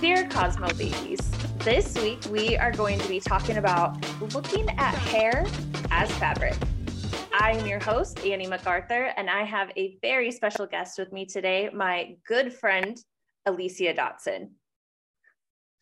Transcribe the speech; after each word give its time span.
Dear 0.00 0.26
Cosmo 0.28 0.68
babies, 0.74 1.20
this 1.58 1.94
week 2.02 2.20
we 2.30 2.56
are 2.56 2.72
going 2.72 2.98
to 2.98 3.08
be 3.08 3.20
talking 3.20 3.58
about 3.58 4.02
looking 4.32 4.70
at 4.78 4.94
hair 4.94 5.44
as 5.90 6.10
fabric. 6.12 6.54
I'm 7.34 7.66
your 7.66 7.78
host, 7.78 8.20
Annie 8.24 8.46
MacArthur, 8.46 9.12
and 9.16 9.28
I 9.28 9.42
have 9.42 9.70
a 9.76 9.98
very 10.00 10.30
special 10.30 10.66
guest 10.66 10.98
with 10.98 11.12
me 11.12 11.26
today, 11.26 11.68
my 11.72 12.16
good 12.26 12.54
friend, 12.54 12.98
Alyssia 13.46 13.94
Dotson. 13.94 14.48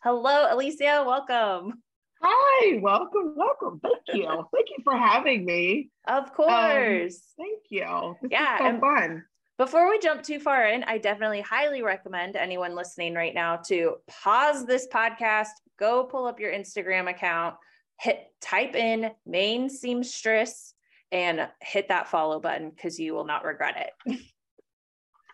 Hello, 0.03 0.49
Alyssia, 0.53 1.07
welcome. 1.07 1.83
Hi, 2.21 2.79
welcome, 2.81 3.35
welcome. 3.37 3.81
Thank 3.81 4.19
you. 4.19 4.27
Thank 4.53 4.71
you 4.71 4.83
for 4.83 4.97
having 4.97 5.45
me. 5.45 5.91
Of 6.09 6.33
course. 6.33 6.51
Um, 6.51 7.45
thank 7.45 7.63
you. 7.71 8.17
This 8.23 8.33
yeah, 8.33 8.59
so 8.59 8.81
fun. 8.81 9.25
Before 9.59 9.89
we 9.89 9.99
jump 9.99 10.23
too 10.23 10.39
far 10.39 10.67
in, 10.67 10.85
I 10.85 10.99
definitely 10.99 11.41
highly 11.41 11.81
recommend 11.81 12.37
anyone 12.37 12.75
listening 12.75 13.15
right 13.15 13.35
now 13.35 13.57
to 13.69 13.97
pause 14.07 14.67
this 14.67 14.87
podcast, 14.93 15.49
go 15.79 16.05
pull 16.05 16.27
up 16.27 16.39
your 16.39 16.53
Instagram 16.53 17.09
account, 17.09 17.55
hit 17.99 18.27
type 18.43 18.75
in 18.75 19.13
main 19.25 19.71
seamstress 19.71 20.75
and 21.11 21.49
hit 21.63 21.89
that 21.89 22.09
follow 22.09 22.39
button 22.39 22.69
because 22.69 23.01
you 23.01 23.15
will 23.15 23.25
not 23.25 23.47
regret 23.47 23.93
it. 24.07 24.21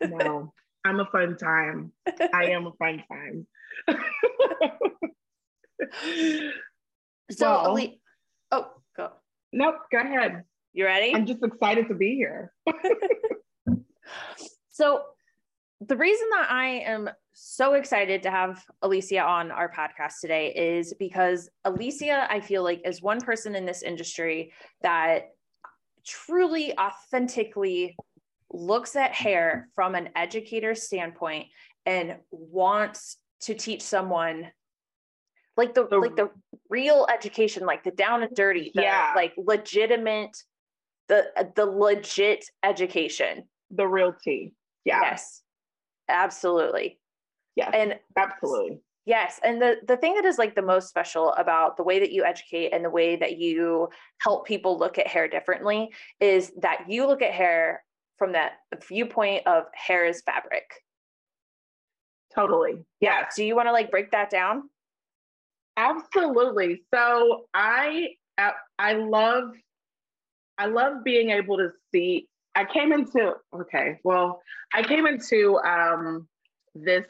no, 0.08 0.52
I'm 0.84 1.00
a 1.00 1.06
fun 1.06 1.36
time. 1.36 1.90
I 2.32 2.44
am 2.50 2.68
a 2.68 2.72
fun 2.78 3.02
time. 3.10 3.46
so, 7.28 7.50
well, 7.50 7.70
Ali- 7.70 8.00
oh, 8.52 8.68
go. 8.96 9.10
Nope, 9.52 9.78
go 9.90 9.98
ahead. 9.98 10.44
You 10.72 10.84
ready? 10.84 11.12
I'm 11.12 11.26
just 11.26 11.42
excited 11.42 11.88
to 11.88 11.94
be 11.94 12.14
here. 12.14 12.52
so, 14.70 15.02
the 15.80 15.96
reason 15.96 16.28
that 16.30 16.48
I 16.50 16.66
am 16.86 17.10
so 17.32 17.74
excited 17.74 18.22
to 18.22 18.30
have 18.30 18.64
Alyssia 18.84 19.26
on 19.26 19.50
our 19.50 19.70
podcast 19.70 20.20
today 20.20 20.52
is 20.54 20.94
because 20.98 21.50
Alyssia, 21.66 22.26
I 22.30 22.40
feel 22.40 22.62
like, 22.62 22.82
is 22.84 23.02
one 23.02 23.20
person 23.20 23.54
in 23.54 23.66
this 23.66 23.82
industry 23.82 24.52
that 24.82 25.30
truly, 26.04 26.76
authentically 26.78 27.96
looks 28.52 28.96
at 28.96 29.12
hair 29.12 29.68
from 29.74 29.94
an 29.94 30.10
educator 30.14 30.74
standpoint 30.74 31.48
and 31.86 32.16
wants 32.30 33.16
to 33.40 33.54
teach 33.54 33.82
someone 33.82 34.48
like 35.56 35.74
the, 35.74 35.86
the 35.88 35.98
like 35.98 36.16
the 36.16 36.30
real 36.70 37.06
education 37.12 37.66
like 37.66 37.84
the 37.84 37.90
down 37.90 38.22
and 38.22 38.34
dirty 38.34 38.70
the, 38.74 38.82
yeah. 38.82 39.12
like 39.14 39.32
legitimate 39.36 40.36
the 41.08 41.24
the 41.56 41.66
legit 41.66 42.44
education 42.62 43.44
the 43.72 43.86
real 43.86 44.14
tea. 44.22 44.52
Yeah. 44.84 45.00
Yes. 45.02 45.42
Absolutely. 46.08 46.98
Yeah 47.56 47.70
and 47.72 47.98
absolutely. 48.16 48.80
Yes. 49.04 49.40
And 49.42 49.60
the 49.60 49.76
the 49.86 49.96
thing 49.96 50.14
that 50.14 50.24
is 50.24 50.38
like 50.38 50.54
the 50.54 50.62
most 50.62 50.88
special 50.88 51.32
about 51.32 51.76
the 51.76 51.82
way 51.82 51.98
that 51.98 52.12
you 52.12 52.24
educate 52.24 52.70
and 52.70 52.84
the 52.84 52.90
way 52.90 53.16
that 53.16 53.38
you 53.38 53.88
help 54.20 54.46
people 54.46 54.78
look 54.78 54.98
at 54.98 55.06
hair 55.06 55.26
differently 55.28 55.90
is 56.20 56.52
that 56.60 56.84
you 56.88 57.06
look 57.06 57.22
at 57.22 57.32
hair 57.32 57.82
from 58.16 58.32
that 58.32 58.52
viewpoint 58.88 59.46
of 59.46 59.64
hair 59.74 60.06
is 60.06 60.22
fabric. 60.22 60.70
Totally. 62.34 62.84
Yeah. 63.00 63.26
Do 63.34 63.44
you 63.44 63.56
want 63.56 63.68
to 63.68 63.72
like 63.72 63.90
break 63.90 64.12
that 64.12 64.30
down? 64.30 64.70
Absolutely. 65.76 66.82
So 66.94 67.46
i 67.54 68.08
i 68.78 68.94
love 68.94 69.50
i 70.58 70.66
love 70.66 71.04
being 71.04 71.30
able 71.30 71.56
to 71.58 71.70
see 71.92 72.28
i 72.54 72.64
came 72.64 72.92
into 72.92 73.32
okay 73.54 73.98
well 74.04 74.42
i 74.74 74.82
came 74.82 75.06
into 75.06 75.58
um 75.58 76.28
this 76.74 77.06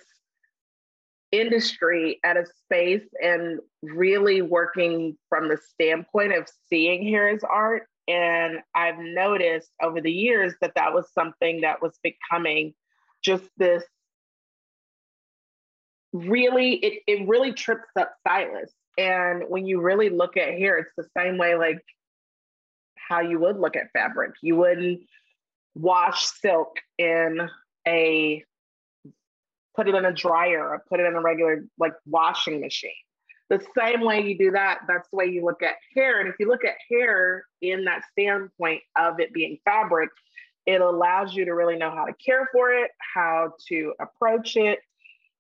industry 1.31 2.21
at 2.25 2.37
a 2.37 2.45
space 2.45 3.09
and 3.23 3.59
really 3.83 4.43
working 4.43 5.17
from 5.31 5.49
the 5.49 5.57
standpoint 5.57 6.35
of 6.35 6.47
seeing 6.69 7.09
hair 7.09 7.31
as 7.31 7.43
art. 7.43 7.87
And 8.07 8.59
i've 8.75 8.99
noticed 8.99 9.71
over 9.81 10.01
the 10.01 10.13
years 10.13 10.53
that 10.61 10.75
that 10.75 10.93
was 10.93 11.11
something 11.15 11.61
that 11.63 11.81
was 11.81 11.99
becoming 12.03 12.75
just 13.23 13.45
this 13.57 13.85
really 16.13 16.75
it, 16.75 17.03
it 17.07 17.29
really 17.29 17.53
trips 17.53 17.89
up 17.99 18.13
stylists 18.21 18.75
and 18.99 19.45
when 19.49 19.67
you 19.67 19.81
really 19.81 20.11
look 20.11 20.37
at 20.37 20.49
hair 20.49 20.79
it's 20.79 20.93
the 20.97 21.07
same 21.17 21.39
way 21.39 21.55
like 21.55 21.79
how 23.13 23.21
you 23.21 23.39
would 23.39 23.59
look 23.59 23.77
at 23.77 23.93
fabric. 23.93 24.33
You 24.43 24.57
wouldn't 24.57 25.01
wash 25.75 26.25
silk 26.25 26.77
in 26.99 27.49
a 27.87 28.45
put 29.75 29.89
it 29.89 29.95
in 29.95 30.05
a 30.05 30.13
dryer 30.13 30.69
or 30.69 30.85
put 30.89 31.01
it 31.01 31.07
in 31.07 31.15
a 31.15 31.21
regular 31.21 31.65
like 31.79 31.95
washing 32.07 32.61
machine 32.61 32.91
the 33.49 33.61
same 33.77 34.01
way 34.03 34.21
you 34.21 34.37
do 34.37 34.51
that 34.51 34.81
that's 34.87 35.09
the 35.11 35.17
way 35.17 35.27
you 35.27 35.45
look 35.45 35.63
at 35.63 35.75
hair 35.95 36.21
and 36.21 36.29
if 36.29 36.35
you 36.39 36.47
look 36.47 36.65
at 36.65 36.75
hair 36.91 37.45
in 37.63 37.85
that 37.85 38.03
standpoint 38.13 38.81
of 38.97 39.19
it 39.19 39.33
being 39.33 39.59
fabric 39.65 40.11
it 40.67 40.81
allows 40.81 41.35
you 41.35 41.45
to 41.45 41.53
really 41.53 41.77
know 41.77 41.91
how 41.91 42.05
to 42.05 42.13
care 42.25 42.49
for 42.53 42.73
it 42.73 42.91
how 43.15 43.53
to 43.67 43.95
approach 44.01 44.57
it 44.57 44.79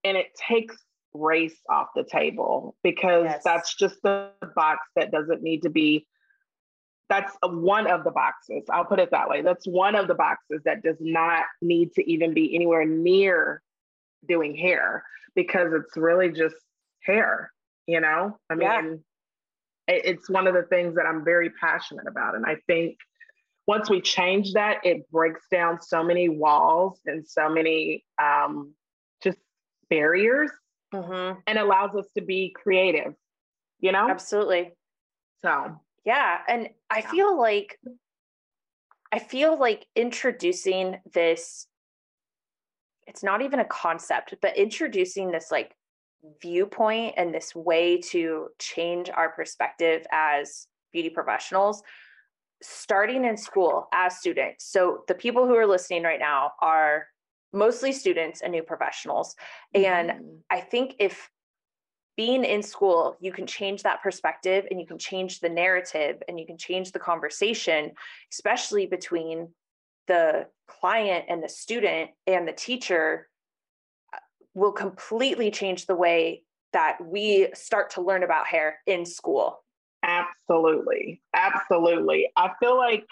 and 0.04 0.16
it 0.16 0.28
takes 0.48 0.76
race 1.14 1.60
off 1.68 1.88
the 1.94 2.04
table 2.04 2.74
because 2.82 3.24
yes. 3.24 3.42
that's 3.44 3.74
just 3.74 3.96
the 4.02 4.30
box 4.54 4.80
that 4.96 5.10
doesn't 5.10 5.42
need 5.42 5.62
to 5.62 5.70
be 5.70 6.06
that's 7.08 7.36
one 7.42 7.86
of 7.86 8.04
the 8.04 8.10
boxes 8.10 8.64
i'll 8.70 8.84
put 8.84 9.00
it 9.00 9.10
that 9.10 9.28
way 9.28 9.42
that's 9.42 9.66
one 9.66 9.94
of 9.94 10.08
the 10.08 10.14
boxes 10.14 10.60
that 10.64 10.82
does 10.82 10.96
not 11.00 11.44
need 11.60 11.92
to 11.92 12.10
even 12.10 12.32
be 12.34 12.54
anywhere 12.54 12.84
near 12.84 13.62
doing 14.28 14.54
hair 14.56 15.04
because 15.34 15.72
it's 15.72 15.96
really 15.96 16.30
just 16.30 16.56
hair 17.00 17.50
you 17.86 18.00
know 18.00 18.38
i 18.50 18.54
mean 18.54 19.02
yeah. 19.88 19.94
it's 19.94 20.30
one 20.30 20.46
of 20.46 20.54
the 20.54 20.62
things 20.62 20.94
that 20.94 21.06
i'm 21.06 21.24
very 21.24 21.50
passionate 21.50 22.06
about 22.06 22.34
and 22.34 22.46
i 22.46 22.56
think 22.66 22.96
once 23.66 23.88
we 23.88 24.00
change 24.00 24.52
that 24.54 24.78
it 24.84 25.08
breaks 25.10 25.46
down 25.50 25.80
so 25.80 26.02
many 26.02 26.28
walls 26.28 27.00
and 27.06 27.26
so 27.26 27.48
many 27.48 28.04
um, 28.20 28.74
just 29.22 29.38
barriers 29.88 30.50
mm-hmm. 30.92 31.38
and 31.46 31.58
allows 31.58 31.94
us 31.94 32.06
to 32.16 32.22
be 32.22 32.54
creative, 32.54 33.14
you 33.80 33.92
know? 33.92 34.08
Absolutely. 34.08 34.72
So, 35.42 35.80
yeah. 36.04 36.38
And 36.48 36.68
I 36.90 36.98
yeah. 36.98 37.10
feel 37.10 37.38
like, 37.38 37.78
I 39.12 39.18
feel 39.18 39.58
like 39.58 39.86
introducing 39.94 40.98
this, 41.12 41.66
it's 43.06 43.22
not 43.22 43.42
even 43.42 43.60
a 43.60 43.64
concept, 43.64 44.34
but 44.40 44.56
introducing 44.56 45.30
this 45.30 45.50
like 45.50 45.74
viewpoint 46.40 47.14
and 47.16 47.34
this 47.34 47.54
way 47.54 48.00
to 48.00 48.48
change 48.58 49.10
our 49.10 49.30
perspective 49.30 50.06
as 50.12 50.66
beauty 50.92 51.10
professionals 51.10 51.82
starting 52.62 53.24
in 53.24 53.36
school 53.36 53.88
as 53.92 54.18
students. 54.18 54.64
So 54.70 55.02
the 55.08 55.14
people 55.14 55.46
who 55.46 55.56
are 55.56 55.66
listening 55.66 56.04
right 56.04 56.20
now 56.20 56.52
are 56.60 57.08
mostly 57.52 57.92
students 57.92 58.40
and 58.40 58.52
new 58.52 58.62
professionals. 58.62 59.34
And 59.74 60.10
mm-hmm. 60.10 60.36
I 60.50 60.60
think 60.60 60.94
if 60.98 61.28
being 62.22 62.44
in 62.44 62.62
school, 62.62 63.16
you 63.18 63.32
can 63.32 63.48
change 63.48 63.82
that 63.82 64.00
perspective 64.00 64.64
and 64.70 64.78
you 64.80 64.86
can 64.86 64.96
change 64.96 65.40
the 65.40 65.48
narrative 65.48 66.22
and 66.28 66.38
you 66.38 66.46
can 66.46 66.56
change 66.56 66.92
the 66.92 66.98
conversation, 67.00 67.90
especially 68.30 68.86
between 68.86 69.48
the 70.06 70.46
client 70.68 71.24
and 71.28 71.42
the 71.42 71.48
student 71.48 72.10
and 72.28 72.46
the 72.46 72.52
teacher, 72.52 73.28
uh, 74.14 74.18
will 74.54 74.70
completely 74.70 75.50
change 75.50 75.86
the 75.86 75.96
way 75.96 76.44
that 76.72 76.96
we 77.04 77.48
start 77.54 77.90
to 77.90 78.00
learn 78.00 78.22
about 78.22 78.46
hair 78.46 78.78
in 78.86 79.04
school. 79.04 79.64
Absolutely. 80.04 81.20
Absolutely. 81.34 82.28
I 82.36 82.52
feel 82.60 82.78
like 82.78 83.04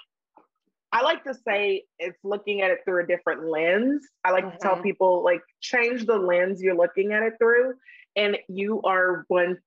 I 0.92 1.02
like 1.02 1.24
to 1.24 1.34
say 1.34 1.84
it's 1.98 2.18
looking 2.22 2.62
at 2.62 2.70
it 2.70 2.78
through 2.84 3.02
a 3.02 3.06
different 3.08 3.44
lens. 3.44 4.06
I 4.24 4.30
like 4.30 4.44
mm-hmm. 4.44 4.56
to 4.56 4.62
tell 4.62 4.74
mm-hmm. 4.74 4.82
people 4.82 5.24
like 5.24 5.40
change 5.60 6.06
the 6.06 6.16
lens 6.16 6.62
you're 6.62 6.76
looking 6.76 7.12
at 7.12 7.24
it 7.24 7.34
through. 7.38 7.74
And 8.16 8.38
you 8.48 8.82
are 8.82 9.24
1000% 9.30 9.58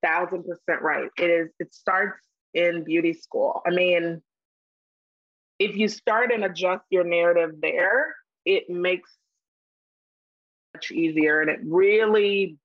right. 0.82 1.10
It 1.18 1.30
is, 1.30 1.50
it 1.60 1.74
starts 1.74 2.22
in 2.54 2.84
beauty 2.84 3.14
school. 3.14 3.62
I 3.66 3.72
mean, 3.72 4.22
if 5.60 5.76
you 5.76 5.88
start 5.88 6.32
and 6.32 6.44
adjust 6.44 6.84
your 6.90 7.04
narrative 7.04 7.56
there, 7.62 8.16
it 8.46 8.70
makes 8.70 9.10
much 10.74 10.92
easier 10.92 11.42
and 11.42 11.50
it 11.50 11.60
really 11.64 12.58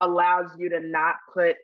allows 0.00 0.50
you 0.58 0.70
to 0.70 0.80
not 0.80 1.16
put 1.32 1.56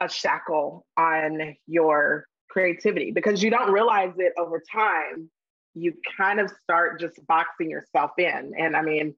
a 0.00 0.08
shackle 0.08 0.86
on 0.96 1.54
your 1.66 2.26
creativity 2.50 3.10
because 3.10 3.42
you 3.42 3.50
don't 3.50 3.72
realize 3.72 4.14
it 4.16 4.32
over 4.38 4.62
time 4.72 5.30
you 5.78 5.94
kind 6.16 6.40
of 6.40 6.50
start 6.62 7.00
just 7.00 7.24
boxing 7.26 7.70
yourself 7.70 8.12
in. 8.18 8.52
And 8.58 8.76
I 8.76 8.82
mean, 8.82 9.14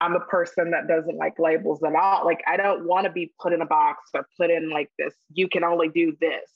I'm 0.00 0.14
a 0.14 0.20
person 0.20 0.72
that 0.72 0.88
doesn't 0.88 1.16
like 1.16 1.38
labels 1.38 1.82
at 1.82 1.94
all. 1.94 2.24
Like, 2.24 2.42
I 2.46 2.56
don't 2.56 2.86
want 2.86 3.06
to 3.06 3.12
be 3.12 3.32
put 3.40 3.52
in 3.52 3.62
a 3.62 3.66
box 3.66 4.10
or 4.14 4.26
put 4.38 4.50
in 4.50 4.70
like 4.70 4.90
this, 4.98 5.14
you 5.32 5.48
can 5.48 5.64
only 5.64 5.88
do 5.88 6.16
this. 6.20 6.50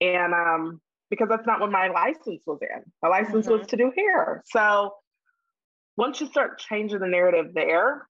And 0.00 0.32
um, 0.34 0.80
because 1.10 1.28
that's 1.28 1.46
not 1.46 1.60
what 1.60 1.70
my 1.70 1.88
license 1.88 2.42
was 2.46 2.58
in. 2.62 2.82
My 3.02 3.08
license 3.08 3.46
mm-hmm. 3.46 3.58
was 3.58 3.66
to 3.68 3.76
do 3.76 3.92
hair. 3.96 4.42
So 4.46 4.94
once 5.96 6.20
you 6.20 6.26
start 6.26 6.58
changing 6.58 7.00
the 7.00 7.06
narrative 7.06 7.52
there, 7.54 8.08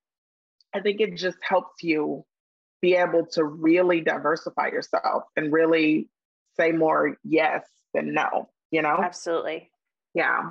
I 0.75 0.81
think 0.81 1.01
it 1.01 1.17
just 1.17 1.39
helps 1.43 1.83
you 1.83 2.25
be 2.81 2.95
able 2.95 3.27
to 3.33 3.45
really 3.45 4.01
diversify 4.01 4.69
yourself 4.69 5.25
and 5.37 5.53
really 5.53 6.09
say 6.57 6.73
more 6.73 7.17
yes 7.25 7.65
than 7.93 8.15
no, 8.15 8.49
you 8.71 8.83
know? 8.83 8.99
Absolutely. 9.03 9.71
Yeah. 10.15 10.51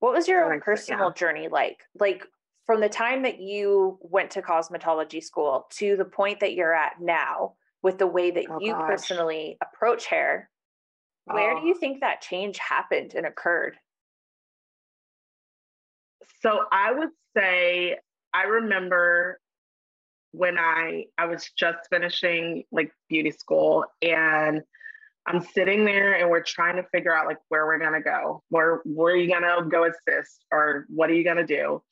What 0.00 0.14
was 0.14 0.26
your 0.26 0.60
personal 0.60 1.08
yeah. 1.08 1.14
journey 1.14 1.48
like? 1.48 1.78
Like 1.98 2.26
from 2.66 2.80
the 2.80 2.88
time 2.88 3.22
that 3.22 3.40
you 3.40 3.98
went 4.00 4.32
to 4.32 4.42
cosmetology 4.42 5.22
school 5.22 5.66
to 5.70 5.96
the 5.96 6.04
point 6.04 6.40
that 6.40 6.54
you're 6.54 6.74
at 6.74 7.00
now 7.00 7.54
with 7.82 7.98
the 7.98 8.06
way 8.06 8.30
that 8.30 8.44
oh, 8.48 8.58
you 8.60 8.72
gosh. 8.72 8.88
personally 8.88 9.58
approach 9.60 10.06
hair, 10.06 10.48
where 11.24 11.56
oh. 11.56 11.60
do 11.60 11.66
you 11.66 11.74
think 11.74 12.00
that 12.00 12.20
change 12.20 12.58
happened 12.58 13.14
and 13.14 13.26
occurred? 13.26 13.76
So 16.40 16.60
I 16.70 16.92
would 16.92 17.10
say 17.36 17.98
I 18.34 18.44
remember 18.44 19.40
when 20.32 20.58
I 20.58 21.06
I 21.18 21.26
was 21.26 21.50
just 21.56 21.78
finishing 21.90 22.64
like 22.72 22.92
beauty 23.08 23.30
school 23.30 23.84
and 24.00 24.62
I'm 25.26 25.40
sitting 25.40 25.84
there 25.84 26.14
and 26.14 26.30
we're 26.30 26.42
trying 26.42 26.76
to 26.76 26.84
figure 26.90 27.14
out 27.14 27.26
like 27.26 27.38
where 27.48 27.66
we're 27.66 27.78
gonna 27.78 28.02
go. 28.02 28.42
Where 28.48 28.80
where 28.84 29.14
are 29.14 29.16
you 29.16 29.32
gonna 29.32 29.68
go 29.68 29.84
assist 29.84 30.44
or 30.50 30.86
what 30.88 31.10
are 31.10 31.14
you 31.14 31.24
gonna 31.24 31.46
do? 31.46 31.82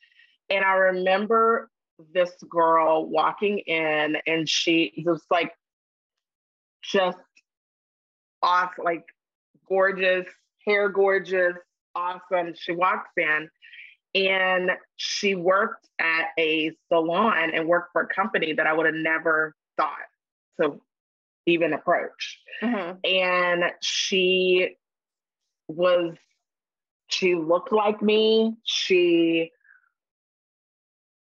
And 0.51 0.65
I 0.65 0.73
remember 0.73 1.71
this 2.13 2.33
girl 2.49 3.09
walking 3.09 3.59
in 3.61 4.17
and 4.27 4.49
she 4.49 5.03
was 5.07 5.23
like 5.31 5.53
just 6.83 7.19
off, 8.43 8.73
like 8.83 9.05
gorgeous, 9.69 10.27
hair 10.67 10.89
gorgeous, 10.89 11.55
awesome. 11.95 12.55
She 12.59 12.73
walks 12.73 13.11
in 13.17 13.49
and 14.15 14.71
she 14.97 15.35
worked 15.37 15.87
at 16.01 16.27
a 16.39 16.73
salon 16.89 17.51
and 17.55 17.69
worked 17.69 17.93
for 17.93 18.03
a 18.03 18.09
company 18.09 18.53
that 18.55 18.67
I 18.67 18.73
would 18.73 18.87
have 18.87 18.95
never 18.95 19.55
thought 19.77 19.97
to 20.61 20.81
even 21.47 21.73
approach. 21.73 22.41
Mm-hmm. 22.63 22.99
And 23.05 23.65
she 23.83 24.77
was, 25.69 26.17
she 27.09 27.35
looked 27.35 27.73
like 27.73 28.03
me. 28.03 28.57
She 28.65 29.53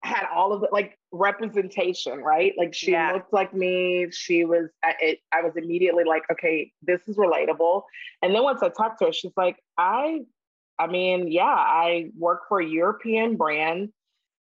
had 0.04 0.26
all 0.34 0.52
of 0.52 0.64
it, 0.64 0.74
like 0.74 0.98
representation, 1.12 2.20
right? 2.20 2.54
Like 2.58 2.74
she 2.74 2.92
yeah. 2.92 3.14
looked 3.14 3.32
like 3.32 3.54
me. 3.54 4.08
She 4.12 4.44
was, 4.44 4.70
it, 5.00 5.20
I 5.32 5.42
was 5.42 5.54
immediately 5.56 6.04
like, 6.04 6.24
okay, 6.32 6.72
this 6.82 7.08
is 7.08 7.16
relatable. 7.16 7.84
And 8.22 8.36
then 8.36 8.44
once 8.44 8.62
I 8.62 8.70
talked 8.70 9.00
to 9.00 9.06
her, 9.06 9.14
she's 9.14 9.32
like, 9.38 9.58
I, 9.78 10.22
I 10.78 10.88
mean, 10.88 11.32
yeah, 11.32 11.46
I 11.46 12.10
work 12.18 12.42
for 12.50 12.60
a 12.60 12.66
European 12.66 13.38
brand 13.38 13.90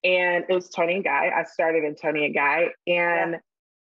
and 0.03 0.45
it 0.49 0.55
was 0.55 0.71
Toni 0.71 0.95
and 0.95 1.05
Guy. 1.05 1.31
I 1.35 1.45
started 1.45 1.85
in 1.85 1.97
Toni 1.97 2.25
and 2.25 2.35
Guy 2.35 2.69
and 2.87 3.33
yeah. 3.33 3.39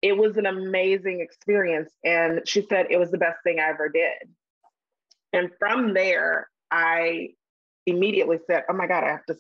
it 0.03 0.17
was 0.19 0.37
an 0.37 0.47
amazing 0.47 1.21
experience. 1.21 1.91
And 2.05 2.41
she 2.47 2.67
said 2.69 2.89
it 2.91 2.99
was 2.99 3.13
the 3.13 3.19
best 3.19 3.39
thing 3.45 3.61
I 3.61 3.69
ever 3.69 3.89
did. 3.89 4.29
And 5.33 5.51
from 5.59 5.95
there, 5.95 6.49
I 6.71 7.31
immediately 7.87 8.39
said, 8.47 8.65
oh 8.69 8.73
my 8.73 8.87
God, 8.87 9.05
I 9.05 9.11
have 9.11 9.27
to 9.27 9.37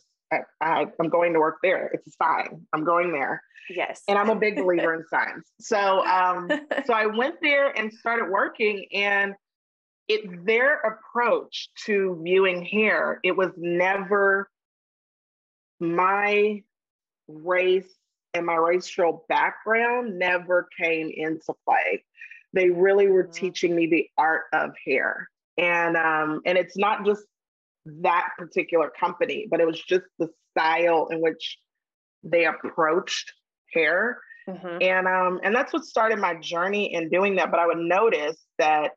I, 0.60 0.86
am 1.00 1.08
going 1.08 1.32
to 1.32 1.40
work 1.40 1.58
there. 1.62 1.90
It's 1.92 2.06
a 2.06 2.10
sign. 2.10 2.66
I'm 2.72 2.84
going 2.84 3.12
there. 3.12 3.42
Yes. 3.70 4.02
And 4.08 4.18
I'm 4.18 4.30
a 4.30 4.36
big 4.36 4.56
believer 4.56 4.94
in 4.94 5.04
signs. 5.10 5.44
So, 5.60 6.04
um, 6.06 6.48
so 6.86 6.92
I 6.92 7.06
went 7.16 7.36
there 7.42 7.76
and 7.76 7.92
started 7.92 8.30
working, 8.30 8.86
and 8.92 9.34
it 10.08 10.44
their 10.44 10.80
approach 10.80 11.68
to 11.86 12.20
viewing 12.22 12.64
hair. 12.64 13.20
It 13.22 13.36
was 13.36 13.50
never 13.56 14.48
my 15.80 16.62
race 17.28 17.92
and 18.34 18.46
my 18.46 18.56
racial 18.56 19.24
background 19.28 20.18
never 20.18 20.68
came 20.78 21.10
into 21.14 21.54
play. 21.66 22.04
They 22.52 22.70
really 22.70 23.06
were 23.06 23.24
mm-hmm. 23.24 23.32
teaching 23.32 23.74
me 23.74 23.86
the 23.86 24.08
art 24.18 24.44
of 24.52 24.72
hair, 24.86 25.28
and 25.56 25.96
um, 25.96 26.42
and 26.44 26.58
it's 26.58 26.76
not 26.76 27.04
just 27.04 27.24
that 27.86 28.28
particular 28.38 28.90
company, 28.98 29.46
but 29.50 29.60
it 29.60 29.66
was 29.66 29.80
just 29.82 30.04
the 30.18 30.28
style 30.50 31.08
in 31.10 31.20
which 31.20 31.58
they 32.22 32.46
approached 32.46 33.32
hair. 33.72 34.18
Mm-hmm. 34.48 34.82
And 34.82 35.06
um, 35.06 35.40
and 35.42 35.54
that's 35.54 35.72
what 35.72 35.84
started 35.84 36.18
my 36.18 36.34
journey 36.34 36.92
in 36.92 37.08
doing 37.08 37.36
that. 37.36 37.50
But 37.50 37.60
I 37.60 37.66
would 37.66 37.78
notice 37.78 38.36
that 38.58 38.92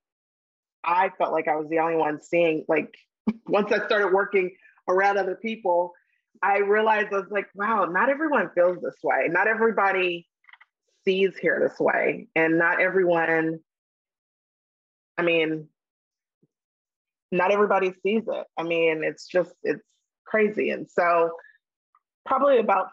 I 0.83 1.09
felt 1.17 1.31
like 1.31 1.47
I 1.47 1.55
was 1.55 1.67
the 1.69 1.79
only 1.79 1.95
one 1.95 2.21
seeing, 2.21 2.65
like 2.67 2.93
once 3.47 3.71
I 3.71 3.85
started 3.85 4.13
working 4.13 4.51
around 4.89 5.17
other 5.17 5.35
people, 5.35 5.93
I 6.41 6.59
realized 6.59 7.07
I 7.11 7.17
was 7.17 7.31
like, 7.31 7.47
wow, 7.55 7.85
not 7.85 8.09
everyone 8.09 8.51
feels 8.55 8.77
this 8.81 8.95
way. 9.03 9.27
Not 9.29 9.47
everybody 9.47 10.27
sees 11.05 11.31
hair 11.41 11.59
this 11.67 11.79
way. 11.79 12.27
And 12.35 12.57
not 12.57 12.81
everyone, 12.81 13.59
I 15.17 15.21
mean, 15.23 15.67
not 17.31 17.51
everybody 17.51 17.93
sees 18.03 18.23
it. 18.27 18.45
I 18.57 18.63
mean, 18.63 19.03
it's 19.03 19.27
just, 19.27 19.53
it's 19.63 19.83
crazy. 20.25 20.69
And 20.69 20.89
so, 20.89 21.31
probably 22.25 22.59
about 22.59 22.87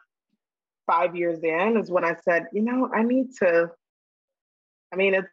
five 0.87 1.17
years 1.17 1.41
in 1.43 1.77
is 1.77 1.91
when 1.91 2.05
I 2.05 2.17
said, 2.25 2.47
you 2.53 2.63
know, 2.63 2.89
I 2.95 3.03
need 3.03 3.35
to. 3.41 3.71
I 4.93 4.97
mean, 4.97 5.15
it's 5.15 5.29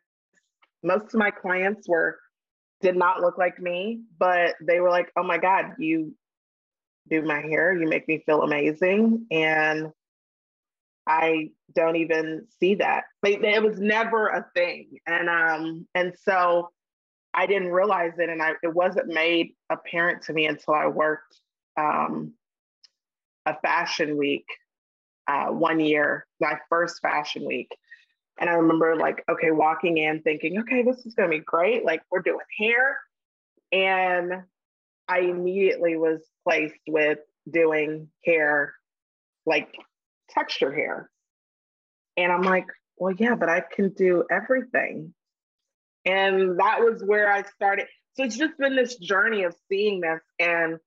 most 0.83 1.13
of 1.13 1.15
my 1.15 1.29
clients 1.29 1.87
were 1.87 2.17
did 2.81 2.95
not 2.97 3.21
look 3.21 3.37
like 3.37 3.59
me, 3.59 4.01
but 4.17 4.55
they 4.59 4.79
were 4.79 4.89
like, 4.89 5.11
oh 5.15 5.23
my 5.23 5.37
God, 5.37 5.73
you 5.77 6.15
do 7.09 7.21
my 7.21 7.41
hair, 7.41 7.77
you 7.77 7.87
make 7.87 8.07
me 8.07 8.23
feel 8.25 8.41
amazing. 8.41 9.27
And 9.29 9.91
I 11.07 11.49
don't 11.75 11.97
even 11.97 12.47
see 12.59 12.75
that. 12.75 13.03
It 13.23 13.63
was 13.63 13.79
never 13.79 14.27
a 14.27 14.45
thing. 14.55 14.97
And 15.05 15.29
um, 15.29 15.87
and 15.93 16.13
so 16.23 16.69
I 17.33 17.45
didn't 17.45 17.71
realize 17.71 18.13
it, 18.19 18.29
and 18.29 18.41
I 18.41 18.53
it 18.63 18.73
wasn't 18.73 19.07
made 19.07 19.53
apparent 19.69 20.23
to 20.23 20.33
me 20.33 20.45
until 20.47 20.73
I 20.73 20.87
worked 20.87 21.39
um, 21.77 22.33
a 23.45 23.55
fashion 23.61 24.17
week 24.17 24.45
uh, 25.27 25.47
one 25.47 25.79
year, 25.79 26.25
my 26.39 26.59
first 26.69 27.01
fashion 27.01 27.45
week, 27.45 27.75
and 28.39 28.49
I 28.49 28.53
remember 28.53 28.95
like 28.95 29.23
okay, 29.29 29.51
walking 29.51 29.97
in 29.97 30.21
thinking, 30.21 30.59
okay, 30.59 30.83
this 30.83 31.05
is 31.05 31.15
gonna 31.15 31.29
be 31.29 31.39
great. 31.39 31.85
Like 31.85 32.01
we're 32.11 32.21
doing 32.21 32.39
hair, 32.59 32.97
and 33.71 34.43
I 35.07 35.19
immediately 35.19 35.97
was 35.97 36.21
placed 36.43 36.81
with 36.87 37.19
doing 37.49 38.09
hair, 38.25 38.73
like 39.45 39.73
texture 40.29 40.73
hair, 40.73 41.09
and 42.17 42.31
I'm 42.31 42.43
like, 42.43 42.67
well, 42.97 43.13
yeah, 43.13 43.35
but 43.35 43.49
I 43.49 43.61
can 43.61 43.89
do 43.89 44.25
everything. 44.29 45.13
And 46.05 46.59
that 46.59 46.79
was 46.79 47.03
where 47.05 47.31
I 47.31 47.43
started. 47.43 47.87
So 48.13 48.23
it's 48.23 48.37
just 48.37 48.57
been 48.57 48.75
this 48.75 48.95
journey 48.95 49.43
of 49.43 49.55
seeing 49.69 50.01
this. 50.01 50.21
And 50.39 50.77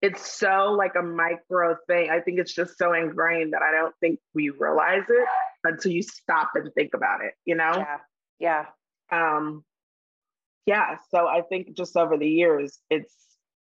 it's 0.00 0.30
so 0.38 0.76
like 0.78 0.94
a 0.98 1.02
micro 1.02 1.76
thing. 1.88 2.10
I 2.10 2.20
think 2.20 2.38
it's 2.38 2.54
just 2.54 2.78
so 2.78 2.92
ingrained 2.92 3.52
that 3.52 3.62
I 3.62 3.72
don't 3.72 3.94
think 4.00 4.20
we 4.34 4.50
realize 4.50 5.02
it 5.08 5.28
until 5.64 5.92
you 5.92 6.02
stop 6.02 6.50
and 6.54 6.72
think 6.74 6.94
about 6.94 7.24
it, 7.24 7.34
you 7.44 7.56
know? 7.56 7.72
Yeah. 7.74 7.96
Yeah. 8.38 8.64
Um, 9.10 9.64
yeah. 10.66 10.98
So 11.10 11.26
I 11.26 11.42
think 11.42 11.76
just 11.76 11.96
over 11.96 12.16
the 12.16 12.28
years, 12.28 12.78
it's 12.90 13.12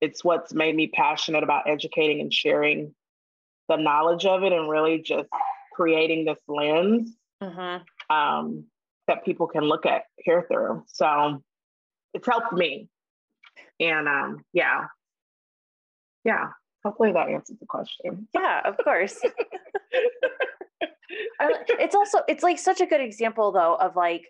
it's 0.02 0.24
what's 0.24 0.54
made 0.54 0.76
me 0.76 0.88
passionate 0.88 1.44
about 1.44 1.70
educating 1.70 2.20
and 2.20 2.34
sharing 2.34 2.94
the 3.70 3.78
knowledge 3.78 4.26
of 4.26 4.44
it 4.44 4.52
and 4.52 4.70
really 4.70 5.02
just 5.02 5.30
creating 5.74 6.26
this 6.26 6.40
lens 6.48 7.10
mm-hmm. 7.42 8.14
um, 8.14 8.66
that 9.08 9.26
people 9.26 9.48
can 9.48 9.64
look 9.64 9.86
at 9.86 10.04
here 10.18 10.46
through. 10.50 10.84
So 10.88 11.42
it's 12.14 12.28
helped 12.28 12.54
me. 12.54 12.90
And 13.80 14.08
um, 14.08 14.44
yeah. 14.54 14.86
Yeah. 16.24 16.50
Hopefully 16.84 17.12
that 17.14 17.30
answers 17.30 17.58
the 17.60 17.66
question. 17.66 18.28
Yeah, 18.34 18.62
of 18.66 18.78
course. 18.84 19.20
it's 21.40 21.96
also 21.96 22.20
it's 22.28 22.44
like 22.44 22.60
such 22.60 22.82
a 22.82 22.86
good 22.86 23.02
example 23.02 23.52
though 23.52 23.76
of 23.76 23.96
like 23.96 24.24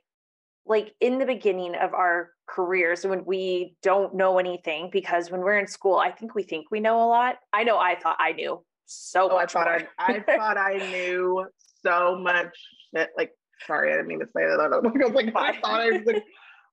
like 0.65 0.93
in 0.99 1.17
the 1.17 1.25
beginning 1.25 1.75
of 1.75 1.93
our 1.93 2.31
careers 2.47 3.05
when 3.05 3.25
we 3.25 3.75
don't 3.81 4.15
know 4.15 4.39
anything 4.39 4.89
because 4.91 5.31
when 5.31 5.41
we're 5.41 5.57
in 5.57 5.67
school 5.67 5.97
i 5.97 6.11
think 6.11 6.35
we 6.35 6.43
think 6.43 6.65
we 6.71 6.79
know 6.79 7.03
a 7.03 7.07
lot 7.07 7.37
i 7.51 7.63
know 7.63 7.77
i 7.77 7.95
thought 7.95 8.17
i 8.19 8.31
knew 8.31 8.61
so 8.85 9.29
oh, 9.31 9.37
i 9.37 9.45
thought 9.45 9.67
I, 9.67 9.87
I 9.99 10.19
thought 10.19 10.57
i 10.57 10.77
knew 10.77 11.45
so 11.83 12.17
much 12.17 12.55
that 12.93 13.09
like 13.17 13.31
Sorry, 13.67 13.91
I 13.91 13.95
didn't 13.95 14.07
mean 14.07 14.19
to 14.19 14.25
say 14.25 14.45
that. 14.45 14.59
I 14.59 14.67
was 14.67 15.13
like, 15.13 15.35
I 15.35 15.59
thought 15.59 15.81
I 15.81 15.89
was 15.91 16.05
like, 16.05 16.23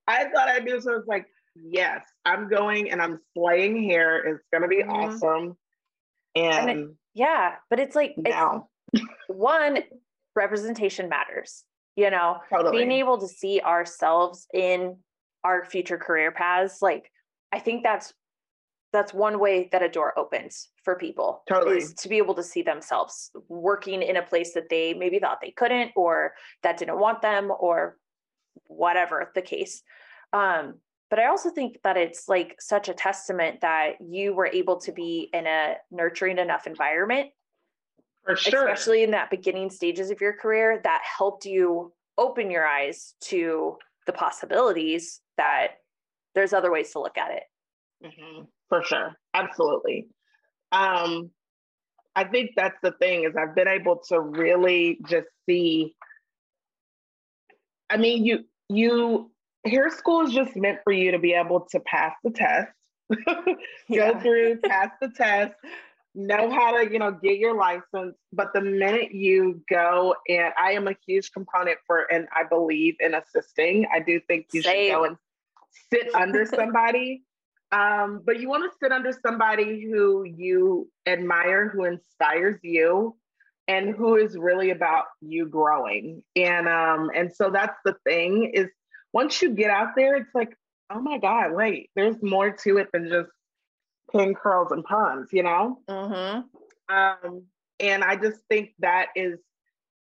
I 0.06 0.24
thought 0.24 0.48
I 0.48 0.58
knew. 0.58 0.80
So 0.80 0.94
it's 0.96 1.08
like, 1.08 1.26
yes, 1.54 2.04
I'm 2.24 2.48
going 2.48 2.90
and 2.90 3.00
I'm 3.00 3.20
slaying 3.36 3.82
hair. 3.84 4.18
It's 4.26 4.44
gonna 4.52 4.68
be 4.68 4.82
mm-hmm. 4.82 4.90
awesome. 4.90 5.56
And, 6.34 6.70
and 6.70 6.80
it, 6.80 6.88
yeah, 7.14 7.54
but 7.68 7.80
it's 7.80 7.96
like 7.96 8.14
now. 8.16 8.68
It's, 8.92 9.04
one 9.28 9.78
representation 10.34 11.08
matters. 11.08 11.64
You 11.96 12.10
know, 12.10 12.38
totally. 12.50 12.78
being 12.78 12.92
able 12.92 13.18
to 13.18 13.28
see 13.28 13.60
ourselves 13.60 14.46
in 14.54 14.96
our 15.44 15.64
future 15.64 15.98
career 15.98 16.30
paths, 16.30 16.80
like 16.80 17.10
I 17.52 17.58
think 17.58 17.82
that's 17.82 18.14
that's 18.92 19.14
one 19.14 19.38
way 19.38 19.68
that 19.72 19.82
a 19.82 19.88
door 19.88 20.18
opens 20.18 20.68
for 20.82 20.96
people 20.96 21.42
totally. 21.48 21.78
is 21.78 21.94
to 21.94 22.08
be 22.08 22.18
able 22.18 22.34
to 22.34 22.42
see 22.42 22.62
themselves 22.62 23.30
working 23.48 24.02
in 24.02 24.16
a 24.16 24.22
place 24.22 24.52
that 24.54 24.68
they 24.68 24.94
maybe 24.94 25.18
thought 25.18 25.38
they 25.40 25.52
couldn't 25.52 25.92
or 25.96 26.34
that 26.62 26.76
didn't 26.76 26.98
want 26.98 27.22
them 27.22 27.52
or 27.58 27.96
whatever 28.66 29.30
the 29.34 29.42
case 29.42 29.82
um, 30.32 30.74
but 31.08 31.18
i 31.18 31.26
also 31.26 31.50
think 31.50 31.78
that 31.84 31.96
it's 31.96 32.28
like 32.28 32.56
such 32.58 32.88
a 32.88 32.94
testament 32.94 33.60
that 33.60 33.92
you 34.00 34.34
were 34.34 34.46
able 34.46 34.76
to 34.80 34.92
be 34.92 35.28
in 35.32 35.46
a 35.46 35.74
nurturing 35.90 36.38
enough 36.38 36.66
environment 36.66 37.28
for 38.24 38.36
sure. 38.36 38.66
especially 38.66 39.02
in 39.02 39.12
that 39.12 39.30
beginning 39.30 39.70
stages 39.70 40.10
of 40.10 40.20
your 40.20 40.32
career 40.32 40.80
that 40.82 41.02
helped 41.18 41.44
you 41.44 41.92
open 42.18 42.50
your 42.50 42.66
eyes 42.66 43.14
to 43.20 43.76
the 44.06 44.12
possibilities 44.12 45.20
that 45.36 45.68
there's 46.34 46.52
other 46.52 46.72
ways 46.72 46.90
to 46.90 47.00
look 47.00 47.16
at 47.16 47.30
it 47.30 47.42
mm-hmm. 48.04 48.42
For 48.70 48.82
sure 48.82 49.12
absolutely 49.34 50.08
um, 50.72 51.30
i 52.16 52.24
think 52.24 52.52
that's 52.56 52.78
the 52.82 52.92
thing 52.92 53.24
is 53.24 53.34
i've 53.36 53.54
been 53.54 53.68
able 53.68 54.00
to 54.08 54.18
really 54.18 54.98
just 55.06 55.28
see 55.46 55.94
i 57.90 57.98
mean 57.98 58.24
you 58.24 58.38
you 58.70 59.30
hair 59.66 59.90
school 59.90 60.22
is 60.22 60.32
just 60.32 60.56
meant 60.56 60.78
for 60.84 60.92
you 60.92 61.10
to 61.10 61.18
be 61.18 61.34
able 61.34 61.66
to 61.70 61.78
pass 61.80 62.14
the 62.24 62.30
test 62.30 62.72
go 63.26 63.56
yeah. 63.88 64.18
through 64.22 64.56
pass 64.64 64.88
the 65.02 65.10
test 65.10 65.52
know 66.14 66.50
how 66.50 66.76
to, 66.76 66.90
you 66.90 66.98
know, 66.98 67.12
get 67.12 67.38
your 67.38 67.56
license. 67.56 68.16
But 68.32 68.48
the 68.52 68.60
minute 68.60 69.12
you 69.12 69.62
go 69.68 70.14
and 70.28 70.52
I 70.60 70.72
am 70.72 70.88
a 70.88 70.96
huge 71.06 71.32
component 71.32 71.78
for, 71.86 72.06
and 72.12 72.26
I 72.34 72.44
believe 72.48 72.96
in 73.00 73.14
assisting. 73.14 73.86
I 73.92 74.00
do 74.00 74.20
think 74.26 74.46
you 74.52 74.62
Same. 74.62 74.90
should 74.90 74.94
go 74.94 75.04
and 75.04 75.16
sit 75.92 76.14
under 76.14 76.44
somebody. 76.54 77.22
Um, 77.72 78.22
but 78.24 78.40
you 78.40 78.48
want 78.48 78.70
to 78.70 78.76
sit 78.82 78.92
under 78.92 79.12
somebody 79.24 79.88
who 79.88 80.24
you 80.24 80.88
admire, 81.06 81.68
who 81.68 81.84
inspires 81.84 82.58
you, 82.62 83.16
and 83.68 83.94
who 83.94 84.16
is 84.16 84.36
really 84.36 84.70
about 84.70 85.04
you 85.20 85.46
growing. 85.46 86.22
And 86.34 86.68
um, 86.68 87.10
and 87.14 87.32
so 87.32 87.50
that's 87.50 87.78
the 87.84 87.94
thing 88.04 88.50
is 88.52 88.68
once 89.12 89.40
you 89.42 89.50
get 89.50 89.70
out 89.70 89.90
there, 89.96 90.16
it's 90.16 90.34
like, 90.34 90.56
oh 90.90 91.00
my 91.00 91.18
God, 91.18 91.52
wait, 91.52 91.90
there's 91.94 92.20
more 92.22 92.50
to 92.50 92.78
it 92.78 92.88
than 92.92 93.08
just 93.08 93.30
pin 94.12 94.34
curls 94.34 94.72
and 94.72 94.84
puns, 94.84 95.28
you 95.32 95.42
know? 95.42 95.78
Mm-hmm. 95.88 96.94
Um, 96.94 97.44
and 97.78 98.04
I 98.04 98.16
just 98.16 98.40
think 98.48 98.70
that 98.80 99.08
is 99.14 99.38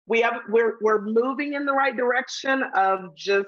we 0.05 0.21
have 0.21 0.41
we're 0.49 0.75
we're 0.81 1.01
moving 1.01 1.53
in 1.53 1.65
the 1.65 1.73
right 1.73 1.95
direction 1.95 2.63
of 2.75 3.15
just 3.15 3.47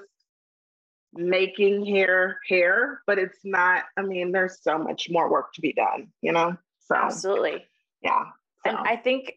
making 1.14 1.86
hair 1.86 2.38
hair, 2.48 3.00
but 3.06 3.18
it's 3.18 3.38
not, 3.44 3.84
I 3.96 4.02
mean, 4.02 4.32
there's 4.32 4.62
so 4.62 4.78
much 4.78 5.08
more 5.10 5.30
work 5.30 5.52
to 5.54 5.60
be 5.60 5.72
done, 5.72 6.08
you 6.22 6.32
know? 6.32 6.56
So 6.80 6.94
absolutely. 6.94 7.64
Yeah. 8.02 8.24
So. 8.64 8.70
And 8.70 8.78
I 8.78 8.96
think 8.96 9.34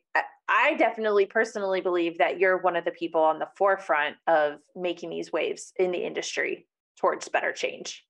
I 0.48 0.74
definitely 0.76 1.26
personally 1.26 1.82
believe 1.82 2.18
that 2.18 2.40
you're 2.40 2.58
one 2.58 2.76
of 2.76 2.86
the 2.86 2.92
people 2.92 3.22
on 3.22 3.40
the 3.40 3.48
forefront 3.58 4.18
of 4.28 4.60
making 4.76 5.10
these 5.10 5.32
waves 5.32 5.74
in 5.78 5.92
the 5.92 6.04
industry 6.04 6.68
towards 7.00 7.30
better 7.30 7.52
change. 7.52 8.04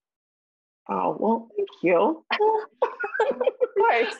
Oh, 0.91 1.15
well, 1.19 1.48
thank 1.55 1.69
you. 1.84 2.24
of 2.31 3.38
course. 3.77 4.15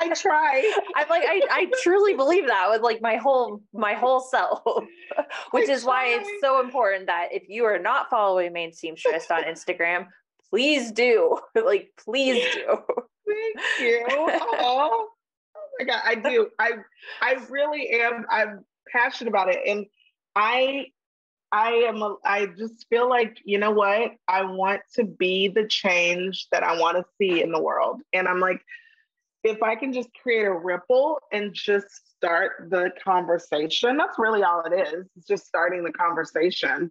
I 0.00 0.12
try. 0.14 0.82
I'm 0.96 1.08
like, 1.08 1.22
I, 1.24 1.40
I 1.50 1.72
truly 1.82 2.14
believe 2.14 2.48
that 2.48 2.68
with 2.70 2.82
like 2.82 3.00
my 3.00 3.16
whole 3.16 3.62
my 3.72 3.94
whole 3.94 4.20
self. 4.20 4.62
Which 5.52 5.68
I 5.68 5.72
is 5.72 5.84
try. 5.84 5.90
why 5.90 6.18
it's 6.20 6.30
so 6.40 6.60
important 6.60 7.06
that 7.06 7.28
if 7.30 7.48
you 7.48 7.64
are 7.64 7.78
not 7.78 8.10
following 8.10 8.52
Main 8.52 8.72
Seamstress 8.72 9.30
on 9.30 9.44
Instagram, 9.44 10.06
please 10.48 10.90
do. 10.90 11.38
like, 11.54 11.90
please 12.04 12.44
do. 12.54 12.78
Thank 13.28 13.80
you. 13.80 14.04
Oh, 14.10 14.38
oh 14.58 15.08
my 15.78 15.84
god, 15.84 16.02
I 16.04 16.14
do. 16.16 16.48
I 16.58 16.72
I 17.22 17.34
really 17.48 17.88
am. 18.00 18.26
I'm 18.28 18.64
passionate 18.92 19.30
about 19.30 19.48
it. 19.48 19.60
And 19.64 19.86
I 20.34 20.86
I 21.52 21.70
am, 21.88 22.02
a, 22.02 22.16
I 22.24 22.46
just 22.46 22.86
feel 22.88 23.08
like, 23.08 23.38
you 23.44 23.58
know 23.58 23.72
what? 23.72 24.12
I 24.28 24.44
want 24.44 24.82
to 24.94 25.04
be 25.04 25.48
the 25.48 25.66
change 25.66 26.46
that 26.52 26.62
I 26.62 26.78
want 26.78 26.96
to 26.96 27.04
see 27.18 27.42
in 27.42 27.50
the 27.50 27.60
world. 27.60 28.00
And 28.12 28.28
I'm 28.28 28.40
like, 28.40 28.60
if 29.42 29.62
I 29.62 29.74
can 29.74 29.92
just 29.92 30.10
create 30.22 30.44
a 30.44 30.52
ripple 30.52 31.18
and 31.32 31.52
just 31.52 31.86
start 32.16 32.68
the 32.70 32.90
conversation, 33.02 33.96
that's 33.96 34.18
really 34.18 34.42
all 34.42 34.62
it 34.62 34.88
is. 34.88 35.06
It's 35.16 35.26
just 35.26 35.46
starting 35.46 35.82
the 35.82 35.92
conversation. 35.92 36.90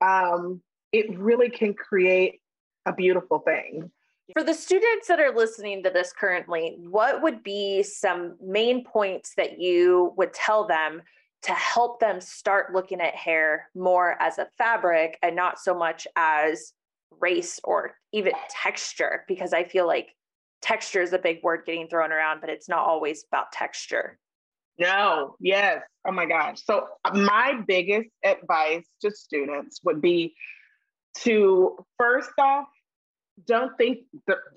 Um, 0.00 0.60
it 0.92 1.18
really 1.18 1.50
can 1.50 1.74
create 1.74 2.40
a 2.86 2.92
beautiful 2.92 3.40
thing. 3.40 3.90
For 4.34 4.44
the 4.44 4.54
students 4.54 5.08
that 5.08 5.20
are 5.20 5.34
listening 5.34 5.82
to 5.84 5.90
this 5.90 6.12
currently, 6.12 6.76
what 6.78 7.22
would 7.22 7.42
be 7.42 7.82
some 7.82 8.36
main 8.42 8.84
points 8.84 9.32
that 9.36 9.58
you 9.58 10.12
would 10.16 10.34
tell 10.34 10.66
them 10.66 11.02
to 11.42 11.52
help 11.52 12.00
them 12.00 12.20
start 12.20 12.74
looking 12.74 13.00
at 13.00 13.14
hair 13.14 13.68
more 13.74 14.20
as 14.20 14.38
a 14.38 14.48
fabric 14.58 15.18
and 15.22 15.36
not 15.36 15.58
so 15.58 15.74
much 15.74 16.06
as 16.16 16.72
race 17.20 17.58
or 17.64 17.92
even 18.12 18.32
texture 18.50 19.24
because 19.28 19.52
i 19.52 19.64
feel 19.64 19.86
like 19.86 20.14
texture 20.60 21.02
is 21.02 21.12
a 21.12 21.18
big 21.18 21.42
word 21.42 21.62
getting 21.64 21.88
thrown 21.88 22.12
around 22.12 22.40
but 22.40 22.50
it's 22.50 22.68
not 22.68 22.80
always 22.80 23.24
about 23.30 23.52
texture. 23.52 24.18
No 24.78 25.34
yes. 25.40 25.82
Oh 26.06 26.12
my 26.12 26.26
gosh. 26.26 26.62
So 26.64 26.86
uh, 27.04 27.16
my 27.18 27.60
biggest 27.66 28.10
advice 28.24 28.86
to 29.02 29.10
students 29.10 29.80
would 29.84 30.00
be 30.00 30.34
to 31.18 31.84
first 31.98 32.30
off 32.38 32.66
don't 33.46 33.76
think 33.76 34.00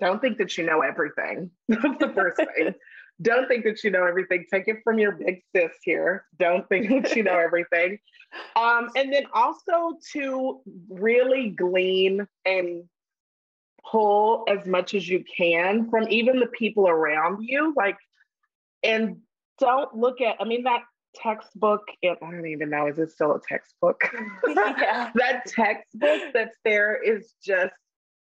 don't 0.00 0.20
think 0.20 0.38
that 0.38 0.56
you 0.56 0.64
know 0.64 0.80
everything. 0.80 1.50
That's 1.68 1.98
the 1.98 2.12
first 2.14 2.36
thing 2.56 2.74
don't 3.22 3.48
think 3.48 3.64
that 3.64 3.82
you 3.84 3.90
know 3.90 4.04
everything. 4.04 4.44
Take 4.50 4.68
it 4.68 4.78
from 4.84 4.98
your 4.98 5.12
big 5.12 5.42
sis 5.54 5.72
here. 5.82 6.24
Don't 6.38 6.68
think 6.68 6.88
that 6.88 7.16
you 7.16 7.22
know 7.22 7.38
everything. 7.38 7.98
Um, 8.56 8.88
and 8.96 9.12
then 9.12 9.24
also 9.34 9.98
to 10.14 10.62
really 10.88 11.50
glean 11.50 12.26
and 12.46 12.84
pull 13.84 14.44
as 14.48 14.66
much 14.66 14.94
as 14.94 15.06
you 15.06 15.22
can 15.36 15.90
from 15.90 16.08
even 16.08 16.40
the 16.40 16.46
people 16.46 16.88
around 16.88 17.42
you. 17.42 17.74
Like, 17.76 17.98
and 18.82 19.18
don't 19.58 19.94
look 19.94 20.22
at, 20.22 20.36
I 20.40 20.44
mean, 20.44 20.64
that 20.64 20.82
textbook, 21.14 21.82
I 22.02 22.16
don't 22.20 22.46
even 22.46 22.70
know, 22.70 22.86
is 22.86 22.98
it 22.98 23.10
still 23.10 23.34
a 23.34 23.40
textbook? 23.46 24.02
Yeah. 24.48 25.10
that 25.14 25.46
textbook 25.46 26.32
that's 26.32 26.56
there 26.64 27.00
is 27.02 27.34
just 27.44 27.74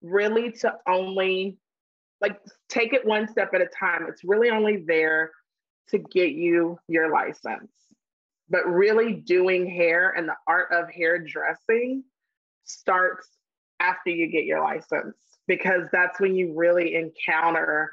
really 0.01 0.51
to 0.51 0.75
only 0.87 1.57
like 2.23 2.39
take 2.69 2.93
it 2.93 3.05
one 3.05 3.27
step 3.27 3.53
at 3.53 3.61
a 3.61 3.67
time. 3.67 4.05
It's 4.07 4.23
really 4.23 4.49
only 4.49 4.77
there 4.87 5.31
to 5.89 5.99
get 5.99 6.31
you 6.31 6.79
your 6.87 7.11
license. 7.11 7.69
But 8.49 8.65
really 8.65 9.13
doing 9.13 9.69
hair 9.69 10.11
and 10.11 10.27
the 10.27 10.35
art 10.47 10.71
of 10.71 10.89
hairdressing 10.89 12.03
starts 12.63 13.27
after 13.79 14.09
you 14.09 14.27
get 14.27 14.45
your 14.45 14.63
license 14.63 15.17
because 15.47 15.87
that's 15.91 16.19
when 16.19 16.35
you 16.35 16.53
really 16.55 16.95
encounter 16.95 17.91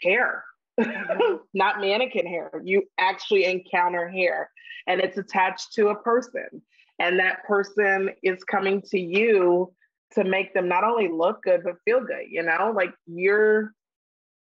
hair, 0.00 0.44
mm-hmm. 0.80 1.36
not 1.54 1.80
mannequin 1.80 2.26
hair. 2.26 2.52
You 2.62 2.84
actually 2.98 3.46
encounter 3.46 4.08
hair 4.08 4.48
and 4.86 5.00
it's 5.00 5.18
attached 5.18 5.72
to 5.74 5.88
a 5.88 6.00
person. 6.02 6.62
And 7.00 7.18
that 7.18 7.42
person 7.44 8.10
is 8.22 8.44
coming 8.44 8.80
to 8.90 9.00
you 9.00 9.72
to 10.14 10.24
make 10.24 10.54
them 10.54 10.68
not 10.68 10.84
only 10.84 11.08
look 11.08 11.42
good 11.42 11.62
but 11.64 11.74
feel 11.84 12.00
good 12.00 12.26
you 12.28 12.42
know? 12.42 12.72
Like 12.74 12.92
you're 13.06 13.72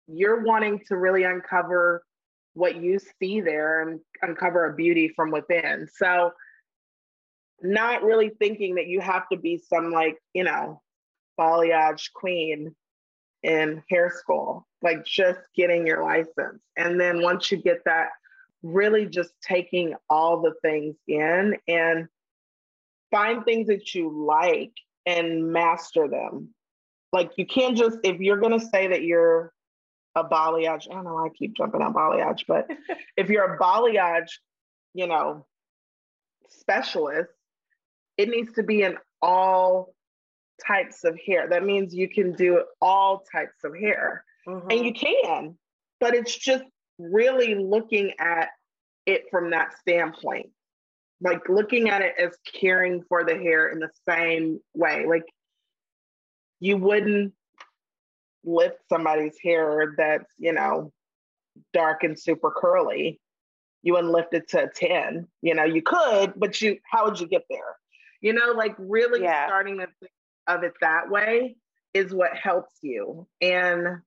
you're 0.08 0.44
wanting 0.44 0.82
to 0.88 0.98
really 0.98 1.24
uncover 1.24 2.04
what 2.54 2.76
you 2.76 3.00
see 3.20 3.40
there 3.40 3.82
and 3.82 4.00
uncover 4.22 4.66
a 4.66 4.76
beauty 4.76 5.14
from 5.16 5.32
within. 5.32 5.88
So 5.96 6.32
not 7.62 8.04
really 8.04 8.30
thinking 8.30 8.76
that 8.76 8.88
you 8.88 9.00
have 9.00 9.30
to 9.30 9.38
be 9.38 9.58
some 9.58 9.92
like 9.92 10.18
you 10.34 10.44
know 10.44 10.82
balayage 11.40 12.12
queen 12.14 12.76
in 13.44 13.82
hair 13.90 14.12
school 14.16 14.68
like 14.82 15.06
just 15.06 15.40
getting 15.56 15.86
your 15.86 16.04
license. 16.04 16.62
And 16.78 17.00
then 17.00 17.22
once 17.22 17.52
you 17.52 17.58
get 17.58 17.84
that 17.86 18.10
really 18.64 19.06
just 19.06 19.32
taking 19.42 19.96
all 20.10 20.42
the 20.42 20.54
things 20.62 20.96
in 21.08 21.56
and 21.68 22.08
find 23.10 23.44
things 23.44 23.68
that 23.68 23.94
you 23.94 24.26
like 24.26 24.74
and 25.06 25.52
master 25.52 26.08
them. 26.08 26.50
Like 27.12 27.32
you 27.38 27.46
can't 27.46 27.78
just 27.78 27.98
if 28.04 28.20
you're 28.20 28.40
gonna 28.40 28.60
say 28.60 28.88
that 28.88 29.04
you're 29.04 29.52
a 30.16 30.24
balayage, 30.24 30.90
I 30.90 30.96
don't 30.96 31.06
know, 31.06 31.18
I 31.18 31.30
keep 31.30 31.56
jumping 31.56 31.82
on 31.82 31.94
balayage, 31.94 32.46
but 32.48 32.70
if 33.18 33.30
you're 33.30 33.56
a 33.56 33.58
balayage, 33.58 34.30
you 34.94 35.08
know, 35.08 35.46
specialist, 36.50 37.32
it 38.18 38.30
needs 38.30 38.54
to 38.54 38.64
be 38.64 38.84
in 38.84 38.98
all 39.22 39.94
types 40.66 41.04
of 41.04 41.18
hair. 41.26 41.48
That 41.50 41.64
means 41.64 41.94
you 41.94 42.10
can 42.10 42.34
do 42.34 42.64
all 42.82 43.24
types 43.32 43.64
of 43.64 43.76
hair. 43.76 44.24
Mm-hmm. 44.48 44.68
And 44.70 44.86
you 44.86 44.94
can, 44.94 45.58
but 46.00 46.14
it's 46.14 46.36
just 46.36 46.64
really 46.98 47.56
looking 47.56 48.14
at 48.20 48.50
it 49.06 49.24
from 49.32 49.52
that 49.52 49.78
standpoint 49.80 50.50
like 51.22 51.48
looking 51.48 51.90
at 51.90 52.02
it 52.02 52.16
as 52.20 52.38
caring 52.60 53.04
for 53.08 53.24
the 53.24 53.36
hair 53.36 53.70
in 53.70 53.80
the 53.80 53.90
same 54.10 54.60
way. 54.74 55.06
Like 55.08 55.26
you 56.60 56.78
wouldn't 56.78 57.34
lift 58.44 58.78
somebody's 58.90 59.38
hair 59.44 59.94
that's, 59.98 60.32
you 60.38 60.52
know, 60.52 60.92
dark 61.74 62.04
and 62.04 62.20
super 62.20 62.52
curly. 62.52 63.20
You 63.84 63.94
wouldn't 63.94 64.14
lift 64.14 64.34
it 64.34 64.50
to 64.50 64.64
a 64.64 64.70
10. 64.70 65.28
You 65.42 65.56
know, 65.56 65.64
you 65.64 65.82
could, 65.82 66.34
but 66.36 66.60
you 66.62 66.78
how 66.90 67.06
would 67.06 67.20
you 67.20 67.28
get 67.28 67.44
there? 67.50 67.78
You 68.22 68.34
know, 68.34 68.52
like 68.56 68.76
really 68.78 69.22
yeah. 69.22 69.48
starting 69.48 69.78
to 69.80 69.88
think 70.00 70.12
of 70.48 70.64
it 70.64 70.74
that 70.82 71.10
way 71.10 71.56
is 71.94 72.14
what 72.14 72.36
helps 72.36 72.76
you. 72.82 73.28
And, 73.42 74.02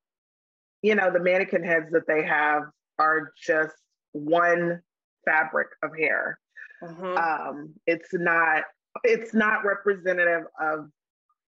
you 0.83 0.95
know, 0.95 1.13
the 1.13 1.21
mannequin 1.21 1.65
heads 1.65 1.91
that 1.93 2.07
they 2.07 2.25
have 2.25 2.63
are 2.99 3.33
just 3.41 3.75
one 4.13 4.81
fabric 5.25 5.69
of 5.83 5.91
hair. 5.97 6.39
Mm-hmm. 6.85 7.17
Um, 7.17 7.75
it's 7.87 8.11
not 8.13 8.65
it's 9.03 9.35
not 9.35 9.65
representative 9.65 10.45
of 10.61 10.89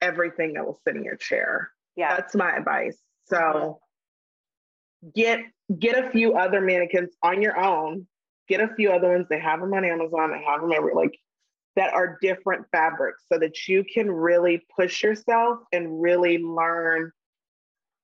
everything 0.01 0.53
that 0.53 0.65
will 0.65 0.79
sit 0.85 0.95
in 0.95 1.03
your 1.03 1.17
chair. 1.17 1.69
Yeah. 1.95 2.15
That's 2.15 2.35
my 2.35 2.55
advice. 2.55 2.97
So 3.25 3.37
mm-hmm. 3.37 5.09
get 5.15 5.39
get 5.79 6.05
a 6.05 6.09
few 6.09 6.33
other 6.33 6.61
mannequins 6.61 7.11
on 7.21 7.41
your 7.41 7.59
own. 7.59 8.07
Get 8.47 8.61
a 8.61 8.73
few 8.75 8.91
other 8.91 9.11
ones. 9.11 9.27
They 9.29 9.39
have 9.39 9.59
them 9.59 9.73
on 9.73 9.85
Amazon. 9.85 10.31
They 10.31 10.43
have 10.43 10.61
them 10.61 10.71
every 10.71 10.93
like 10.93 11.17
that 11.75 11.93
are 11.93 12.17
different 12.21 12.65
fabrics 12.71 13.23
so 13.31 13.37
that 13.37 13.67
you 13.67 13.83
can 13.83 14.09
really 14.09 14.61
push 14.75 15.03
yourself 15.03 15.59
and 15.73 16.01
really 16.01 16.37
learn 16.37 17.11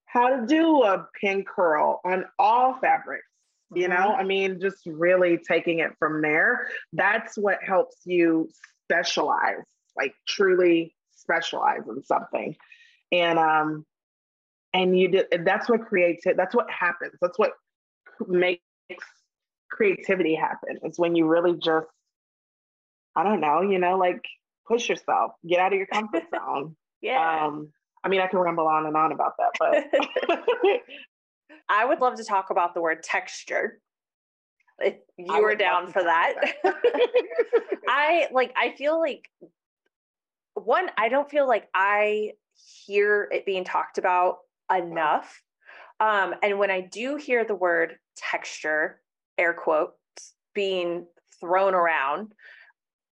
how 0.05 0.35
to 0.35 0.45
do 0.45 0.83
a 0.83 1.07
pin 1.19 1.45
curl 1.45 2.01
on 2.03 2.25
all 2.37 2.77
fabrics. 2.81 3.30
You 3.73 3.87
know, 3.87 3.95
mm-hmm. 3.95 4.19
I 4.19 4.23
mean, 4.23 4.59
just 4.59 4.85
really 4.85 5.37
taking 5.37 5.79
it 5.79 5.91
from 5.97 6.21
there. 6.21 6.67
That's 6.93 7.37
what 7.37 7.59
helps 7.65 7.97
you 8.05 8.49
specialize, 8.85 9.63
like 9.95 10.13
truly 10.27 10.93
specialize 11.15 11.81
in 11.87 12.03
something. 12.03 12.55
And 13.11 13.39
um, 13.39 13.85
and 14.73 14.97
you 14.97 15.07
did 15.09 15.27
that's 15.45 15.69
what 15.69 15.85
creates 15.85 16.25
it, 16.25 16.35
that's 16.37 16.55
what 16.55 16.69
happens. 16.69 17.13
That's 17.21 17.39
what 17.39 17.51
makes 18.27 18.61
creativity 19.69 20.35
happen. 20.35 20.79
Is 20.83 20.99
when 20.99 21.15
you 21.15 21.27
really 21.27 21.57
just 21.57 21.87
I 23.15 23.23
don't 23.23 23.41
know, 23.41 23.61
you 23.61 23.79
know, 23.79 23.97
like 23.97 24.23
push 24.67 24.89
yourself, 24.89 25.31
get 25.47 25.59
out 25.59 25.73
of 25.73 25.77
your 25.77 25.87
comfort 25.87 26.23
zone. 26.35 26.75
yeah. 27.01 27.45
Um, 27.45 27.71
I 28.03 28.09
mean, 28.09 28.19
I 28.19 28.27
can 28.27 28.39
ramble 28.39 28.67
on 28.67 28.87
and 28.87 28.97
on 28.97 29.11
about 29.11 29.33
that, 29.37 29.51
but 29.59 30.39
I 31.69 31.85
would 31.85 32.01
love 32.01 32.15
to 32.15 32.23
talk 32.23 32.49
about 32.49 32.73
the 32.73 32.81
word 32.81 33.03
texture. 33.03 33.79
If 34.79 34.95
you 35.17 35.41
were 35.41 35.55
down 35.55 35.91
for 35.91 36.03
that. 36.03 36.33
that. 36.63 36.75
I 37.87 38.27
like, 38.31 38.53
I 38.57 38.71
feel 38.71 38.99
like 38.99 39.29
one, 40.55 40.89
I 40.97 41.09
don't 41.09 41.29
feel 41.29 41.47
like 41.47 41.67
I 41.73 42.31
hear 42.85 43.29
it 43.31 43.45
being 43.45 43.63
talked 43.63 43.97
about 43.97 44.37
enough. 44.75 45.41
Um, 45.99 46.33
and 46.41 46.57
when 46.57 46.71
I 46.71 46.81
do 46.81 47.15
hear 47.15 47.45
the 47.45 47.55
word 47.55 47.97
texture, 48.15 48.99
air 49.37 49.53
quotes, 49.53 49.93
being 50.53 51.05
thrown 51.39 51.73
around, 51.73 52.33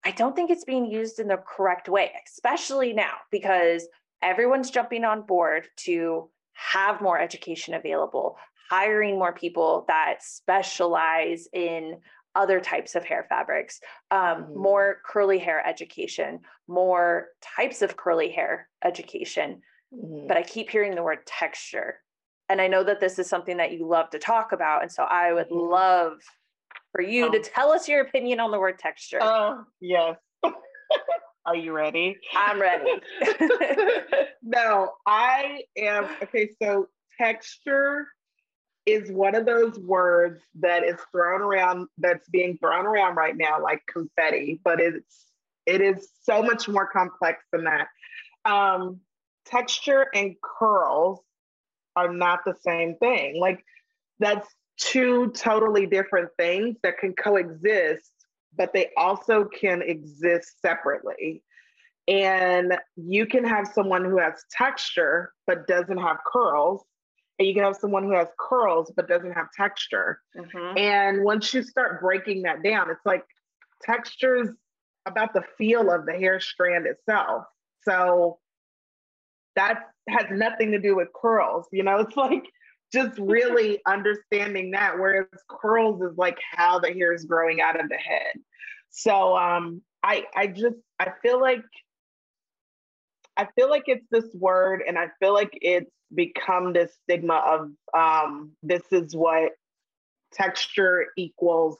I 0.05 0.11
don't 0.11 0.35
think 0.35 0.51
it's 0.51 0.65
being 0.65 0.85
used 0.85 1.19
in 1.19 1.27
the 1.27 1.37
correct 1.37 1.87
way, 1.87 2.11
especially 2.27 2.93
now 2.93 3.13
because 3.31 3.87
everyone's 4.21 4.69
jumping 4.69 5.05
on 5.05 5.25
board 5.25 5.67
to 5.77 6.29
have 6.53 7.01
more 7.01 7.19
education 7.19 7.73
available, 7.73 8.37
hiring 8.69 9.17
more 9.17 9.33
people 9.33 9.85
that 9.87 10.17
specialize 10.21 11.47
in 11.53 11.97
other 12.35 12.59
types 12.59 12.95
of 12.95 13.05
hair 13.05 13.25
fabrics, 13.29 13.79
um, 14.11 14.19
mm-hmm. 14.19 14.61
more 14.61 14.97
curly 15.05 15.37
hair 15.37 15.65
education, 15.65 16.39
more 16.67 17.27
types 17.41 17.81
of 17.81 17.95
curly 17.95 18.29
hair 18.29 18.67
education. 18.83 19.61
Mm-hmm. 19.93 20.27
But 20.27 20.37
I 20.37 20.43
keep 20.43 20.69
hearing 20.69 20.95
the 20.95 21.03
word 21.03 21.25
texture. 21.27 21.99
And 22.49 22.59
I 22.59 22.67
know 22.67 22.83
that 22.83 22.99
this 22.99 23.19
is 23.19 23.29
something 23.29 23.57
that 23.57 23.71
you 23.71 23.87
love 23.87 24.09
to 24.11 24.19
talk 24.19 24.51
about. 24.51 24.81
And 24.81 24.91
so 24.91 25.03
I 25.03 25.33
would 25.33 25.47
mm-hmm. 25.47 25.71
love 25.71 26.13
for 26.91 27.01
you 27.01 27.27
oh. 27.27 27.31
to 27.31 27.39
tell 27.39 27.71
us 27.71 27.87
your 27.87 28.01
opinion 28.01 28.39
on 28.39 28.51
the 28.51 28.59
word 28.59 28.79
texture. 28.79 29.19
Oh, 29.21 29.63
yes. 29.79 30.15
Are 31.45 31.55
you 31.55 31.73
ready? 31.73 32.17
I'm 32.35 32.61
ready. 32.61 32.89
no, 34.43 34.91
I 35.05 35.63
am. 35.77 36.07
Okay, 36.23 36.49
so 36.61 36.87
texture 37.17 38.07
is 38.85 39.11
one 39.11 39.35
of 39.35 39.45
those 39.45 39.77
words 39.79 40.41
that 40.61 40.83
is 40.83 40.95
thrown 41.11 41.41
around, 41.41 41.87
that's 41.97 42.27
being 42.29 42.57
thrown 42.57 42.85
around 42.85 43.15
right 43.15 43.35
now 43.35 43.61
like 43.61 43.81
confetti, 43.91 44.59
but 44.63 44.79
it's 44.79 45.25
it 45.65 45.81
is 45.81 46.09
so 46.23 46.41
much 46.41 46.67
more 46.67 46.87
complex 46.87 47.43
than 47.51 47.65
that. 47.65 47.87
Um, 48.45 48.99
texture 49.45 50.07
and 50.13 50.35
curls 50.41 51.19
are 51.95 52.11
not 52.11 52.39
the 52.45 52.55
same 52.65 52.95
thing. 52.97 53.39
Like 53.39 53.63
that's 54.19 54.47
two 54.77 55.31
totally 55.31 55.85
different 55.85 56.29
things 56.37 56.77
that 56.83 56.97
can 56.97 57.13
coexist, 57.13 58.11
but 58.57 58.73
they 58.73 58.89
also 58.97 59.45
can 59.45 59.81
exist 59.81 60.61
separately. 60.61 61.43
And 62.07 62.77
you 62.95 63.25
can 63.25 63.45
have 63.45 63.67
someone 63.67 64.03
who 64.03 64.17
has 64.17 64.43
texture 64.51 65.31
but 65.47 65.67
doesn't 65.67 65.97
have 65.97 66.17
curls. 66.31 66.83
And 67.39 67.47
you 67.47 67.53
can 67.53 67.63
have 67.63 67.77
someone 67.77 68.03
who 68.03 68.13
has 68.13 68.27
curls 68.39 68.91
but 68.95 69.07
doesn't 69.07 69.31
have 69.31 69.47
texture. 69.55 70.19
Mm-hmm. 70.37 70.77
And 70.77 71.23
once 71.23 71.53
you 71.53 71.63
start 71.63 72.01
breaking 72.01 72.43
that 72.43 72.61
down, 72.63 72.89
it's 72.89 73.05
like 73.05 73.23
textures 73.81 74.49
about 75.05 75.33
the 75.33 75.43
feel 75.57 75.91
of 75.91 76.05
the 76.05 76.13
hair 76.13 76.39
strand 76.39 76.85
itself. 76.85 77.45
So 77.83 78.39
that 79.55 79.83
has 80.09 80.25
nothing 80.31 80.71
to 80.71 80.79
do 80.79 80.95
with 80.95 81.07
curls. 81.13 81.67
You 81.71 81.83
know, 81.83 81.97
it's 81.99 82.17
like 82.17 82.43
just 82.93 83.17
really 83.17 83.79
understanding 83.87 84.71
that. 84.71 84.99
Whereas 84.99 85.25
curls 85.49 86.01
is 86.01 86.17
like 86.17 86.37
how 86.51 86.79
the 86.79 86.93
hair 86.93 87.13
is 87.13 87.25
growing 87.25 87.59
out 87.59 87.79
of 87.79 87.89
the 87.89 87.97
head. 87.97 88.33
So 88.89 89.35
um, 89.35 89.81
I 90.03 90.25
I 90.35 90.47
just 90.47 90.77
I 90.99 91.13
feel 91.21 91.41
like 91.41 91.63
I 93.35 93.47
feel 93.55 93.69
like 93.69 93.83
it's 93.87 94.05
this 94.11 94.29
word, 94.33 94.83
and 94.87 94.97
I 94.97 95.07
feel 95.19 95.33
like 95.33 95.49
it's 95.53 95.91
become 96.13 96.73
this 96.73 96.91
stigma 97.03 97.35
of 97.35 97.71
um, 97.97 98.51
this 98.61 98.83
is 98.91 99.15
what 99.15 99.53
texture 100.31 101.07
equals 101.17 101.77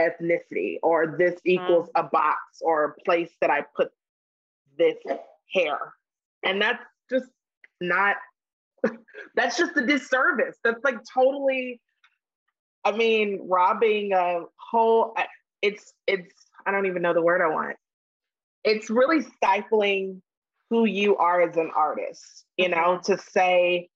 ethnicity, 0.00 0.78
or 0.82 1.14
this 1.18 1.40
equals 1.44 1.88
mm. 1.96 2.00
a 2.00 2.08
box 2.08 2.38
or 2.60 2.84
a 2.84 3.02
place 3.04 3.30
that 3.40 3.50
I 3.50 3.64
put 3.76 3.90
this 4.76 4.96
hair, 5.54 5.78
and 6.42 6.60
that's 6.60 6.82
just 7.08 7.30
not 7.80 8.16
that's 9.34 9.56
just 9.56 9.76
a 9.76 9.86
disservice. 9.86 10.56
That's 10.64 10.82
like 10.84 10.98
totally, 11.12 11.80
I 12.84 12.92
mean, 12.92 13.40
robbing 13.48 14.12
a 14.12 14.40
whole, 14.56 15.14
it's, 15.62 15.92
it's, 16.06 16.34
I 16.66 16.70
don't 16.70 16.86
even 16.86 17.02
know 17.02 17.14
the 17.14 17.22
word 17.22 17.40
I 17.40 17.48
want. 17.48 17.76
It's 18.64 18.90
really 18.90 19.22
stifling 19.22 20.22
who 20.70 20.84
you 20.84 21.16
are 21.16 21.40
as 21.42 21.56
an 21.56 21.70
artist, 21.74 22.44
you 22.56 22.68
know, 22.68 23.00
to 23.04 23.18
say, 23.18 23.88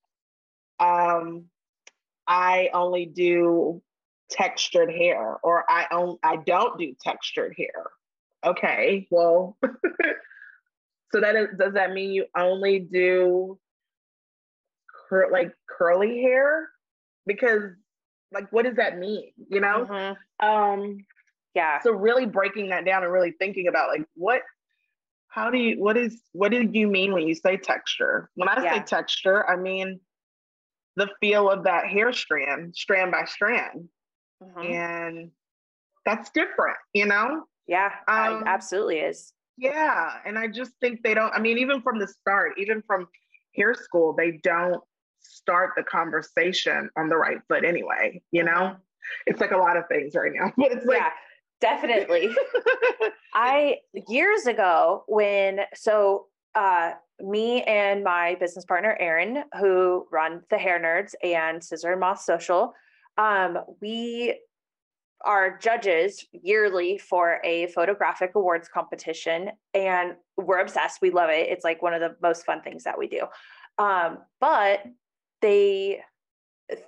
um, 0.78 1.46
I 2.26 2.70
only 2.72 3.06
do 3.06 3.82
textured 4.30 4.90
hair 4.90 5.36
or 5.42 5.64
I 5.68 5.86
own 5.90 6.16
I 6.22 6.36
don't 6.36 6.78
do 6.78 6.94
textured 7.02 7.54
hair. 7.56 7.90
Okay, 8.44 9.06
well, 9.10 9.58
so 11.12 11.20
that 11.20 11.36
is, 11.36 11.48
does 11.58 11.74
that 11.74 11.92
mean 11.92 12.12
you 12.12 12.26
only 12.36 12.78
do 12.78 13.58
cur- 15.10 15.28
like 15.30 15.52
curly 15.68 16.22
hair 16.22 16.68
because 17.26 17.62
like 18.32 18.50
what 18.52 18.64
does 18.64 18.76
that 18.76 18.98
mean 18.98 19.32
you 19.50 19.60
know 19.60 19.86
mm-hmm. 19.90 20.46
um 20.46 20.98
yeah 21.54 21.80
so 21.82 21.90
really 21.90 22.26
breaking 22.26 22.70
that 22.70 22.84
down 22.84 23.02
and 23.02 23.12
really 23.12 23.32
thinking 23.32 23.66
about 23.68 23.88
like 23.88 24.04
what 24.14 24.42
how 25.28 25.50
do 25.50 25.58
you 25.58 25.80
what 25.82 25.96
is 25.96 26.22
what 26.32 26.50
do 26.50 26.68
you 26.72 26.86
mean 26.86 27.12
when 27.12 27.26
you 27.26 27.34
say 27.34 27.56
texture 27.56 28.30
when 28.36 28.48
i 28.48 28.62
yeah. 28.62 28.76
say 28.76 28.82
texture 28.84 29.48
i 29.50 29.56
mean 29.56 30.00
the 30.96 31.08
feel 31.20 31.50
of 31.50 31.64
that 31.64 31.86
hair 31.86 32.12
strand 32.12 32.74
strand 32.74 33.10
by 33.10 33.24
strand 33.24 33.88
mm-hmm. 34.42 34.72
and 34.72 35.30
that's 36.06 36.30
different 36.30 36.76
you 36.94 37.06
know 37.06 37.44
yeah 37.66 37.90
um, 38.08 38.44
absolutely 38.46 38.98
is 38.98 39.32
yeah 39.56 40.14
and 40.24 40.38
i 40.38 40.46
just 40.46 40.72
think 40.80 41.02
they 41.02 41.14
don't 41.14 41.32
i 41.34 41.38
mean 41.38 41.58
even 41.58 41.82
from 41.82 41.98
the 41.98 42.08
start 42.08 42.52
even 42.56 42.82
from 42.86 43.06
hair 43.54 43.74
school 43.74 44.14
they 44.16 44.38
don't 44.42 44.82
start 45.30 45.70
the 45.76 45.82
conversation 45.82 46.90
on 46.96 47.08
the 47.08 47.16
right 47.16 47.38
foot 47.48 47.64
anyway, 47.64 48.22
you 48.32 48.44
know? 48.44 48.76
It's 49.26 49.40
like 49.40 49.52
a 49.52 49.56
lot 49.56 49.76
of 49.76 49.84
things 49.88 50.14
right 50.14 50.32
now, 50.34 50.52
but 50.56 50.72
it's 50.72 50.86
like 50.86 50.98
yeah, 50.98 51.10
definitely. 51.60 52.30
I 53.34 53.78
years 54.08 54.46
ago 54.46 55.04
when 55.06 55.60
so 55.74 56.26
uh 56.54 56.92
me 57.20 57.62
and 57.62 58.02
my 58.02 58.36
business 58.40 58.64
partner 58.64 58.96
Erin, 58.98 59.44
who 59.58 60.06
run 60.10 60.42
the 60.50 60.58
Hair 60.58 60.80
Nerds 60.80 61.14
and 61.22 61.62
Scissor 61.62 61.92
and 61.92 62.00
Moth 62.00 62.20
Social, 62.20 62.74
um, 63.18 63.58
we 63.80 64.38
are 65.22 65.58
judges 65.58 66.24
yearly 66.32 66.96
for 66.96 67.40
a 67.44 67.66
photographic 67.68 68.32
awards 68.34 68.68
competition, 68.68 69.50
and 69.74 70.14
we're 70.38 70.60
obsessed. 70.60 71.00
We 71.02 71.10
love 71.10 71.28
it. 71.28 71.48
It's 71.50 71.64
like 71.64 71.82
one 71.82 71.92
of 71.92 72.00
the 72.00 72.16
most 72.22 72.46
fun 72.46 72.62
things 72.62 72.84
that 72.84 72.98
we 72.98 73.06
do. 73.06 73.26
Um, 73.78 74.18
but 74.40 74.80
they 75.40 76.00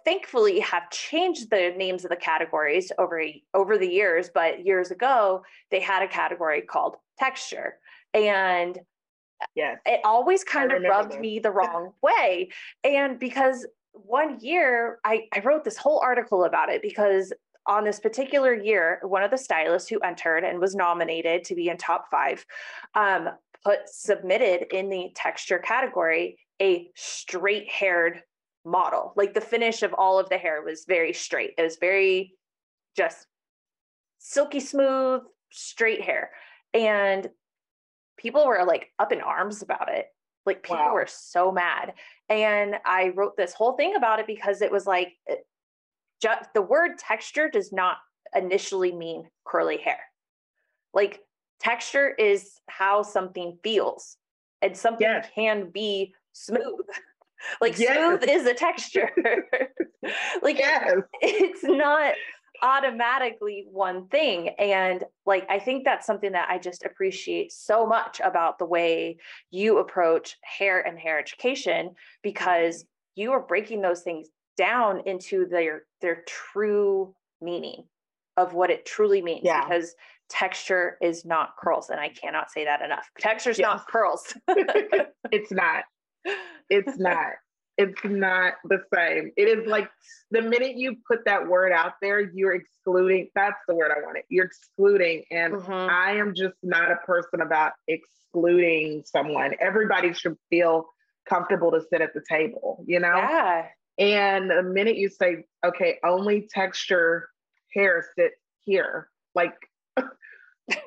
thankfully 0.04 0.60
have 0.60 0.90
changed 0.90 1.50
the 1.50 1.74
names 1.76 2.04
of 2.04 2.10
the 2.10 2.16
categories 2.16 2.92
over 2.98 3.22
over 3.52 3.76
the 3.76 3.88
years 3.88 4.30
but 4.32 4.64
years 4.64 4.92
ago 4.92 5.42
they 5.70 5.80
had 5.80 6.02
a 6.02 6.08
category 6.08 6.62
called 6.62 6.96
texture. 7.18 7.78
And 8.14 8.78
yes. 9.54 9.78
it 9.86 10.00
always 10.04 10.44
kind 10.44 10.72
of 10.72 10.82
rubbed 10.82 11.12
this. 11.12 11.20
me 11.20 11.38
the 11.38 11.50
wrong 11.50 11.92
way. 12.02 12.50
And 12.84 13.18
because 13.18 13.66
one 13.92 14.38
year 14.40 14.98
I, 15.04 15.24
I 15.34 15.40
wrote 15.40 15.64
this 15.64 15.76
whole 15.76 16.00
article 16.00 16.44
about 16.44 16.68
it 16.68 16.82
because 16.82 17.32
on 17.66 17.84
this 17.84 18.00
particular 18.00 18.54
year 18.54 19.00
one 19.02 19.22
of 19.22 19.30
the 19.30 19.38
stylists 19.38 19.88
who 19.88 19.98
entered 20.00 20.44
and 20.44 20.58
was 20.58 20.74
nominated 20.74 21.44
to 21.44 21.54
be 21.54 21.68
in 21.68 21.76
top 21.76 22.06
five 22.10 22.44
um, 22.94 23.28
put 23.64 23.80
submitted 23.86 24.66
in 24.74 24.88
the 24.88 25.10
texture 25.14 25.58
category 25.58 26.38
a 26.60 26.90
straight 26.94 27.70
haired 27.70 28.22
model. 28.64 29.12
Like 29.16 29.34
the 29.34 29.40
finish 29.40 29.82
of 29.82 29.94
all 29.94 30.18
of 30.18 30.28
the 30.28 30.38
hair 30.38 30.62
was 30.62 30.84
very 30.86 31.12
straight. 31.12 31.54
It 31.58 31.62
was 31.62 31.76
very 31.76 32.34
just 32.96 33.26
silky 34.18 34.60
smooth, 34.60 35.22
straight 35.50 36.02
hair. 36.02 36.30
And 36.74 37.28
people 38.16 38.46
were 38.46 38.64
like 38.66 38.90
up 38.98 39.12
in 39.12 39.20
arms 39.20 39.62
about 39.62 39.90
it. 39.90 40.06
Like 40.44 40.62
people 40.62 40.76
wow. 40.76 40.94
were 40.94 41.08
so 41.08 41.52
mad. 41.52 41.94
And 42.28 42.76
I 42.84 43.08
wrote 43.14 43.36
this 43.36 43.52
whole 43.52 43.72
thing 43.76 43.94
about 43.96 44.18
it 44.18 44.26
because 44.26 44.62
it 44.62 44.72
was 44.72 44.86
like 44.86 45.12
just 46.20 46.52
the 46.54 46.62
word 46.62 46.98
texture 46.98 47.48
does 47.48 47.72
not 47.72 47.98
initially 48.34 48.92
mean 48.92 49.28
curly 49.44 49.76
hair. 49.76 49.98
Like 50.94 51.20
texture 51.60 52.10
is 52.10 52.60
how 52.68 53.02
something 53.02 53.58
feels 53.62 54.16
and 54.60 54.76
something 54.76 55.06
yes. 55.06 55.28
can 55.34 55.70
be 55.70 56.14
smooth 56.32 56.86
like 57.60 57.78
yes. 57.78 57.96
smooth 57.96 58.28
is 58.28 58.46
a 58.46 58.54
texture 58.54 59.10
like 60.42 60.58
yes. 60.58 60.94
it's 61.20 61.62
not 61.64 62.14
automatically 62.62 63.66
one 63.70 64.06
thing 64.08 64.50
and 64.50 65.04
like 65.26 65.44
i 65.50 65.58
think 65.58 65.84
that's 65.84 66.06
something 66.06 66.32
that 66.32 66.48
i 66.48 66.56
just 66.56 66.84
appreciate 66.84 67.50
so 67.50 67.84
much 67.84 68.20
about 68.22 68.58
the 68.58 68.64
way 68.64 69.16
you 69.50 69.78
approach 69.78 70.36
hair 70.42 70.80
and 70.80 70.98
hair 70.98 71.18
education 71.18 71.90
because 72.22 72.84
you 73.16 73.32
are 73.32 73.40
breaking 73.40 73.82
those 73.82 74.02
things 74.02 74.28
down 74.56 75.02
into 75.06 75.46
their 75.46 75.82
their 76.00 76.22
true 76.26 77.14
meaning 77.40 77.84
of 78.36 78.54
what 78.54 78.70
it 78.70 78.86
truly 78.86 79.20
means 79.20 79.40
yeah. 79.42 79.64
because 79.64 79.94
texture 80.28 80.96
is 81.02 81.24
not 81.24 81.50
curls 81.58 81.90
and 81.90 81.98
i 81.98 82.08
cannot 82.08 82.50
say 82.50 82.64
that 82.64 82.80
enough 82.80 83.10
texture's 83.18 83.58
yes. 83.58 83.66
not 83.66 83.86
curls 83.88 84.34
it's 85.32 85.50
not 85.50 85.84
it's 86.70 86.98
not. 86.98 87.32
It's 87.78 88.04
not 88.04 88.54
the 88.64 88.82
same. 88.94 89.32
It 89.36 89.48
is 89.48 89.66
like 89.66 89.88
the 90.30 90.42
minute 90.42 90.76
you 90.76 90.96
put 91.08 91.24
that 91.24 91.48
word 91.48 91.72
out 91.72 91.94
there, 92.02 92.20
you're 92.20 92.54
excluding. 92.54 93.30
That's 93.34 93.58
the 93.66 93.74
word 93.74 93.90
I 93.96 94.04
wanted. 94.04 94.24
You're 94.28 94.44
excluding. 94.44 95.24
And 95.30 95.54
mm-hmm. 95.54 95.72
I 95.72 96.12
am 96.12 96.34
just 96.34 96.54
not 96.62 96.90
a 96.90 96.96
person 96.96 97.40
about 97.40 97.72
excluding 97.88 99.04
someone. 99.06 99.54
Everybody 99.58 100.12
should 100.12 100.36
feel 100.50 100.86
comfortable 101.28 101.70
to 101.70 101.80
sit 101.90 102.02
at 102.02 102.12
the 102.12 102.22
table, 102.28 102.84
you 102.86 103.00
know? 103.00 103.16
Yeah. 103.16 103.66
And 103.98 104.50
the 104.50 104.62
minute 104.62 104.96
you 104.96 105.08
say, 105.08 105.44
okay, 105.64 105.98
only 106.04 106.48
texture 106.52 107.28
hair 107.74 108.04
sit 108.16 108.32
here, 108.64 109.08
like 109.34 109.54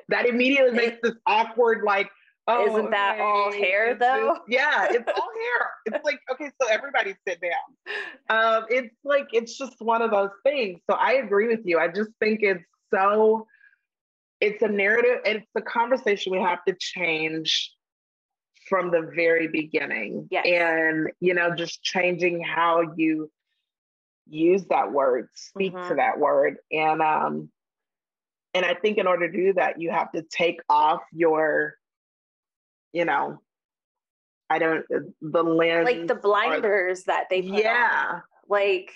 that 0.08 0.26
immediately 0.26 0.72
makes 0.72 0.98
this 1.02 1.14
awkward, 1.26 1.82
like, 1.84 2.10
Oh, 2.48 2.66
Isn't 2.66 2.90
that 2.90 3.14
okay. 3.14 3.22
all 3.22 3.52
hair 3.52 3.94
though? 3.94 4.38
yeah, 4.48 4.86
it's 4.90 5.08
all 5.16 5.28
hair. 5.34 5.70
It's 5.86 6.04
like, 6.04 6.20
okay, 6.32 6.50
so 6.60 6.68
everybody 6.68 7.14
sit 7.26 7.40
down. 7.40 7.50
Um, 8.28 8.66
it's 8.68 8.94
like, 9.04 9.26
it's 9.32 9.58
just 9.58 9.74
one 9.80 10.02
of 10.02 10.10
those 10.10 10.30
things. 10.44 10.80
So 10.88 10.96
I 10.96 11.14
agree 11.14 11.48
with 11.48 11.60
you. 11.64 11.78
I 11.78 11.88
just 11.88 12.10
think 12.20 12.40
it's 12.42 12.64
so, 12.94 13.46
it's 14.40 14.62
a 14.62 14.68
narrative, 14.68 15.20
it's 15.24 15.46
a 15.56 15.62
conversation 15.62 16.32
we 16.32 16.38
have 16.38 16.64
to 16.68 16.76
change 16.78 17.72
from 18.68 18.90
the 18.90 19.10
very 19.14 19.48
beginning. 19.48 20.28
Yes. 20.30 20.46
And, 20.46 21.10
you 21.20 21.34
know, 21.34 21.54
just 21.54 21.82
changing 21.82 22.42
how 22.42 22.92
you 22.96 23.30
use 24.28 24.64
that 24.70 24.92
word, 24.92 25.28
speak 25.34 25.72
mm-hmm. 25.72 25.88
to 25.88 25.94
that 25.96 26.18
word. 26.18 26.56
And 26.70 27.00
um, 27.02 27.50
and 28.54 28.64
I 28.64 28.74
think 28.74 28.98
in 28.98 29.06
order 29.06 29.30
to 29.30 29.36
do 29.36 29.52
that, 29.54 29.80
you 29.80 29.90
have 29.90 30.10
to 30.12 30.22
take 30.22 30.60
off 30.68 31.00
your 31.12 31.74
you 32.96 33.04
know, 33.04 33.38
I 34.48 34.58
don't 34.58 34.86
the 35.20 35.42
lens 35.42 35.84
like 35.84 36.06
the 36.06 36.14
blinders 36.14 37.04
that 37.04 37.26
they 37.28 37.40
yeah 37.40 38.06
on. 38.14 38.22
like 38.48 38.90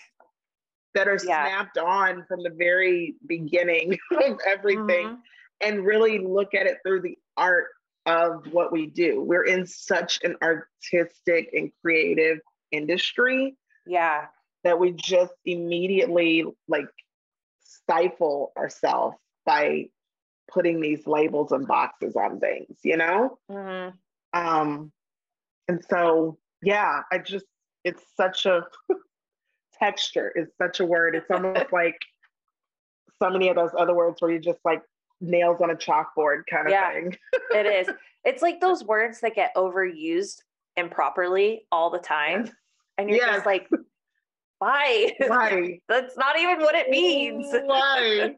that 0.95 1.07
are 1.07 1.19
yeah. 1.23 1.45
snapped 1.45 1.77
on 1.77 2.25
from 2.27 2.43
the 2.43 2.51
very 2.51 3.15
beginning 3.27 3.99
of 4.25 4.39
everything 4.49 5.07
mm-hmm. 5.07 5.15
and 5.61 5.85
really 5.85 6.19
look 6.19 6.55
at 6.55 6.67
it 6.67 6.79
through 6.83 7.03
the 7.03 7.19
art 7.37 7.67
of 8.07 8.47
what 8.51 8.73
we 8.73 8.87
do. 8.87 9.23
We're 9.23 9.45
in 9.45 9.67
such 9.67 10.21
an 10.23 10.35
artistic 10.43 11.51
and 11.53 11.71
creative 11.85 12.39
industry. 12.73 13.55
Yeah. 13.87 14.27
That 14.65 14.79
we 14.79 14.93
just 14.93 15.35
immediately 15.45 16.45
like 16.69 16.89
stifle 17.63 18.53
ourselves 18.57 19.17
by 19.45 19.89
putting 20.53 20.81
these 20.81 21.07
labels 21.07 21.53
and 21.53 21.67
boxes 21.67 22.17
on 22.17 22.41
things, 22.41 22.79
you 22.83 22.97
know? 22.97 23.39
Mm-hmm. 23.51 24.39
Um, 24.39 24.93
and 25.69 25.85
so, 25.89 26.39
yeah, 26.63 27.03
I 27.11 27.19
just, 27.19 27.47
it's 27.85 28.03
such 28.17 28.47
a 28.47 28.65
texture, 29.79 30.33
is 30.35 30.49
such 30.59 30.81
a 30.81 30.85
word. 30.85 31.15
It's 31.15 31.31
almost 31.31 31.67
like 31.73 31.99
so 33.23 33.31
many 33.31 33.49
of 33.49 33.57
those 33.57 33.71
other 33.79 33.95
words 33.95 34.21
where 34.21 34.31
you 34.31 34.39
just 34.39 34.61
like 34.65 34.83
nails 35.21 35.61
on 35.61 35.71
a 35.71 35.77
chalkboard 35.77 36.43
kind 36.51 36.67
of 36.67 36.73
yeah, 36.73 36.93
thing. 36.93 37.17
it 37.55 37.67
is. 37.67 37.95
It's 38.25 38.43
like 38.43 38.61
those 38.61 38.85
words 38.85 39.21
that 39.21 39.35
get 39.35 39.55
overused 39.55 40.43
improperly 40.77 41.67
all 41.73 41.91
the 41.91 41.99
time. 41.99 42.51
And 42.99 43.09
you're 43.09 43.19
yes. 43.19 43.37
just 43.37 43.47
like, 43.47 43.69
why? 44.59 45.13
Why? 45.27 45.81
That's 45.89 46.17
not 46.19 46.39
even 46.39 46.61
what 46.61 46.75
it 46.75 46.91
means. 46.91 47.47
Why? 47.51 48.37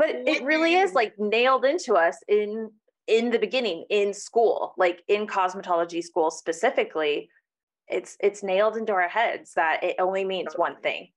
But 0.00 0.08
it 0.26 0.42
really 0.44 0.76
is 0.76 0.90
mm-hmm. 0.90 0.96
like 0.96 1.14
nailed 1.18 1.64
into 1.64 1.94
us 1.94 2.16
in 2.26 2.70
in 3.06 3.30
the 3.30 3.38
beginning 3.38 3.84
in 3.90 4.14
school 4.14 4.74
like 4.78 5.02
in 5.08 5.26
cosmetology 5.26 6.02
school 6.02 6.30
specifically 6.30 7.28
it's 7.86 8.16
it's 8.20 8.42
nailed 8.42 8.76
into 8.76 8.92
our 8.92 9.08
heads 9.08 9.52
that 9.54 9.84
it 9.84 9.96
only 9.98 10.24
means 10.24 10.54
one 10.56 10.76
thing 10.80 11.08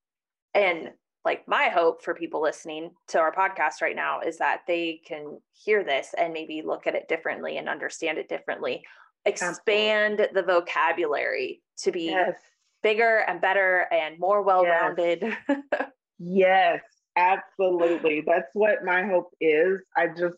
and 0.54 0.92
like 1.24 1.48
my 1.48 1.70
hope 1.70 2.04
for 2.04 2.14
people 2.14 2.42
listening 2.42 2.92
to 3.08 3.20
our 3.20 3.34
podcast 3.34 3.82
right 3.82 3.96
now 3.96 4.20
is 4.20 4.38
that 4.38 4.62
they 4.68 5.00
can 5.08 5.40
hear 5.54 5.84
this 5.84 6.14
and 6.18 6.34
maybe 6.34 6.62
look 6.62 6.86
at 6.86 6.96
it 6.96 7.08
differently 7.08 7.58
and 7.58 7.70
understand 7.70 8.18
it 8.18 8.28
differently 8.28 8.84
expand 9.26 10.20
Absolutely. 10.20 10.42
the 10.42 10.46
vocabulary 10.46 11.62
to 11.78 11.92
be 11.92 12.08
yes. 12.08 12.34
bigger 12.82 13.20
and 13.30 13.40
better 13.40 13.88
and 13.94 14.20
more 14.20 14.42
well-rounded 14.42 15.22
yes. 15.48 15.82
yes 16.20 16.82
Absolutely. 17.16 18.24
That's 18.26 18.50
what 18.54 18.84
my 18.84 19.06
hope 19.06 19.34
is. 19.40 19.82
I 19.96 20.08
just, 20.08 20.38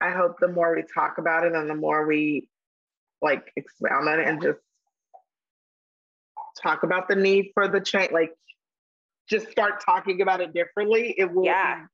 I 0.00 0.10
hope 0.10 0.36
the 0.40 0.48
more 0.48 0.74
we 0.74 0.84
talk 0.94 1.18
about 1.18 1.44
it 1.44 1.54
and 1.54 1.68
the 1.68 1.74
more 1.74 2.06
we 2.06 2.48
like 3.22 3.52
expound 3.56 4.08
on 4.08 4.20
it 4.20 4.26
and 4.26 4.42
just 4.42 4.58
talk 6.62 6.82
about 6.82 7.08
the 7.08 7.16
need 7.16 7.50
for 7.54 7.68
the 7.68 7.80
change, 7.80 8.12
like 8.12 8.32
just 9.28 9.50
start 9.50 9.82
talking 9.84 10.20
about 10.20 10.40
it 10.40 10.52
differently, 10.52 11.14
it 11.16 11.32
will 11.32 11.44
yeah. 11.44 11.84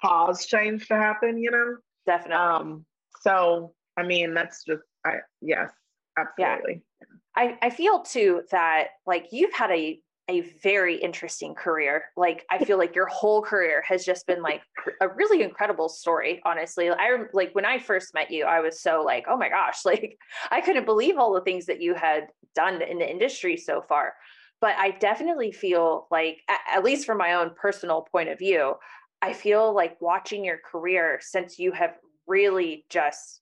cause 0.00 0.46
change 0.46 0.86
to 0.88 0.94
happen, 0.94 1.38
you 1.38 1.50
know? 1.50 1.76
Definitely. 2.06 2.36
Um, 2.36 2.84
so, 3.20 3.74
I 3.96 4.02
mean, 4.02 4.34
that's 4.34 4.64
just, 4.64 4.82
I, 5.04 5.18
yes, 5.40 5.70
absolutely. 6.18 6.82
Yeah. 7.00 7.06
I, 7.36 7.58
I 7.62 7.70
feel 7.70 8.02
too 8.02 8.42
that 8.50 8.88
like 9.06 9.28
you've 9.30 9.52
had 9.52 9.70
a 9.70 10.00
a 10.30 10.40
very 10.62 10.96
interesting 10.96 11.54
career. 11.54 12.04
Like 12.16 12.46
I 12.50 12.64
feel 12.64 12.78
like 12.78 12.94
your 12.94 13.06
whole 13.06 13.42
career 13.42 13.82
has 13.86 14.04
just 14.04 14.26
been 14.26 14.42
like 14.42 14.62
a 15.00 15.08
really 15.08 15.42
incredible 15.42 15.88
story, 15.88 16.40
honestly. 16.44 16.88
I 16.88 17.24
like 17.32 17.52
when 17.54 17.64
I 17.64 17.78
first 17.78 18.14
met 18.14 18.30
you, 18.30 18.44
I 18.44 18.60
was 18.60 18.80
so 18.80 19.02
like, 19.02 19.26
"Oh 19.28 19.36
my 19.36 19.48
gosh, 19.48 19.78
like 19.84 20.16
I 20.50 20.60
couldn't 20.60 20.86
believe 20.86 21.18
all 21.18 21.34
the 21.34 21.40
things 21.42 21.66
that 21.66 21.82
you 21.82 21.94
had 21.94 22.28
done 22.54 22.80
in 22.80 22.98
the 22.98 23.10
industry 23.10 23.56
so 23.56 23.82
far." 23.82 24.14
But 24.60 24.76
I 24.78 24.92
definitely 24.92 25.52
feel 25.52 26.06
like 26.10 26.38
at 26.48 26.84
least 26.84 27.06
from 27.06 27.18
my 27.18 27.34
own 27.34 27.52
personal 27.60 28.06
point 28.12 28.28
of 28.28 28.38
view, 28.38 28.74
I 29.22 29.32
feel 29.32 29.74
like 29.74 30.00
watching 30.00 30.44
your 30.44 30.58
career 30.58 31.18
since 31.22 31.58
you 31.58 31.72
have 31.72 31.96
really 32.26 32.84
just 32.88 33.40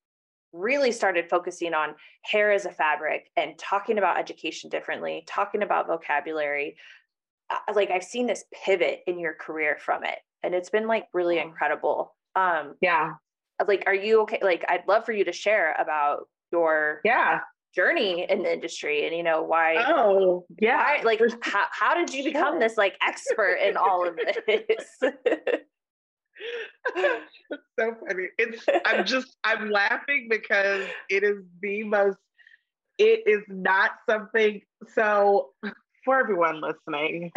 really 0.53 0.93
started 0.93 1.29
focusing 1.29 1.75
on 1.75 1.95
hair 2.23 2.53
as 2.53 2.65
a 2.65 2.73
fabric 2.73 3.31
and 3.37 3.59
talking 3.59 3.99
about 3.99 4.19
education 4.19 4.71
differently, 4.71 5.25
talking 5.27 5.63
about 5.63 5.87
vocabulary. 5.87 6.77
Uh, 7.51 7.59
like 7.75 7.91
I've 7.91 8.05
seen 8.05 8.27
this 8.27 8.45
pivot 8.65 9.01
in 9.07 9.19
your 9.19 9.35
career 9.35 9.77
from 9.81 10.05
it, 10.05 10.19
and 10.43 10.55
it's 10.55 10.71
been 10.71 10.87
like 10.87 11.07
really 11.13 11.39
incredible. 11.39 12.15
Um, 12.35 12.75
yeah. 12.81 13.13
Like, 13.67 13.83
are 13.87 13.95
you 13.95 14.23
okay? 14.23 14.39
Like, 14.41 14.65
I'd 14.69 14.87
love 14.87 15.05
for 15.05 15.13
you 15.13 15.25
to 15.25 15.33
share 15.33 15.75
about 15.79 16.29
your 16.53 17.01
yeah 17.05 17.41
journey 17.75 18.27
in 18.29 18.43
the 18.43 18.53
industry 18.53 19.07
and 19.07 19.15
you 19.15 19.23
know 19.23 19.43
why 19.43 19.77
oh 19.89 20.45
yeah 20.61 20.77
why, 20.77 21.03
like 21.05 21.21
how, 21.43 21.65
how 21.71 21.95
did 21.95 22.13
you 22.13 22.25
become 22.25 22.55
sure. 22.55 22.61
this 22.61 22.77
like 22.77 22.95
expert 23.07 23.57
in 23.57 23.77
all 23.77 24.09
of 24.09 24.17
this 24.47 24.99
so 27.79 27.95
funny 28.07 28.29
it's 28.39 28.65
i'm 28.85 29.05
just 29.05 29.37
i'm 29.45 29.71
laughing 29.71 30.27
because 30.31 30.85
it 31.09 31.23
is 31.23 31.37
the 31.63 31.83
most 31.85 32.19
it 32.99 33.23
is 33.27 33.43
not 33.49 33.93
something 34.09 34.61
so 34.95 35.51
for 36.05 36.21
everyone 36.21 36.61
listening 36.61 37.31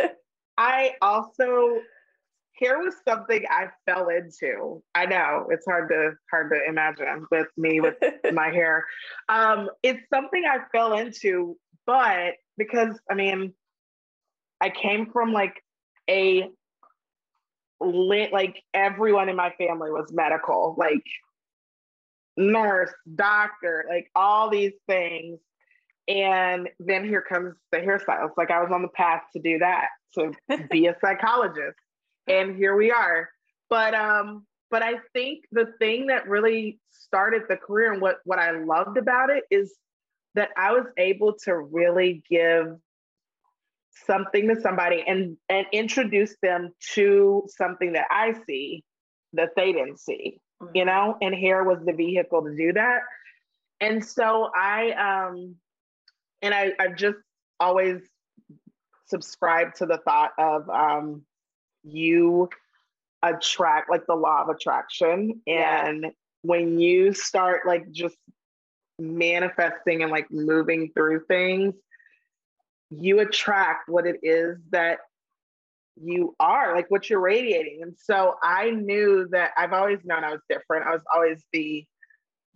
i 0.58 0.92
also 1.02 1.80
hair 2.60 2.78
was 2.78 2.94
something 3.06 3.44
I 3.48 3.66
fell 3.86 4.08
into. 4.08 4.82
I 4.94 5.06
know 5.06 5.46
it's 5.50 5.64
hard 5.66 5.88
to 5.90 6.12
hard 6.30 6.50
to 6.52 6.60
imagine 6.68 7.26
with 7.30 7.46
me 7.56 7.80
with 7.80 7.94
my 8.32 8.48
hair. 8.48 8.84
Um, 9.28 9.68
it's 9.82 10.00
something 10.12 10.42
I 10.44 10.58
fell 10.72 10.96
into, 10.96 11.56
but 11.86 12.34
because 12.56 12.98
I 13.10 13.14
mean, 13.14 13.54
I 14.60 14.70
came 14.70 15.10
from 15.12 15.32
like 15.32 15.62
a 16.10 16.48
lit 17.80 18.32
like 18.32 18.62
everyone 18.74 19.28
in 19.28 19.36
my 19.36 19.50
family 19.58 19.90
was 19.90 20.10
medical, 20.12 20.74
like 20.78 21.04
nurse, 22.36 22.90
doctor, 23.14 23.84
like 23.88 24.10
all 24.14 24.50
these 24.50 24.72
things. 24.88 25.38
And 26.06 26.68
then 26.80 27.04
here 27.04 27.20
comes 27.20 27.54
the 27.70 27.78
hairstylist. 27.78 28.32
Like 28.36 28.50
I 28.50 28.62
was 28.62 28.70
on 28.72 28.82
the 28.82 28.88
path 28.88 29.22
to 29.34 29.42
do 29.42 29.58
that, 29.58 29.88
to 30.14 30.32
be 30.70 30.86
a 30.86 30.96
psychologist 31.00 31.76
and 32.28 32.56
here 32.56 32.76
we 32.76 32.90
are. 32.90 33.30
But 33.68 33.94
um, 33.94 34.46
but 34.70 34.82
I 34.82 34.94
think 35.12 35.44
the 35.50 35.72
thing 35.78 36.06
that 36.08 36.28
really 36.28 36.78
started 36.90 37.42
the 37.48 37.56
career 37.56 37.92
and 37.92 38.00
what 38.00 38.18
what 38.24 38.38
I 38.38 38.52
loved 38.52 38.98
about 38.98 39.30
it 39.30 39.44
is 39.50 39.74
that 40.34 40.50
I 40.56 40.72
was 40.72 40.86
able 40.96 41.34
to 41.44 41.56
really 41.56 42.22
give 42.30 42.76
something 44.06 44.48
to 44.48 44.60
somebody 44.60 45.04
and 45.06 45.36
and 45.48 45.66
introduce 45.72 46.34
them 46.42 46.72
to 46.94 47.44
something 47.48 47.92
that 47.92 48.06
I 48.10 48.34
see 48.46 48.84
that 49.34 49.50
they 49.56 49.72
didn't 49.72 50.00
see, 50.00 50.40
mm-hmm. 50.62 50.76
you 50.76 50.84
know, 50.84 51.16
and 51.20 51.34
hair 51.34 51.64
was 51.64 51.78
the 51.84 51.92
vehicle 51.92 52.42
to 52.44 52.54
do 52.56 52.72
that. 52.72 53.00
And 53.80 54.04
so 54.04 54.50
I 54.54 54.90
um 55.30 55.56
and 56.42 56.54
I 56.54 56.72
I've 56.78 56.96
just 56.96 57.18
always 57.60 58.00
subscribed 59.06 59.76
to 59.76 59.86
the 59.86 59.98
thought 59.98 60.32
of 60.38 60.68
um 60.68 61.22
you 61.82 62.48
attract 63.22 63.90
like 63.90 64.06
the 64.06 64.14
law 64.14 64.42
of 64.42 64.48
attraction 64.48 65.40
and 65.46 66.02
yeah. 66.02 66.10
when 66.42 66.78
you 66.78 67.12
start 67.12 67.66
like 67.66 67.90
just 67.90 68.16
manifesting 68.98 70.02
and 70.02 70.12
like 70.12 70.30
moving 70.30 70.90
through 70.94 71.24
things 71.26 71.74
you 72.90 73.20
attract 73.20 73.88
what 73.88 74.06
it 74.06 74.16
is 74.22 74.58
that 74.70 74.98
you 76.00 76.34
are 76.38 76.74
like 76.74 76.90
what 76.90 77.10
you're 77.10 77.20
radiating. 77.20 77.80
And 77.82 77.94
so 78.00 78.34
i 78.42 78.70
knew 78.70 79.28
that 79.32 79.50
i've 79.56 79.72
always 79.72 79.98
known 80.04 80.24
i 80.24 80.30
was 80.30 80.40
different. 80.48 80.86
I 80.86 80.92
was 80.92 81.02
always 81.12 81.42
the 81.52 81.84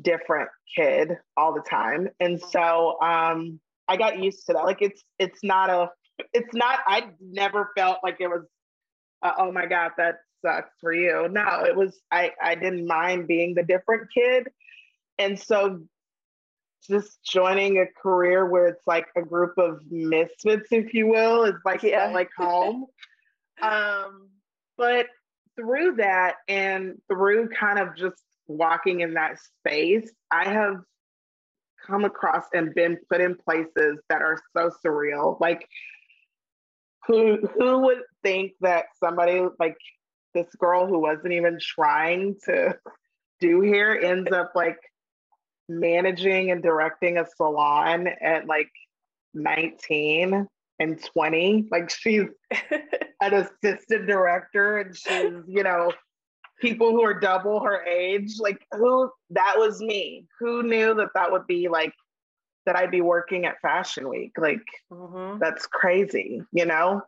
different 0.00 0.48
kid 0.76 1.16
all 1.36 1.54
the 1.54 1.62
time. 1.68 2.08
And 2.20 2.40
so 2.40 3.00
um 3.00 3.60
i 3.88 3.96
got 3.96 4.22
used 4.22 4.46
to 4.46 4.54
that. 4.54 4.64
Like 4.64 4.82
it's 4.82 5.02
it's 5.18 5.42
not 5.42 5.70
a 5.70 5.90
it's 6.32 6.54
not 6.54 6.80
i 6.86 7.10
never 7.20 7.70
felt 7.76 7.98
like 8.02 8.16
it 8.20 8.28
was 8.28 8.44
uh, 9.22 9.32
oh 9.38 9.52
my 9.52 9.66
god 9.66 9.92
that 9.98 10.16
sucks 10.44 10.70
for 10.80 10.92
you. 10.92 11.28
No 11.30 11.64
it 11.64 11.76
was 11.76 12.00
i 12.10 12.30
i 12.42 12.54
didn't 12.54 12.86
mind 12.86 13.26
being 13.26 13.54
the 13.54 13.64
different 13.64 14.08
kid. 14.14 14.48
And 15.18 15.38
so 15.38 15.82
just 16.86 17.22
joining 17.24 17.78
a 17.78 17.86
career 18.00 18.46
where 18.46 18.66
it's 18.66 18.86
like 18.86 19.06
a 19.16 19.22
group 19.22 19.56
of 19.58 19.80
misfits 19.90 20.68
if 20.70 20.92
you 20.94 21.06
will 21.06 21.44
is 21.44 21.54
like 21.64 21.82
yeah. 21.82 22.10
like 22.12 22.30
home 22.36 22.86
um 23.62 24.28
but 24.76 25.06
through 25.56 25.96
that 25.96 26.36
and 26.48 27.00
through 27.08 27.48
kind 27.48 27.78
of 27.78 27.94
just 27.96 28.22
walking 28.46 29.00
in 29.00 29.14
that 29.14 29.38
space 29.38 30.10
i 30.30 30.48
have 30.48 30.76
come 31.86 32.04
across 32.04 32.44
and 32.52 32.74
been 32.74 32.96
put 33.10 33.20
in 33.20 33.36
places 33.36 33.98
that 34.08 34.22
are 34.22 34.38
so 34.56 34.70
surreal 34.84 35.38
like 35.40 35.68
who 37.06 37.38
who 37.58 37.78
would 37.80 38.02
think 38.22 38.52
that 38.60 38.86
somebody 39.02 39.42
like 39.58 39.76
this 40.34 40.48
girl 40.58 40.86
who 40.86 40.98
wasn't 40.98 41.32
even 41.32 41.58
trying 41.60 42.36
to 42.44 42.76
do 43.40 43.60
here 43.60 43.98
ends 44.02 44.30
up 44.32 44.52
like 44.54 44.78
managing 45.68 46.50
and 46.50 46.62
directing 46.62 47.18
a 47.18 47.26
salon 47.36 48.08
at 48.20 48.46
like 48.46 48.70
19 49.34 50.46
and 50.78 51.04
20 51.04 51.66
like 51.70 51.90
she's 51.90 52.24
an 53.20 53.34
assistant 53.34 54.06
director 54.06 54.78
and 54.78 54.96
she's 54.96 55.32
you 55.46 55.62
know 55.62 55.92
people 56.60 56.90
who 56.90 57.02
are 57.02 57.18
double 57.18 57.60
her 57.60 57.84
age 57.84 58.34
like 58.40 58.58
who 58.72 59.10
that 59.30 59.54
was 59.56 59.80
me 59.80 60.26
who 60.38 60.62
knew 60.62 60.94
that 60.94 61.08
that 61.14 61.30
would 61.30 61.46
be 61.46 61.68
like 61.68 61.92
that 62.66 62.76
I'd 62.76 62.90
be 62.90 63.00
working 63.00 63.44
at 63.44 63.60
Fashion 63.60 64.08
Week. 64.08 64.32
Like 64.38 64.62
mm-hmm. 64.92 65.38
that's 65.38 65.66
crazy, 65.66 66.42
you 66.52 66.66
know? 66.66 67.02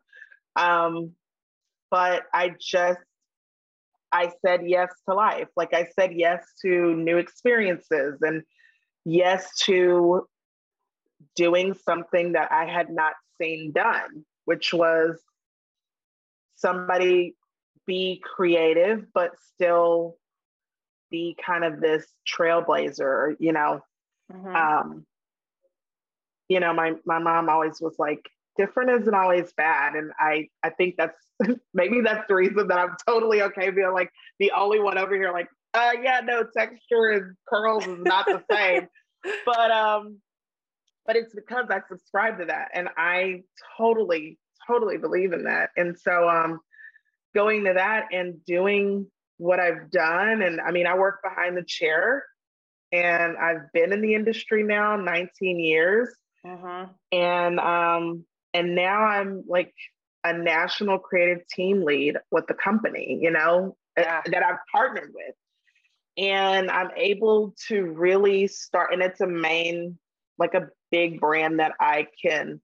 Um, 0.56 1.12
but 1.90 2.24
I 2.32 2.54
just 2.60 3.00
I 4.14 4.30
said 4.46 4.60
yes 4.64 4.92
to 5.08 5.14
life. 5.14 5.48
Like 5.56 5.74
I 5.74 5.88
said 5.98 6.12
yes 6.14 6.46
to 6.62 6.94
new 6.94 7.18
experiences 7.18 8.22
and 8.22 8.44
yes 9.04 9.58
to 9.64 10.28
doing 11.34 11.74
something 11.74 12.32
that 12.32 12.52
I 12.52 12.64
had 12.66 12.90
not 12.90 13.14
seen 13.40 13.72
done, 13.72 14.24
which 14.44 14.72
was 14.72 15.20
somebody 16.54 17.34
be 17.86 18.22
creative, 18.22 19.12
but 19.12 19.32
still 19.52 20.16
be 21.10 21.36
kind 21.44 21.64
of 21.64 21.80
this 21.80 22.06
trailblazer, 22.24 23.34
you 23.40 23.52
know. 23.52 23.80
Mm-hmm. 24.32 24.54
Um, 24.54 25.06
you 26.48 26.60
know, 26.60 26.72
my 26.72 26.94
my 27.04 27.18
mom 27.18 27.48
always 27.48 27.80
was 27.80 27.96
like, 27.98 28.30
different 28.56 29.02
isn't 29.02 29.14
always 29.14 29.52
bad. 29.56 29.94
And 29.94 30.12
I 30.18 30.48
I 30.62 30.70
think 30.70 30.96
that's 30.96 31.18
maybe 31.74 32.00
that's 32.02 32.26
the 32.28 32.34
reason 32.34 32.68
that 32.68 32.78
I'm 32.78 32.96
totally 33.06 33.42
okay 33.42 33.70
being 33.70 33.92
like 33.92 34.10
the 34.38 34.52
only 34.56 34.80
one 34.80 34.98
over 34.98 35.14
here, 35.14 35.32
like, 35.32 35.48
uh 35.72 35.92
yeah, 36.02 36.20
no, 36.24 36.44
texture 36.56 37.10
and 37.10 37.36
curls 37.48 37.86
is 37.86 37.98
not 38.00 38.26
the 38.26 38.42
same. 38.50 38.88
but 39.46 39.70
um, 39.70 40.18
but 41.06 41.16
it's 41.16 41.34
because 41.34 41.66
I 41.70 41.80
subscribe 41.88 42.38
to 42.38 42.46
that 42.46 42.68
and 42.74 42.88
I 42.96 43.42
totally, 43.76 44.38
totally 44.66 44.98
believe 44.98 45.32
in 45.32 45.44
that. 45.44 45.70
And 45.76 45.98
so 45.98 46.28
um 46.28 46.60
going 47.34 47.64
to 47.64 47.72
that 47.74 48.06
and 48.12 48.44
doing 48.44 49.06
what 49.38 49.58
I've 49.58 49.90
done, 49.90 50.42
and 50.42 50.60
I 50.60 50.70
mean, 50.70 50.86
I 50.86 50.96
work 50.96 51.20
behind 51.22 51.56
the 51.56 51.64
chair 51.64 52.24
and 52.94 53.36
I've 53.36 53.72
been 53.72 53.92
in 53.92 54.00
the 54.00 54.14
industry 54.14 54.62
now 54.62 54.96
19 54.96 55.58
years. 55.58 56.14
Uh-huh. 56.46 56.86
And 57.10 57.58
um, 57.58 58.24
and 58.54 58.74
now 58.74 59.02
I'm 59.02 59.42
like 59.48 59.74
a 60.22 60.32
national 60.32 60.98
creative 60.98 61.46
team 61.48 61.84
lead 61.84 62.16
with 62.30 62.46
the 62.46 62.54
company, 62.54 63.18
you 63.20 63.30
know, 63.30 63.76
yeah. 63.98 64.22
that 64.24 64.42
I've 64.42 64.60
partnered 64.72 65.12
with. 65.14 65.34
And 66.16 66.70
I'm 66.70 66.90
able 66.96 67.54
to 67.68 67.82
really 67.82 68.46
start, 68.46 68.92
and 68.92 69.02
it's 69.02 69.20
a 69.20 69.26
main, 69.26 69.98
like 70.38 70.54
a 70.54 70.68
big 70.90 71.20
brand 71.20 71.58
that 71.58 71.72
I 71.80 72.06
can 72.24 72.60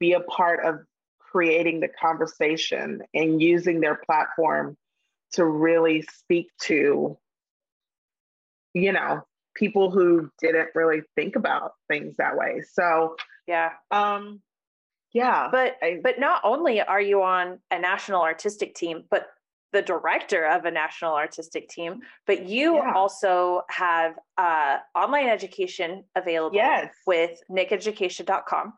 be 0.00 0.14
a 0.14 0.20
part 0.20 0.64
of 0.64 0.80
creating 1.20 1.80
the 1.80 1.88
conversation 1.88 3.02
and 3.12 3.40
using 3.40 3.80
their 3.80 4.00
platform 4.06 4.76
to 5.32 5.44
really 5.44 6.02
speak 6.02 6.48
to, 6.62 7.18
you 8.72 8.92
know, 8.92 9.22
people 9.54 9.90
who 9.90 10.30
didn't 10.40 10.70
really 10.74 11.02
think 11.14 11.36
about 11.36 11.72
things 11.88 12.14
that 12.16 12.36
way. 12.36 12.62
So 12.72 13.16
yeah. 13.46 13.70
Um 13.90 14.40
yeah. 15.16 15.48
But 15.50 15.76
I, 15.82 15.98
but 16.02 16.18
not 16.18 16.40
only 16.44 16.80
are 16.80 17.00
you 17.00 17.22
on 17.22 17.58
a 17.70 17.78
national 17.78 18.22
artistic 18.22 18.74
team, 18.74 19.04
but 19.10 19.28
the 19.72 19.82
director 19.82 20.46
of 20.46 20.64
a 20.64 20.70
national 20.70 21.14
artistic 21.14 21.68
team, 21.68 22.00
but 22.26 22.46
you 22.46 22.76
yeah. 22.76 22.92
also 22.94 23.62
have 23.68 24.14
uh, 24.38 24.78
online 24.94 25.28
education 25.28 26.04
available 26.14 26.56
yes. 26.56 26.94
with 27.06 27.38
nickeducation.com. 27.50 28.72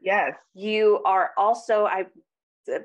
Yes. 0.00 0.34
You 0.54 1.02
are 1.04 1.32
also, 1.36 1.86
I 1.86 2.06
uh, 2.72 2.78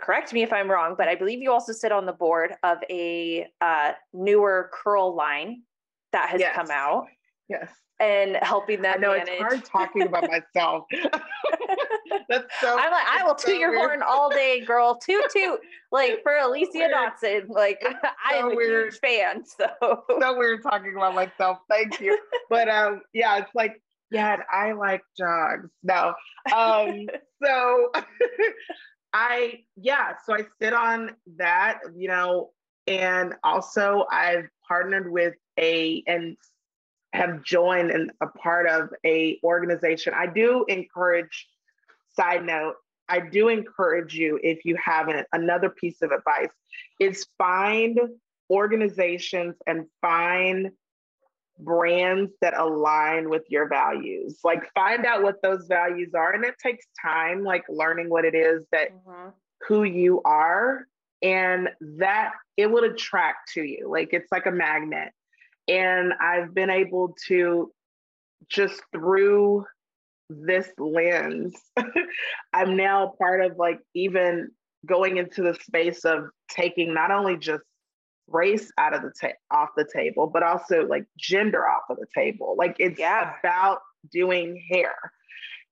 correct 0.00 0.32
me 0.32 0.42
if 0.42 0.52
I'm 0.52 0.70
wrong, 0.70 0.96
but 0.98 1.08
I 1.08 1.14
believe 1.14 1.40
you 1.40 1.52
also 1.52 1.72
sit 1.72 1.92
on 1.92 2.04
the 2.04 2.12
board 2.12 2.54
of 2.62 2.78
a 2.90 3.46
uh, 3.60 3.92
newer 4.12 4.70
curl 4.72 5.14
line 5.14 5.62
that 6.12 6.28
has 6.30 6.40
yes. 6.40 6.54
come 6.54 6.70
out. 6.70 7.06
Yes. 7.48 7.70
And 8.00 8.38
helping 8.42 8.82
them. 8.82 8.94
I 8.96 9.00
know 9.00 9.10
manage. 9.12 9.28
it's 9.28 9.40
hard 9.40 9.64
talking 9.64 10.02
about 10.02 10.28
myself. 10.30 10.84
That's 12.28 12.44
so. 12.60 12.76
I'm 12.78 12.90
like, 12.92 13.06
I 13.08 13.24
will 13.24 13.34
toot 13.34 13.54
so 13.54 13.58
your 13.58 13.70
weird. 13.70 13.80
horn 13.90 14.02
all 14.02 14.30
day, 14.30 14.60
girl. 14.64 14.98
Toot 15.04 15.24
toot, 15.32 15.58
like 15.92 16.22
for 16.22 16.32
Alyssia 16.32 16.74
weird. 16.74 16.92
Dotson. 16.92 17.48
Like 17.48 17.82
I 18.24 18.34
am 18.36 18.52
a 18.52 18.54
weird. 18.54 18.92
huge 18.92 19.00
fan. 19.00 19.44
So 19.44 19.66
so 20.20 20.38
weird 20.38 20.62
talking 20.62 20.94
about 20.96 21.14
myself. 21.14 21.58
Thank 21.68 22.00
you. 22.00 22.18
But 22.48 22.68
um, 22.68 23.02
yeah, 23.12 23.38
it's 23.38 23.50
like 23.54 23.82
Yeah, 24.10 24.36
I 24.52 24.72
like 24.72 25.02
dogs. 25.18 25.68
No. 25.82 26.14
Um, 26.54 27.08
so 27.44 27.90
I 29.12 29.60
yeah, 29.76 30.12
so 30.24 30.34
I 30.34 30.44
sit 30.60 30.72
on 30.72 31.16
that, 31.38 31.80
you 31.96 32.08
know, 32.08 32.50
and 32.86 33.34
also 33.42 34.04
I've 34.10 34.48
partnered 34.66 35.10
with 35.10 35.34
a 35.58 36.02
and 36.06 36.36
have 37.12 37.42
joined 37.42 37.90
and 37.90 38.10
a 38.20 38.26
part 38.26 38.68
of 38.68 38.90
a 39.04 39.38
organization. 39.42 40.12
I 40.14 40.26
do 40.26 40.64
encourage 40.68 41.48
side 42.14 42.44
note, 42.44 42.74
I 43.08 43.20
do 43.20 43.48
encourage 43.48 44.14
you 44.14 44.38
if 44.42 44.64
you 44.64 44.76
haven't 44.76 45.26
another 45.32 45.70
piece 45.70 46.02
of 46.02 46.10
advice 46.10 46.50
is 47.00 47.26
find 47.38 47.98
organizations 48.50 49.56
and 49.66 49.86
find 50.02 50.70
brands 51.58 52.32
that 52.40 52.56
align 52.56 53.28
with 53.28 53.42
your 53.48 53.68
values. 53.68 54.38
Like 54.44 54.72
find 54.74 55.04
out 55.06 55.22
what 55.22 55.42
those 55.42 55.66
values 55.66 56.14
are. 56.14 56.32
And 56.32 56.44
it 56.44 56.54
takes 56.62 56.86
time, 57.00 57.42
like 57.42 57.64
learning 57.68 58.10
what 58.10 58.24
it 58.24 58.34
is 58.34 58.64
that 58.72 58.92
mm-hmm. 58.92 59.30
who 59.66 59.84
you 59.84 60.22
are. 60.24 60.86
And 61.20 61.68
that 61.98 62.34
it 62.56 62.70
will 62.70 62.84
attract 62.84 63.52
to 63.54 63.62
you. 63.62 63.88
Like 63.90 64.10
it's 64.12 64.30
like 64.30 64.46
a 64.46 64.52
magnet. 64.52 65.12
And 65.68 66.12
I've 66.20 66.54
been 66.54 66.70
able 66.70 67.14
to 67.26 67.72
just 68.48 68.80
through 68.92 69.66
this 70.30 70.68
lens, 70.78 71.54
I'm 72.52 72.76
now 72.76 73.14
part 73.18 73.42
of 73.44 73.56
like 73.58 73.80
even 73.94 74.50
going 74.86 75.16
into 75.16 75.42
the 75.42 75.54
space 75.54 76.04
of 76.04 76.28
taking 76.48 76.94
not 76.94 77.10
only 77.10 77.36
just 77.36 77.64
race 78.28 78.70
out 78.78 78.94
of 78.94 79.02
the 79.02 79.12
ta- 79.20 79.36
off 79.50 79.70
the 79.76 79.86
table, 79.92 80.26
but 80.26 80.42
also 80.42 80.86
like 80.86 81.06
gender 81.18 81.66
off 81.66 81.84
of 81.90 81.96
the 81.98 82.06
table. 82.14 82.54
Like 82.58 82.76
it's 82.78 82.98
yeah. 82.98 83.32
about 83.40 83.80
doing 84.12 84.62
hair. 84.70 84.94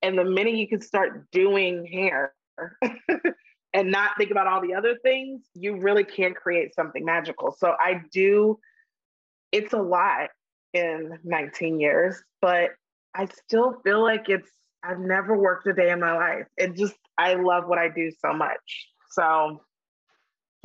And 0.02 0.18
the 0.18 0.24
minute 0.24 0.54
you 0.54 0.68
can 0.68 0.80
start 0.80 1.30
doing 1.30 1.86
hair 1.86 2.34
and 3.74 3.90
not 3.90 4.12
think 4.18 4.30
about 4.30 4.46
all 4.46 4.60
the 4.60 4.74
other 4.74 4.96
things, 5.02 5.42
you 5.54 5.76
really 5.76 6.04
can 6.04 6.34
create 6.34 6.74
something 6.74 7.04
magical. 7.04 7.54
So 7.58 7.74
I 7.78 8.02
do, 8.10 8.58
it's 9.52 9.72
a 9.72 9.80
lot 9.80 10.30
in 10.72 11.18
19 11.24 11.80
years, 11.80 12.22
but 12.40 12.70
I 13.14 13.26
still 13.26 13.80
feel 13.84 14.02
like 14.02 14.28
it's, 14.28 14.50
I've 14.84 14.98
never 14.98 15.36
worked 15.36 15.66
a 15.66 15.72
day 15.72 15.90
in 15.90 16.00
my 16.00 16.14
life. 16.16 16.46
It 16.56 16.76
just, 16.76 16.94
I 17.18 17.34
love 17.34 17.66
what 17.66 17.78
I 17.78 17.88
do 17.88 18.10
so 18.20 18.32
much. 18.32 18.88
So 19.10 19.62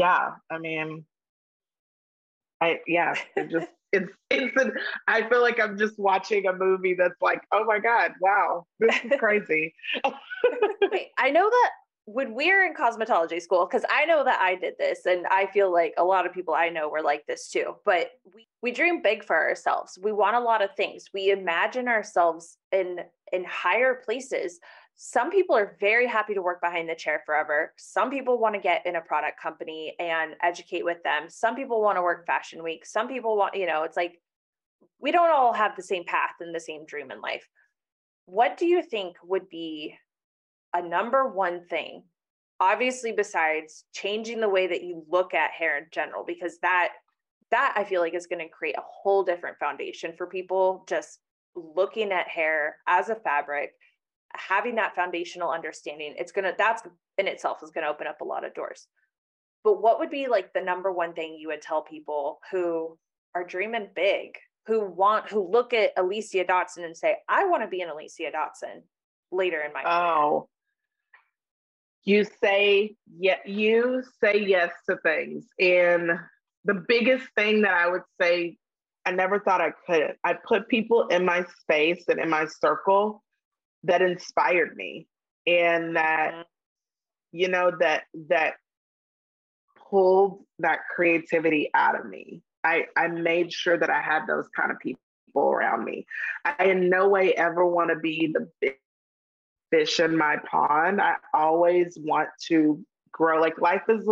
yeah, 0.02 0.32
I 0.50 0.58
mean, 0.58 1.06
I 2.60 2.80
yeah, 2.88 3.16
it 3.36 3.50
just 3.50 3.68
it's 3.94 4.12
it's 4.30 4.56
an, 4.62 4.74
I 5.08 5.28
feel 5.30 5.42
like 5.42 5.60
I'm 5.60 5.78
just 5.78 6.00
watching 6.00 6.48
a 6.48 6.54
movie 6.54 6.96
that's 6.98 7.22
like, 7.22 7.42
oh 7.52 7.66
my 7.66 7.80
God, 7.80 8.14
wow, 8.22 8.66
this 8.80 8.96
is 9.04 9.12
crazy. 9.20 9.74
Wait, 10.92 11.10
I 11.18 11.30
know 11.30 11.50
that 11.50 11.70
when 12.06 12.34
we're 12.34 12.66
in 12.66 12.74
cosmetology 12.74 13.42
school, 13.42 13.66
because 13.66 13.86
I 13.90 14.06
know 14.06 14.24
that 14.24 14.40
I 14.42 14.56
did 14.56 14.74
this 14.80 15.06
and 15.06 15.26
I 15.28 15.46
feel 15.48 15.72
like 15.72 15.94
a 15.98 16.04
lot 16.04 16.26
of 16.26 16.34
people 16.34 16.54
I 16.54 16.70
know 16.70 16.90
were 16.90 17.02
like 17.02 17.26
this 17.28 17.50
too, 17.50 17.76
but 17.86 18.12
we, 18.34 18.48
we 18.62 18.72
dream 18.72 19.02
big 19.02 19.24
for 19.24 19.36
ourselves. 19.36 19.98
We 20.02 20.12
want 20.12 20.36
a 20.36 20.40
lot 20.40 20.64
of 20.64 20.76
things. 20.76 21.06
We 21.14 21.32
imagine 21.32 21.88
ourselves 21.88 22.58
in 22.72 23.00
in 23.32 23.46
higher 23.46 24.02
places 24.04 24.60
some 25.04 25.32
people 25.32 25.56
are 25.56 25.78
very 25.80 26.06
happy 26.06 26.36
to 26.36 26.44
work 26.44 26.62
behind 26.62 26.88
the 26.88 26.94
chair 26.94 27.24
forever. 27.26 27.74
Some 27.76 28.12
people 28.12 28.38
want 28.38 28.54
to 28.54 28.62
get 28.62 28.86
in 28.86 28.98
a 28.98 29.02
product 29.02 29.42
company 29.42 29.96
and 30.00 30.36
educate 30.44 30.86
with 30.86 31.02
them. 31.02 31.24
Some 31.28 31.56
people 31.56 31.82
want 31.82 31.98
to 31.98 32.04
work 32.04 32.28
fashion 32.28 32.62
week. 32.62 32.86
Some 32.86 33.08
people 33.08 33.36
want, 33.36 33.56
you 33.56 33.66
know, 33.66 33.82
it's 33.82 33.98
like 33.98 34.22
we 35.00 35.12
don't 35.12 35.32
all 35.32 35.54
have 35.54 35.76
the 35.76 35.82
same 35.82 36.06
path 36.06 36.36
and 36.40 36.54
the 36.54 36.60
same 36.60 36.86
dream 36.86 37.10
in 37.10 37.20
life. 37.20 37.48
What 38.26 38.58
do 38.58 38.68
you 38.68 38.84
think 38.84 39.16
would 39.24 39.50
be 39.50 39.96
a 40.74 40.82
number 40.82 41.28
one 41.28 41.66
thing? 41.70 42.04
Obviously, 42.60 43.12
besides 43.12 43.86
changing 43.94 44.40
the 44.40 44.50
way 44.50 44.68
that 44.68 44.84
you 44.84 45.04
look 45.10 45.34
at 45.34 45.52
hair 45.52 45.78
in 45.78 45.86
general, 45.92 46.24
because 46.26 46.60
that 46.60 46.90
that 47.50 47.74
I 47.76 47.84
feel 47.84 48.02
like 48.02 48.14
is 48.14 48.28
going 48.28 48.40
to 48.40 48.48
create 48.48 48.78
a 48.78 48.84
whole 48.86 49.24
different 49.24 49.58
foundation 49.58 50.14
for 50.18 50.26
people 50.26 50.86
just 50.88 51.20
looking 51.56 52.12
at 52.12 52.28
hair 52.28 52.78
as 52.88 53.10
a 53.10 53.16
fabric 53.16 53.74
having 54.34 54.76
that 54.76 54.96
foundational 54.96 55.52
understanding 55.52 56.16
it's 56.18 56.32
going 56.32 56.46
to 56.46 56.56
that's 56.58 56.84
in 57.18 57.28
itself 57.28 57.60
is 57.64 57.72
going 57.72 57.84
to 57.84 57.90
open 57.90 58.08
up 58.08 58.22
a 58.22 58.26
lot 58.26 58.46
of 58.46 58.54
doors 58.54 58.88
but 59.64 59.82
what 59.82 60.00
would 60.00 60.10
be 60.10 60.28
like 60.28 60.54
the 60.54 60.62
number 60.62 60.92
one 60.92 61.14
thing 61.14 61.36
you 61.38 61.50
would 61.50 61.62
tell 61.62 61.82
people 61.82 62.40
who 62.52 62.98
are 63.36 63.44
dreaming 63.44 63.90
big 63.94 64.38
who 64.68 64.86
want 64.86 65.30
who 65.30 65.50
look 65.52 65.74
at 65.74 65.96
Alyssia 65.98 66.48
Dotson 66.48 66.86
and 66.86 66.96
say 66.96 67.18
i 67.28 67.46
want 67.46 67.62
to 67.64 67.68
be 67.68 67.82
an 67.82 67.90
Alyssia 67.90 68.32
Dotson 68.34 68.82
later 69.32 69.62
in 69.62 69.74
my 69.74 69.84
oh 69.86 70.48
you 72.04 72.26
say 72.42 72.96
yeah 73.20 73.38
you 73.46 74.04
say 74.24 74.40
yes 74.40 74.72
to 74.90 74.98
things. 74.98 75.46
And 75.60 76.12
the 76.66 76.84
biggest 76.88 77.26
thing 77.36 77.62
that 77.64 77.74
i 77.74 77.90
would 77.90 78.04
say 78.20 78.58
i 79.06 79.12
never 79.12 79.40
thought 79.40 79.62
i 79.62 79.72
could. 79.88 80.16
I 80.24 80.34
put 80.34 80.68
people 80.68 81.08
in 81.08 81.26
my 81.26 81.46
space 81.62 82.04
and 82.08 82.20
in 82.20 82.30
my 82.30 82.46
circle 82.46 83.24
that 83.84 84.02
inspired 84.02 84.76
me. 84.76 85.08
And 85.48 85.96
that 85.96 86.32
mm-hmm. 86.32 86.42
you 87.32 87.48
know 87.48 87.72
that 87.80 88.04
that 88.30 88.56
pulled 89.90 90.44
that 90.60 90.80
creativity 90.94 91.70
out 91.74 92.00
of 92.00 92.06
me. 92.06 92.42
I 92.64 92.86
i 92.96 93.08
made 93.08 93.52
sure 93.52 93.78
that 93.78 93.90
i 93.90 94.02
had 94.02 94.28
those 94.28 94.48
kind 94.56 94.72
of 94.72 94.80
people 94.80 95.00
around 95.36 95.84
me. 95.84 96.06
I 96.46 96.66
in 96.66 96.90
no 96.90 97.10
way 97.10 97.34
ever 97.34 97.66
want 97.66 97.90
to 97.90 97.96
be 97.98 98.32
the 98.34 98.48
big 98.60 98.76
fish 99.72 100.00
in 100.00 100.16
my 100.16 100.38
pond 100.50 101.02
i 101.02 101.16
always 101.34 101.98
want 102.02 102.30
to 102.40 102.84
grow 103.12 103.40
like 103.42 103.60
life 103.60 103.84
is 103.90 104.08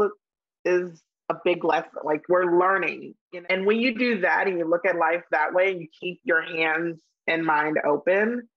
is 0.66 1.02
a 1.30 1.36
big 1.44 1.64
lesson 1.64 1.92
like 2.04 2.24
we're 2.28 2.58
learning 2.60 3.14
and 3.50 3.66
when 3.66 3.80
you 3.80 3.96
do 3.98 4.22
that 4.22 4.48
and 4.48 4.58
you 4.58 4.66
look 4.66 4.86
at 4.86 4.96
life 4.96 5.24
that 5.32 5.54
way 5.54 5.72
and 5.72 5.82
you 5.82 5.88
keep 6.00 6.20
your 6.24 6.42
hands 6.42 7.00
and 7.28 7.46
mind 7.46 7.78
open 7.86 8.48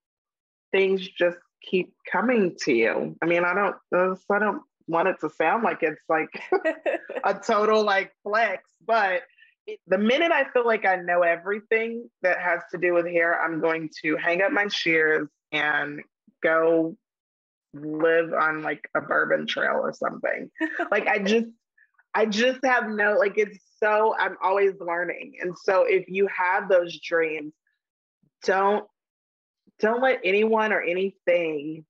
things 0.73 1.07
just 1.07 1.37
keep 1.63 1.95
coming 2.11 2.57
to 2.61 2.73
you. 2.73 3.17
I 3.23 3.27
mean, 3.27 3.45
I 3.45 3.55
don't, 3.55 3.77
I 4.31 4.39
don't 4.39 4.63
want 4.89 5.09
it 5.09 5.17
to 5.21 5.31
sound 5.31 5.63
like 5.63 5.83
it's 5.83 6.03
like 6.09 6.29
a 7.25 7.35
total 7.35 7.85
like 7.85 8.13
flex, 8.23 8.65
but 8.85 9.23
the 9.87 9.99
minute 9.99 10.33
I 10.33 10.51
feel 10.51 10.67
like 10.67 10.85
I 10.85 10.97
know 10.97 11.23
everything 11.23 12.11
that 12.23 12.41
has 12.41 12.61
to 12.73 12.79
do 12.79 12.95
with 12.95 13.07
hair, 13.07 13.41
I'm 13.41 13.61
going 13.61 13.91
to 14.03 14.17
hang 14.17 14.43
up 14.43 14.51
my 14.51 14.67
shears 14.69 15.29
and 15.53 16.01
go 16.43 16.97
live 17.75 18.33
on 18.33 18.63
like 18.63 18.89
a 18.95 19.01
bourbon 19.01 19.47
trail 19.47 19.81
or 19.83 19.93
something. 19.93 20.51
like 20.91 21.07
I 21.07 21.19
just, 21.19 21.47
I 22.15 22.27
just 22.27 22.61
have 22.65 22.89
no, 22.89 23.17
like 23.19 23.35
it's 23.37 23.59
so, 23.83 24.15
I'm 24.19 24.37
always 24.43 24.73
learning. 24.81 25.35
And 25.41 25.55
so 25.65 25.85
if 25.85 26.09
you 26.09 26.29
have 26.29 26.69
those 26.69 26.99
dreams, 27.01 27.53
don't 28.45 28.85
don't 29.79 30.03
let 30.03 30.21
anyone 30.25 30.73
or 30.73 30.81
anything 30.81 31.85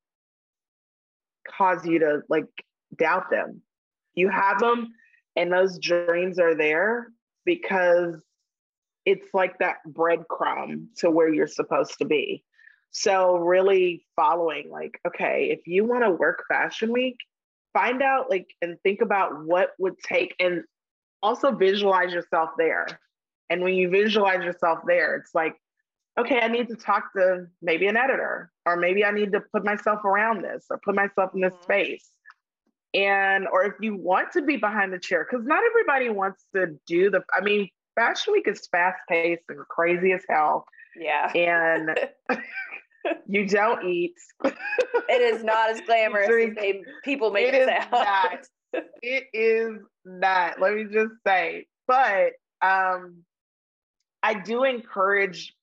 cause 1.46 1.84
you 1.84 1.98
to 1.98 2.20
like 2.28 2.46
doubt 2.96 3.30
them. 3.30 3.60
You 4.14 4.28
have 4.28 4.58
them 4.58 4.88
and 5.36 5.52
those 5.52 5.78
dreams 5.78 6.38
are 6.38 6.54
there 6.54 7.08
because 7.44 8.16
it's 9.04 9.28
like 9.34 9.58
that 9.58 9.78
breadcrumb 9.88 10.86
to 10.98 11.10
where 11.10 11.32
you're 11.32 11.46
supposed 11.46 11.98
to 11.98 12.04
be. 12.04 12.44
So 12.92 13.36
really 13.36 14.04
following 14.16 14.70
like, 14.70 15.00
okay, 15.06 15.48
if 15.50 15.66
you 15.66 15.84
want 15.84 16.04
to 16.04 16.10
work 16.10 16.44
fashion 16.48 16.92
week, 16.92 17.16
find 17.72 18.02
out 18.02 18.30
like 18.30 18.54
and 18.60 18.78
think 18.82 19.00
about 19.00 19.44
what 19.44 19.70
would 19.78 19.98
take 19.98 20.34
and 20.38 20.62
also 21.22 21.52
visualize 21.52 22.12
yourself 22.12 22.50
there. 22.58 22.86
And 23.48 23.62
when 23.62 23.74
you 23.74 23.88
visualize 23.88 24.44
yourself 24.44 24.80
there, 24.86 25.16
it's 25.16 25.34
like, 25.34 25.56
okay, 26.18 26.40
I 26.40 26.48
need 26.48 26.68
to 26.68 26.76
talk 26.76 27.12
to 27.16 27.46
maybe 27.62 27.86
an 27.86 27.96
editor, 27.96 28.50
or 28.66 28.76
maybe 28.76 29.04
I 29.04 29.10
need 29.10 29.32
to 29.32 29.40
put 29.40 29.64
myself 29.64 30.04
around 30.04 30.44
this 30.44 30.66
or 30.68 30.78
put 30.84 30.94
myself 30.94 31.30
in 31.34 31.40
this 31.40 31.54
mm-hmm. 31.54 31.62
space. 31.62 32.08
And, 32.94 33.48
or 33.48 33.64
if 33.64 33.74
you 33.80 33.96
want 33.96 34.32
to 34.32 34.42
be 34.42 34.56
behind 34.58 34.92
the 34.92 34.98
chair, 34.98 35.26
because 35.28 35.46
not 35.46 35.62
everybody 35.64 36.10
wants 36.10 36.44
to 36.54 36.78
do 36.86 37.08
the, 37.08 37.22
I 37.34 37.40
mean, 37.42 37.70
Fashion 37.94 38.34
Week 38.34 38.46
is 38.46 38.68
fast 38.70 38.98
paced 39.08 39.44
and 39.48 39.60
crazy 39.68 40.12
as 40.12 40.22
hell. 40.28 40.66
Yeah. 40.96 41.32
And 41.34 41.98
you 43.26 43.46
don't 43.46 43.86
eat. 43.86 44.14
it 44.44 45.20
is 45.20 45.44
not 45.44 45.70
as 45.70 45.80
glamorous 45.86 46.28
as 46.28 46.54
they, 46.54 46.82
people 47.04 47.30
make 47.30 47.48
it, 47.48 47.54
it 47.54 47.68
sound. 47.68 47.90
Not. 47.92 48.46
It 49.02 49.24
is 49.34 49.82
not. 50.06 50.58
Let 50.58 50.74
me 50.74 50.84
just 50.84 51.12
say. 51.26 51.66
But 51.86 52.32
um, 52.62 53.18
I 54.22 54.32
do 54.32 54.64
encourage 54.64 55.54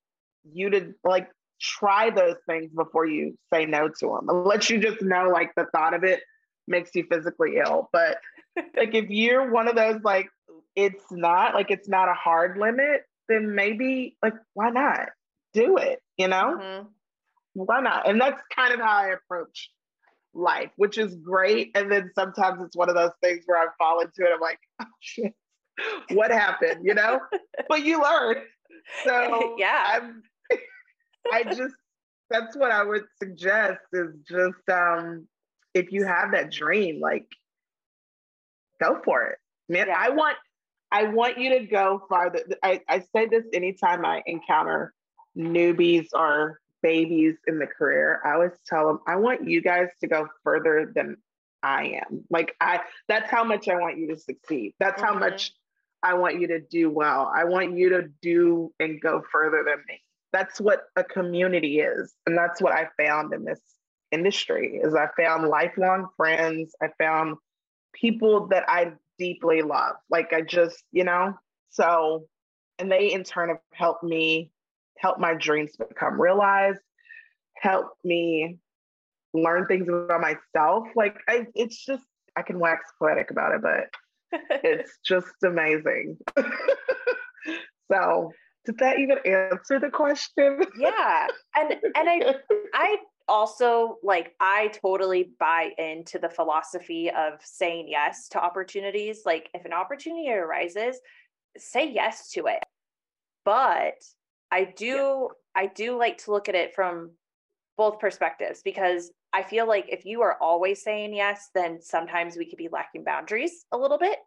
you 0.43 0.69
to 0.69 0.93
like 1.03 1.27
try 1.59 2.11
those 2.11 2.35
things 2.47 2.71
before 2.71 3.07
you 3.07 3.35
say 3.51 3.65
no 3.65 3.87
to 3.87 4.07
them. 4.07 4.29
I'll 4.29 4.43
let 4.43 4.69
you 4.69 4.79
just 4.79 5.01
know 5.01 5.29
like 5.29 5.55
the 5.55 5.65
thought 5.73 5.95
of 5.95 6.03
it 6.03 6.21
makes 6.67 6.93
you 6.93 7.05
physically 7.11 7.55
ill. 7.57 7.89
But 7.91 8.17
like 8.77 8.93
if 8.93 9.09
you're 9.09 9.51
one 9.51 9.67
of 9.67 9.75
those 9.75 10.01
like 10.03 10.29
it's 10.75 11.05
not 11.11 11.55
like 11.55 11.71
it's 11.71 11.89
not 11.89 12.09
a 12.09 12.13
hard 12.13 12.59
limit, 12.59 13.05
then 13.27 13.55
maybe 13.55 14.17
like 14.21 14.35
why 14.53 14.69
not 14.69 15.09
do 15.53 15.77
it? 15.77 15.99
You 16.17 16.27
know? 16.27 16.57
Mm-hmm. 16.59 16.87
why 17.53 17.81
not? 17.81 18.07
And 18.07 18.19
that's 18.19 18.41
kind 18.55 18.73
of 18.73 18.79
how 18.79 18.97
I 18.97 19.13
approach 19.13 19.69
life, 20.33 20.71
which 20.75 20.97
is 20.97 21.15
great. 21.15 21.71
And 21.75 21.91
then 21.91 22.11
sometimes 22.15 22.63
it's 22.63 22.75
one 22.75 22.89
of 22.89 22.95
those 22.95 23.11
things 23.23 23.43
where 23.45 23.61
I 23.61 23.67
fall 23.77 24.01
into 24.01 24.23
it. 24.23 24.31
I'm 24.33 24.39
like, 24.39 24.59
oh 24.81 24.85
shit, 24.99 25.33
what 26.11 26.31
happened? 26.31 26.81
You 26.83 26.93
know? 26.93 27.19
but 27.69 27.83
you 27.83 28.01
learn. 28.01 28.37
So 29.05 29.55
yeah, 29.57 29.99
I'm 30.01 30.23
I 31.31 31.43
just 31.43 31.75
that's 32.29 32.55
what 32.55 32.71
I 32.71 32.83
would 32.83 33.03
suggest 33.17 33.79
is 33.93 34.15
just 34.27 34.69
um 34.71 35.27
if 35.73 35.91
you 35.91 36.05
have 36.05 36.31
that 36.31 36.51
dream, 36.51 36.99
like 36.99 37.27
go 38.81 38.99
for 39.03 39.23
it. 39.27 39.37
Man, 39.67 39.87
yeah. 39.87 39.95
I 39.97 40.09
want 40.09 40.37
I 40.91 41.05
want 41.05 41.37
you 41.37 41.59
to 41.59 41.65
go 41.65 42.01
farther. 42.09 42.43
I, 42.63 42.81
I 42.89 43.01
say 43.15 43.27
this 43.27 43.43
anytime 43.53 44.05
I 44.05 44.23
encounter 44.25 44.93
newbies 45.37 46.07
or 46.13 46.59
babies 46.81 47.35
in 47.47 47.59
the 47.59 47.67
career. 47.67 48.21
I 48.25 48.33
always 48.33 48.51
tell 48.65 48.87
them, 48.87 48.99
I 49.07 49.17
want 49.17 49.47
you 49.47 49.61
guys 49.61 49.87
to 50.01 50.07
go 50.07 50.27
further 50.43 50.91
than 50.93 51.17
I 51.61 52.01
am. 52.07 52.23
Like 52.29 52.55
I 52.61 52.81
that's 53.07 53.29
how 53.29 53.43
much 53.43 53.67
I 53.67 53.75
want 53.75 53.97
you 53.97 54.07
to 54.09 54.17
succeed. 54.17 54.73
That's 54.79 55.01
mm-hmm. 55.01 55.13
how 55.13 55.19
much 55.19 55.51
I 56.01 56.13
want 56.13 56.39
you 56.39 56.47
to 56.47 56.59
do 56.59 56.89
well. 56.89 57.31
I 57.33 57.43
want 57.43 57.77
you 57.77 57.89
to 57.89 58.03
do 58.21 58.73
and 58.79 59.01
go 59.01 59.21
further 59.31 59.63
than 59.65 59.83
me. 59.87 60.01
That's 60.31 60.61
what 60.61 60.83
a 60.95 61.03
community 61.03 61.79
is. 61.79 62.13
And 62.25 62.37
that's 62.37 62.61
what 62.61 62.71
I 62.71 62.87
found 62.97 63.33
in 63.33 63.43
this 63.43 63.59
industry 64.11 64.79
is 64.81 64.95
I 64.95 65.07
found 65.17 65.47
lifelong 65.47 66.07
friends. 66.15 66.73
I 66.81 66.89
found 66.97 67.37
people 67.93 68.47
that 68.47 68.63
I 68.69 68.93
deeply 69.17 69.61
love. 69.61 69.95
Like 70.09 70.31
I 70.31 70.41
just, 70.41 70.83
you 70.91 71.03
know, 71.03 71.33
so 71.69 72.27
and 72.77 72.91
they 72.91 73.11
in 73.11 73.23
turn 73.23 73.49
have 73.49 73.59
helped 73.73 74.03
me 74.03 74.51
help 74.99 75.19
my 75.19 75.33
dreams 75.33 75.71
become 75.77 76.19
realized, 76.19 76.81
help 77.55 77.87
me 78.03 78.57
learn 79.33 79.65
things 79.65 79.87
about 79.87 80.21
myself. 80.21 80.87
Like 80.95 81.17
I 81.27 81.47
it's 81.55 81.83
just 81.83 82.03
I 82.35 82.41
can 82.41 82.59
wax 82.59 82.91
poetic 82.99 83.31
about 83.31 83.53
it, 83.55 83.61
but 83.61 83.89
it's 84.63 84.99
just 85.05 85.33
amazing. 85.43 86.17
so 87.91 88.31
did 88.65 88.77
that 88.79 88.99
even 88.99 89.17
answer 89.25 89.79
the 89.79 89.89
question? 89.89 90.61
yeah. 90.77 91.27
And 91.55 91.73
and 91.95 92.09
I 92.09 92.35
I 92.73 92.97
also 93.27 93.97
like 94.03 94.35
I 94.39 94.67
totally 94.69 95.31
buy 95.39 95.71
into 95.77 96.19
the 96.19 96.29
philosophy 96.29 97.09
of 97.09 97.33
saying 97.41 97.87
yes 97.87 98.27
to 98.29 98.39
opportunities. 98.41 99.21
Like 99.25 99.49
if 99.53 99.63
an 99.65 99.73
opportunity 99.73 100.29
arises, 100.29 100.99
say 101.57 101.89
yes 101.89 102.31
to 102.31 102.47
it. 102.47 102.63
But 103.45 103.95
I 104.51 104.73
do 104.75 104.85
yeah. 104.85 105.63
I 105.63 105.67
do 105.67 105.97
like 105.97 106.17
to 106.19 106.31
look 106.31 106.49
at 106.49 106.55
it 106.55 106.73
from 106.75 107.11
both 107.77 107.99
perspectives 107.99 108.61
because 108.63 109.11
I 109.33 109.43
feel 109.43 109.67
like 109.67 109.85
if 109.89 110.05
you 110.05 110.21
are 110.21 110.37
always 110.41 110.83
saying 110.83 111.13
yes, 111.13 111.49
then 111.53 111.79
sometimes 111.81 112.35
we 112.35 112.49
could 112.49 112.57
be 112.57 112.69
lacking 112.71 113.03
boundaries 113.03 113.65
a 113.71 113.77
little 113.77 113.97
bit. 113.97 114.17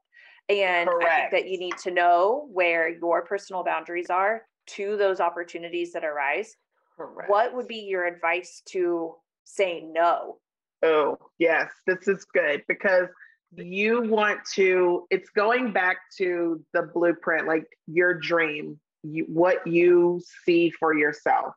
And 0.48 0.88
Correct. 0.88 1.10
I 1.10 1.16
think 1.16 1.30
that 1.32 1.50
you 1.50 1.58
need 1.58 1.76
to 1.82 1.90
know 1.90 2.48
where 2.52 2.88
your 2.88 3.24
personal 3.24 3.64
boundaries 3.64 4.10
are 4.10 4.42
to 4.68 4.96
those 4.96 5.20
opportunities 5.20 5.92
that 5.92 6.04
arise. 6.04 6.56
Correct. 6.96 7.30
What 7.30 7.54
would 7.54 7.68
be 7.68 7.80
your 7.80 8.06
advice 8.06 8.62
to 8.70 9.14
saying 9.44 9.92
no? 9.92 10.38
Oh, 10.82 11.18
yes, 11.38 11.70
this 11.86 12.08
is 12.08 12.24
good 12.24 12.62
because 12.68 13.08
you 13.54 14.02
want 14.02 14.40
to, 14.54 15.06
it's 15.10 15.30
going 15.30 15.72
back 15.72 15.98
to 16.18 16.64
the 16.72 16.82
blueprint, 16.82 17.46
like 17.46 17.66
your 17.86 18.14
dream, 18.14 18.80
you, 19.02 19.24
what 19.28 19.66
you 19.66 20.20
see 20.44 20.70
for 20.70 20.94
yourself. 20.94 21.54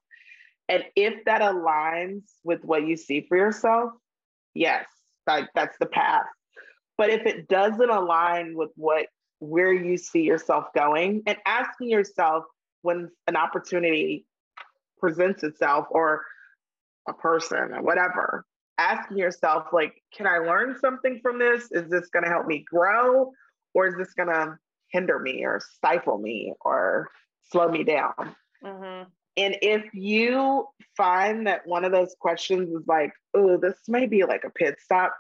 And 0.68 0.84
if 0.96 1.24
that 1.26 1.42
aligns 1.42 2.24
with 2.44 2.64
what 2.64 2.88
you 2.88 2.98
see 2.98 3.26
for 3.28 3.38
yourself, 3.38 3.92
yes, 4.54 4.86
like 5.28 5.50
that's 5.54 5.78
the 5.80 5.86
path. 5.86 6.26
But 6.98 7.10
if 7.10 7.26
it 7.26 7.48
doesn't 7.48 7.90
align 7.90 8.56
with 8.56 8.72
what 8.76 9.08
where 9.40 9.74
you 9.74 9.98
see 9.98 10.22
yourself 10.22 10.66
going 10.74 11.22
and 11.28 11.38
asking 11.46 11.90
yourself 11.90 12.46
when 12.82 13.10
an 13.28 13.36
opportunity 13.36 14.26
presents 15.00 15.44
itself 15.44 15.88
or 15.92 16.24
a 17.08 17.14
person 17.14 17.74
or 17.74 17.82
whatever, 17.82 18.46
asking 18.78 19.18
yourself 19.18 19.68
like, 19.74 19.94
can 20.16 20.26
I 20.26 20.38
learn 20.38 20.78
something 20.80 21.20
from 21.22 21.38
this? 21.38 21.70
Is 21.72 21.90
this 21.90 22.08
going 22.10 22.24
to 22.24 22.30
help 22.30 22.48
me 22.48 22.66
grow 22.68 23.32
or 23.74 23.88
is 23.88 23.96
this 23.98 24.14
going 24.14 24.30
to 24.30 24.58
hinder 24.92 25.20
me 25.20 25.44
or 25.44 25.60
stifle 25.60 26.18
me 26.18 26.54
or 26.62 27.10
slow 27.52 27.68
me 27.68 27.84
down? 27.84 28.36
Mm-hmm. 28.64 29.04
And 29.38 29.58
if 29.62 29.84
you 29.94 30.66
find 30.96 31.48
that 31.48 31.62
one 31.66 31.84
of 31.84 31.92
those 31.92 32.16
questions 32.20 32.70
is 32.70 32.88
like, 32.88 33.12
oh, 33.34 33.58
this 33.58 33.76
may 33.88 34.08
be 34.08 34.24
like 34.24 34.44
a 34.46 34.50
pit 34.50 34.76
stop, 34.82 35.14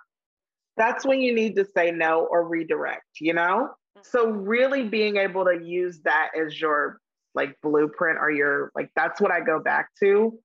that's 0.77 1.05
when 1.05 1.21
you 1.21 1.33
need 1.33 1.55
to 1.57 1.65
say 1.75 1.91
no 1.91 2.27
or 2.29 2.47
redirect, 2.47 3.19
you 3.19 3.33
know? 3.33 3.69
Mm-hmm. 3.97 4.01
So 4.03 4.29
really 4.29 4.83
being 4.83 5.17
able 5.17 5.45
to 5.45 5.59
use 5.61 5.99
that 6.03 6.29
as 6.39 6.59
your 6.59 6.99
like 7.33 7.55
blueprint 7.61 8.17
or 8.19 8.31
your 8.31 8.71
like 8.75 8.89
that's 8.95 9.19
what 9.19 9.31
I 9.31 9.41
go 9.41 9.59
back 9.59 9.89
to. 9.99 10.39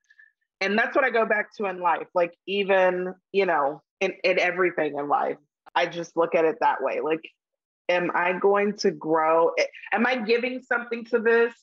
And 0.60 0.76
that's 0.76 0.94
what 0.94 1.04
I 1.04 1.10
go 1.10 1.24
back 1.24 1.54
to 1.56 1.66
in 1.66 1.80
life. 1.80 2.08
Like 2.14 2.34
even, 2.46 3.14
you 3.32 3.46
know, 3.46 3.82
in, 4.00 4.12
in 4.24 4.38
everything 4.38 4.98
in 4.98 5.08
life. 5.08 5.36
I 5.74 5.86
just 5.86 6.16
look 6.16 6.34
at 6.34 6.44
it 6.44 6.56
that 6.60 6.82
way. 6.82 7.00
Like, 7.00 7.22
am 7.88 8.10
I 8.14 8.32
going 8.32 8.76
to 8.78 8.90
grow? 8.90 9.52
Am 9.92 10.06
I 10.06 10.16
giving 10.16 10.60
something 10.62 11.04
to 11.06 11.20
this? 11.20 11.54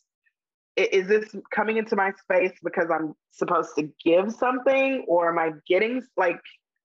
Is 0.78 1.08
this 1.08 1.36
coming 1.52 1.78
into 1.78 1.96
my 1.96 2.12
space 2.12 2.54
because 2.64 2.88
I'm 2.94 3.16
supposed 3.32 3.72
to 3.78 3.90
give 4.04 4.32
something, 4.32 5.04
or 5.08 5.30
am 5.30 5.40
I 5.40 5.52
getting 5.68 6.04
like 6.16 6.40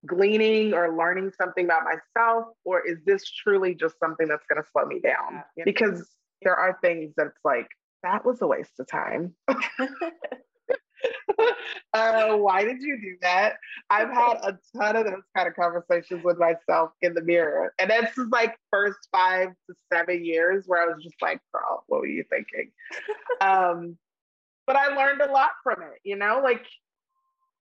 gleaning 0.06 0.74
or 0.74 0.96
learning 0.96 1.32
something 1.38 1.66
about 1.66 1.82
myself? 1.84 2.46
Or 2.64 2.80
is 2.86 2.98
this 3.04 3.30
truly 3.30 3.74
just 3.74 3.98
something 4.00 4.26
that's 4.26 4.44
going 4.48 4.62
to 4.62 4.68
slow 4.72 4.86
me 4.86 5.00
down? 5.00 5.44
Because 5.64 6.08
there 6.42 6.56
are 6.56 6.78
things 6.82 7.12
that's 7.16 7.38
like 7.44 7.68
that 8.02 8.24
was 8.24 8.42
a 8.42 8.46
waste 8.46 8.80
of 8.80 8.88
time 8.88 9.34
uh, 11.92 12.36
why 12.36 12.64
did 12.64 12.80
you 12.80 13.00
do 13.00 13.16
that 13.20 13.54
i've 13.90 14.10
had 14.10 14.36
a 14.42 14.58
ton 14.76 14.96
of 14.96 15.04
those 15.04 15.22
kind 15.36 15.48
of 15.48 15.54
conversations 15.54 16.22
with 16.24 16.38
myself 16.38 16.90
in 17.02 17.14
the 17.14 17.22
mirror 17.22 17.72
and 17.78 17.90
this 17.90 18.16
is 18.18 18.26
like 18.30 18.56
first 18.70 19.08
five 19.10 19.48
to 19.68 19.74
seven 19.92 20.24
years 20.24 20.64
where 20.66 20.82
i 20.82 20.92
was 20.92 21.02
just 21.02 21.20
like 21.20 21.40
girl 21.52 21.84
what 21.86 22.00
were 22.00 22.06
you 22.06 22.24
thinking 22.30 22.70
um, 23.40 23.96
but 24.66 24.76
i 24.76 24.94
learned 24.94 25.20
a 25.20 25.30
lot 25.30 25.50
from 25.62 25.82
it 25.82 26.00
you 26.04 26.16
know 26.16 26.40
like 26.42 26.66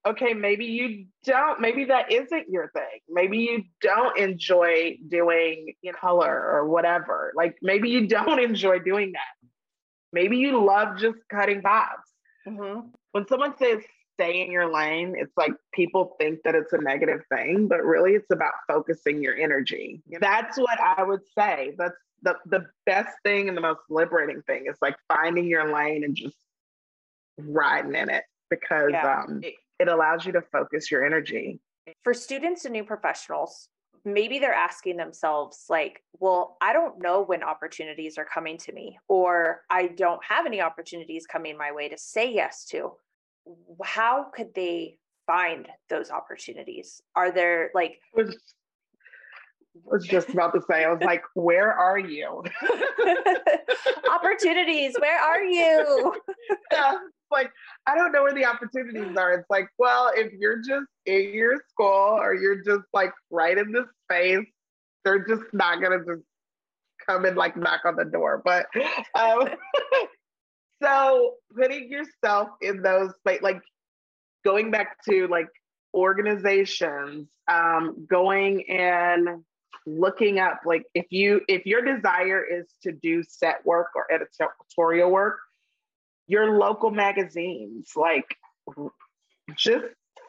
okay, 0.05 0.33
maybe 0.33 0.65
you 0.65 1.05
don't, 1.25 1.61
maybe 1.61 1.85
that 1.85 2.11
isn't 2.11 2.49
your 2.49 2.69
thing. 2.69 2.99
Maybe 3.09 3.39
you 3.39 3.63
don't 3.81 4.17
enjoy 4.17 4.97
doing 5.07 5.73
you 5.81 5.91
know, 5.91 5.97
color 5.99 6.51
or 6.53 6.67
whatever. 6.67 7.31
Like 7.35 7.57
maybe 7.61 7.89
you 7.89 8.07
don't 8.07 8.39
enjoy 8.43 8.79
doing 8.79 9.13
that. 9.13 9.47
Maybe 10.13 10.37
you 10.37 10.63
love 10.63 10.97
just 10.97 11.17
cutting 11.29 11.61
bobs. 11.61 12.11
Mm-hmm. 12.47 12.87
When 13.11 13.27
someone 13.27 13.53
says 13.57 13.81
stay 14.15 14.41
in 14.41 14.51
your 14.51 14.71
lane, 14.71 15.15
it's 15.17 15.35
like 15.37 15.53
people 15.73 16.15
think 16.19 16.39
that 16.43 16.55
it's 16.55 16.73
a 16.73 16.77
negative 16.77 17.21
thing, 17.33 17.67
but 17.67 17.83
really 17.83 18.11
it's 18.11 18.31
about 18.31 18.53
focusing 18.67 19.21
your 19.21 19.35
energy. 19.35 20.01
That's 20.19 20.57
what 20.57 20.79
I 20.79 21.03
would 21.03 21.21
say. 21.37 21.73
That's 21.77 21.95
the, 22.21 22.35
the 22.45 22.67
best 22.85 23.15
thing 23.23 23.47
and 23.47 23.57
the 23.57 23.61
most 23.61 23.81
liberating 23.89 24.41
thing 24.43 24.65
is 24.67 24.77
like 24.81 24.95
finding 25.07 25.47
your 25.47 25.73
lane 25.73 26.03
and 26.03 26.15
just 26.15 26.37
riding 27.39 27.95
in 27.95 28.09
it 28.09 28.23
because 28.49 28.91
yeah. 28.91 29.23
um, 29.27 29.41
it, 29.43 29.55
it 29.79 29.87
allows 29.87 30.25
you 30.25 30.31
to 30.33 30.41
focus 30.51 30.91
your 30.91 31.05
energy. 31.05 31.59
For 32.03 32.13
students 32.13 32.65
and 32.65 32.73
new 32.73 32.83
professionals, 32.83 33.69
maybe 34.06 34.39
they're 34.39 34.54
asking 34.54 34.97
themselves, 34.97 35.66
like, 35.70 36.02
well, 36.20 36.58
I 36.62 36.74
don't 36.74 37.02
know 37.02 37.22
when 37.22 37.43
opportunities 37.43 38.18
are 38.18 38.26
coming 38.26 38.58
to 38.60 38.72
me, 38.72 38.97
or 39.08 39.62
I 39.70 39.88
don't 39.88 40.24
have 40.24 40.45
any 40.45 40.62
opportunities 40.62 41.26
coming 41.26 41.58
my 41.58 41.72
way 41.72 41.89
to 41.89 41.97
say 41.97 42.34
yes 42.34 42.66
to. 42.72 42.93
How 43.84 44.28
could 44.34 44.54
they 44.54 44.97
find 45.28 45.68
those 45.89 46.12
opportunities? 46.12 47.02
Are 47.16 47.32
there 47.32 47.72
like, 47.74 47.99
I 48.18 48.24
was, 48.24 48.36
I 49.76 49.80
was 49.86 50.06
just 50.06 50.30
about 50.30 50.54
to 50.54 50.62
say, 50.70 50.84
I 50.84 50.91
was 50.91 51.02
like, 51.02 51.24
where 51.34 51.72
are 51.72 51.97
you? 51.97 52.43
opportunities, 54.12 54.95
where 54.99 55.20
are 55.20 55.43
you? 55.43 56.16
yeah, 56.72 56.97
like, 57.32 57.51
I 57.88 57.95
don't 57.95 58.11
know 58.11 58.23
where 58.23 58.34
the 58.34 58.45
opportunities 58.45 59.15
are. 59.17 59.34
It's 59.34 59.49
like, 59.49 59.67
well, 59.77 60.11
if 60.15 60.34
you're 60.34 60.57
just 60.57 60.88
in 61.05 61.34
your 61.34 61.57
school 61.69 62.17
or 62.19 62.34
you're 62.34 62.63
just 62.63 62.86
like 62.93 63.11
right 63.29 63.57
in 63.57 63.71
this 63.71 63.86
space, 64.03 64.47
they're 65.03 65.25
just 65.25 65.43
not 65.53 65.82
gonna 65.82 66.03
just 66.05 66.23
come 67.05 67.25
and 67.25 67.36
like 67.36 67.57
knock 67.57 67.82
on 67.86 67.95
the 67.95 68.05
door. 68.05 68.41
But 68.43 68.67
um, 69.17 69.47
so 70.84 71.36
putting 71.55 71.89
yourself 71.89 72.49
in 72.61 72.82
those 72.82 73.11
like, 73.25 73.41
like 73.41 73.61
going 74.43 74.71
back 74.71 74.97
to 75.09 75.27
like 75.27 75.49
organizations, 75.93 77.29
um, 77.47 78.05
going 78.09 78.69
and 78.69 79.43
looking 79.88 80.38
up 80.38 80.59
like 80.63 80.84
if 80.93 81.07
you 81.09 81.41
if 81.47 81.65
your 81.65 81.82
desire 81.82 82.43
is 82.43 82.67
to 82.84 82.91
do 82.91 83.23
set 83.23 83.65
work 83.65 83.88
or 83.95 84.05
editorial 84.11 85.09
work 85.09 85.39
your 86.32 86.57
local 86.57 86.91
magazines, 86.91 87.91
like 87.97 88.38
just 89.57 89.84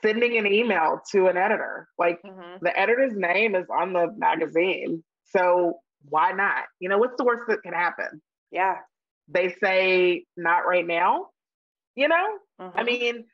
sending 0.05 0.36
an 0.36 0.53
email 0.53 1.00
to 1.12 1.28
an 1.28 1.36
editor. 1.36 1.86
Like 1.96 2.20
mm-hmm. 2.26 2.57
the 2.61 2.76
editor's 2.76 3.14
name 3.14 3.55
is 3.55 3.66
on 3.70 3.92
the 3.92 4.09
magazine. 4.16 5.05
So 5.26 5.78
why 6.09 6.32
not? 6.32 6.64
You 6.80 6.88
know, 6.88 6.98
what's 6.98 7.14
the 7.16 7.24
worst 7.24 7.44
that 7.46 7.62
can 7.62 7.72
happen? 7.72 8.20
Yeah. 8.50 8.78
They 9.28 9.55
say 9.62 10.24
not 10.36 10.66
right 10.66 10.84
now, 10.84 11.28
you 11.94 12.09
know? 12.09 12.26
Mm-hmm. 12.61 12.78
I 12.78 12.82
mean, 12.82 13.24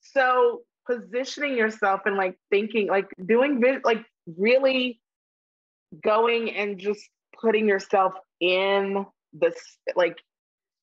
so 0.00 0.62
positioning 0.90 1.56
yourself 1.56 2.00
and 2.04 2.16
like 2.16 2.36
thinking, 2.50 2.88
like 2.88 3.06
doing 3.24 3.62
like 3.84 4.04
really 4.36 5.00
going 6.02 6.50
and 6.50 6.80
just 6.80 7.08
putting 7.40 7.68
yourself 7.68 8.14
in 8.40 9.06
this 9.32 9.54
like 9.94 10.16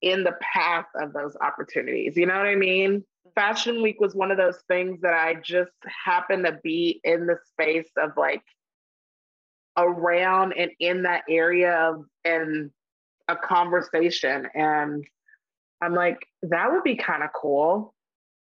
in 0.02 0.24
the 0.24 0.36
path 0.42 0.86
of 0.96 1.14
those 1.14 1.36
opportunities. 1.42 2.16
You 2.16 2.26
know 2.26 2.38
what 2.38 2.46
I 2.46 2.56
mean? 2.56 3.00
Mm-hmm. 3.00 3.30
Fashion 3.36 3.82
Week 3.82 4.00
was 4.00 4.16
one 4.16 4.32
of 4.32 4.38
those 4.38 4.62
things 4.68 5.02
that 5.02 5.14
I 5.14 5.36
just 5.36 5.72
happened 6.06 6.46
to 6.46 6.60
be 6.64 7.00
in 7.04 7.28
the 7.28 7.38
space 7.52 7.90
of 7.98 8.12
like 8.18 8.44
around 9.78 10.54
and 10.54 10.72
in 10.80 11.04
that 11.04 11.24
area 11.30 11.74
of 11.74 12.06
and 12.26 12.72
a 13.28 13.36
conversation. 13.36 14.48
And 14.54 15.06
I'm 15.82 15.94
like, 15.94 16.18
that 16.44 16.72
would 16.72 16.84
be 16.84 16.96
kind 16.96 17.24
of 17.24 17.30
cool. 17.34 17.94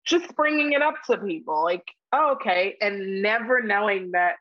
Just 0.05 0.35
bringing 0.35 0.73
it 0.73 0.83
up 0.83 0.95
to 1.07 1.17
people, 1.17 1.63
like, 1.63 1.87
oh, 2.11 2.33
okay. 2.33 2.75
And 2.81 3.23
never 3.23 3.61
knowing 3.61 4.11
that 4.11 4.35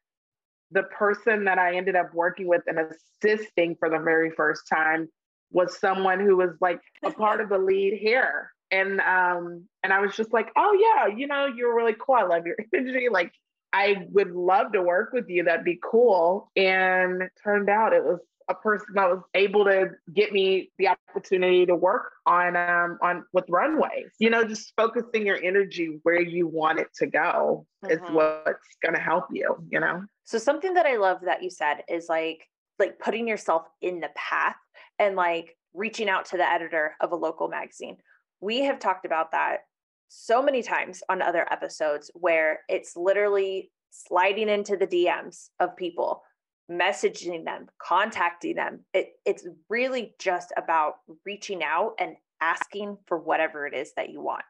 the 0.70 0.82
person 0.82 1.44
that 1.44 1.58
I 1.58 1.76
ended 1.76 1.96
up 1.96 2.12
working 2.12 2.46
with 2.46 2.62
and 2.66 2.78
assisting 2.78 3.76
for 3.76 3.88
the 3.88 3.98
very 3.98 4.30
first 4.30 4.68
time 4.68 5.08
was 5.54 5.78
someone 5.78 6.20
who 6.20 6.36
was 6.36 6.50
like 6.60 6.80
a 7.02 7.10
part 7.12 7.40
of 7.40 7.48
the 7.48 7.58
lead 7.58 7.98
here. 7.98 8.50
And 8.70 9.00
um, 9.00 9.64
and 9.82 9.92
I 9.92 10.00
was 10.00 10.16
just 10.16 10.32
like, 10.32 10.50
oh 10.56 10.76
yeah, 10.78 11.14
you 11.14 11.26
know, 11.26 11.46
you're 11.46 11.74
really 11.74 11.94
cool. 11.98 12.16
I 12.16 12.24
love 12.24 12.44
your 12.44 12.56
energy. 12.74 13.08
Like 13.10 13.32
I 13.72 14.06
would 14.10 14.32
love 14.32 14.72
to 14.72 14.82
work 14.82 15.12
with 15.12 15.28
you. 15.28 15.44
That'd 15.44 15.64
be 15.64 15.78
cool. 15.82 16.50
And 16.56 17.22
turned 17.42 17.70
out 17.70 17.92
it 17.92 18.04
was 18.04 18.20
a 18.48 18.54
person 18.54 18.88
that 18.94 19.08
was 19.08 19.22
able 19.34 19.64
to 19.64 19.90
get 20.12 20.32
me 20.32 20.70
the 20.78 20.88
opportunity 20.88 21.64
to 21.64 21.74
work 21.74 22.12
on 22.26 22.56
um 22.56 22.98
on 23.00 23.24
with 23.32 23.44
runways. 23.48 24.10
You 24.18 24.30
know, 24.30 24.44
just 24.44 24.72
focusing 24.76 25.24
your 25.24 25.40
energy 25.42 26.00
where 26.02 26.20
you 26.20 26.48
want 26.48 26.80
it 26.80 26.88
to 26.96 27.06
go 27.06 27.66
mm-hmm. 27.84 27.92
is 27.92 28.00
what's 28.10 28.76
gonna 28.84 29.00
help 29.00 29.26
you, 29.30 29.56
you 29.70 29.78
know. 29.78 30.02
So 30.24 30.38
something 30.38 30.74
that 30.74 30.86
I 30.86 30.96
love 30.96 31.18
that 31.24 31.42
you 31.42 31.50
said 31.50 31.84
is 31.88 32.08
like 32.08 32.48
like 32.78 32.98
putting 32.98 33.28
yourself 33.28 33.66
in 33.80 34.00
the 34.00 34.10
path 34.16 34.56
and 34.98 35.16
like 35.16 35.56
reaching 35.72 36.08
out 36.08 36.26
to 36.26 36.36
the 36.36 36.48
editor 36.48 36.94
of 37.00 37.12
a 37.12 37.16
local 37.16 37.48
magazine. 37.48 37.96
We 38.40 38.60
have 38.60 38.78
talked 38.78 39.06
about 39.06 39.32
that 39.32 39.60
so 40.08 40.42
many 40.42 40.62
times 40.62 41.02
on 41.08 41.22
other 41.22 41.46
episodes 41.52 42.10
where 42.14 42.60
it's 42.68 42.96
literally 42.96 43.70
sliding 43.90 44.48
into 44.48 44.76
the 44.76 44.86
DMs 44.86 45.48
of 45.60 45.76
people, 45.76 46.22
messaging 46.70 47.44
them, 47.44 47.68
contacting 47.78 48.56
them. 48.56 48.80
It, 48.92 49.12
it's 49.24 49.46
really 49.68 50.14
just 50.18 50.52
about 50.56 50.94
reaching 51.24 51.62
out 51.62 51.94
and 51.98 52.16
asking 52.40 52.98
for 53.06 53.18
whatever 53.18 53.66
it 53.66 53.74
is 53.74 53.92
that 53.96 54.10
you 54.10 54.20
want. 54.20 54.44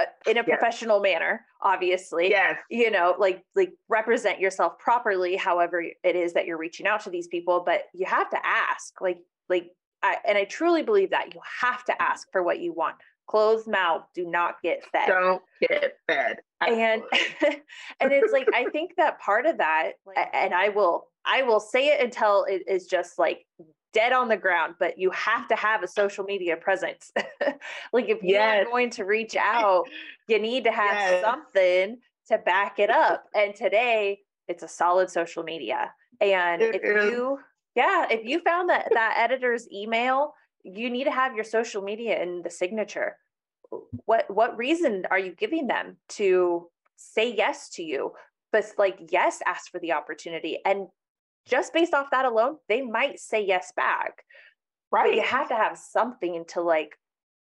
Uh, 0.00 0.30
in 0.30 0.38
a 0.38 0.44
yes. 0.46 0.58
professional 0.58 1.00
manner 1.00 1.44
obviously. 1.62 2.30
Yes. 2.30 2.56
You 2.70 2.90
know 2.90 3.14
like 3.18 3.44
like 3.54 3.72
represent 3.88 4.40
yourself 4.40 4.78
properly 4.78 5.36
however 5.36 5.82
it 5.82 6.16
is 6.16 6.32
that 6.34 6.46
you're 6.46 6.58
reaching 6.58 6.86
out 6.86 7.00
to 7.04 7.10
these 7.10 7.28
people 7.28 7.62
but 7.64 7.82
you 7.92 8.06
have 8.06 8.30
to 8.30 8.38
ask 8.44 9.00
like 9.00 9.18
like 9.48 9.70
I, 10.02 10.16
and 10.26 10.38
i 10.38 10.44
truly 10.44 10.82
believe 10.82 11.10
that 11.10 11.34
you 11.34 11.40
have 11.60 11.84
to 11.84 12.02
ask 12.02 12.28
for 12.32 12.42
what 12.42 12.60
you 12.60 12.72
want. 12.72 12.96
Closed 13.26 13.68
mouth 13.68 14.02
do 14.14 14.26
not 14.26 14.56
get 14.62 14.84
fed. 14.90 15.06
Don't 15.06 15.42
get 15.60 15.96
fed. 16.06 16.38
And 16.60 17.02
and 18.00 18.12
it's 18.12 18.32
like 18.32 18.48
i 18.54 18.64
think 18.70 18.92
that 18.96 19.20
part 19.20 19.46
of 19.46 19.58
that 19.58 19.92
and 20.34 20.54
i 20.54 20.68
will 20.68 21.08
i 21.24 21.42
will 21.42 21.60
say 21.60 21.88
it 21.88 22.00
until 22.00 22.44
it 22.44 22.62
is 22.66 22.86
just 22.86 23.18
like 23.18 23.46
dead 23.92 24.12
on 24.12 24.28
the 24.28 24.36
ground, 24.36 24.74
but 24.78 24.98
you 24.98 25.10
have 25.10 25.48
to 25.48 25.56
have 25.56 25.82
a 25.82 25.88
social 25.88 26.24
media 26.24 26.56
presence. 26.56 27.12
like 27.92 28.08
if 28.08 28.22
you're 28.22 28.40
yes. 28.40 28.66
going 28.66 28.90
to 28.90 29.04
reach 29.04 29.36
out, 29.40 29.84
you 30.28 30.38
need 30.38 30.64
to 30.64 30.72
have 30.72 30.94
yes. 30.94 31.24
something 31.24 31.98
to 32.28 32.38
back 32.38 32.78
it 32.78 32.90
up. 32.90 33.24
And 33.34 33.54
today 33.54 34.20
it's 34.48 34.62
a 34.62 34.68
solid 34.68 35.10
social 35.10 35.42
media. 35.42 35.92
And 36.20 36.62
it 36.62 36.76
if 36.76 36.82
is. 36.82 37.10
you 37.10 37.38
yeah, 37.76 38.06
if 38.10 38.24
you 38.24 38.40
found 38.40 38.68
that 38.68 38.88
that 38.92 39.14
editor's 39.16 39.70
email, 39.72 40.34
you 40.64 40.90
need 40.90 41.04
to 41.04 41.10
have 41.10 41.34
your 41.34 41.44
social 41.44 41.82
media 41.82 42.20
in 42.20 42.42
the 42.42 42.50
signature. 42.50 43.16
What 44.06 44.28
what 44.28 44.56
reason 44.56 45.06
are 45.10 45.18
you 45.18 45.32
giving 45.32 45.68
them 45.68 45.96
to 46.10 46.68
say 46.96 47.32
yes 47.32 47.70
to 47.70 47.82
you? 47.82 48.12
But 48.52 48.66
like 48.76 48.98
yes, 49.10 49.40
ask 49.46 49.70
for 49.70 49.78
the 49.78 49.92
opportunity 49.92 50.58
and 50.64 50.88
just 51.50 51.72
based 51.72 51.94
off 51.94 52.10
that 52.12 52.24
alone, 52.24 52.56
they 52.68 52.82
might 52.82 53.20
say 53.20 53.44
yes 53.44 53.72
back. 53.76 54.24
Right. 54.92 55.10
But 55.10 55.16
you 55.16 55.22
have 55.22 55.48
to 55.48 55.56
have 55.56 55.76
something 55.78 56.44
to 56.48 56.60
like 56.60 56.96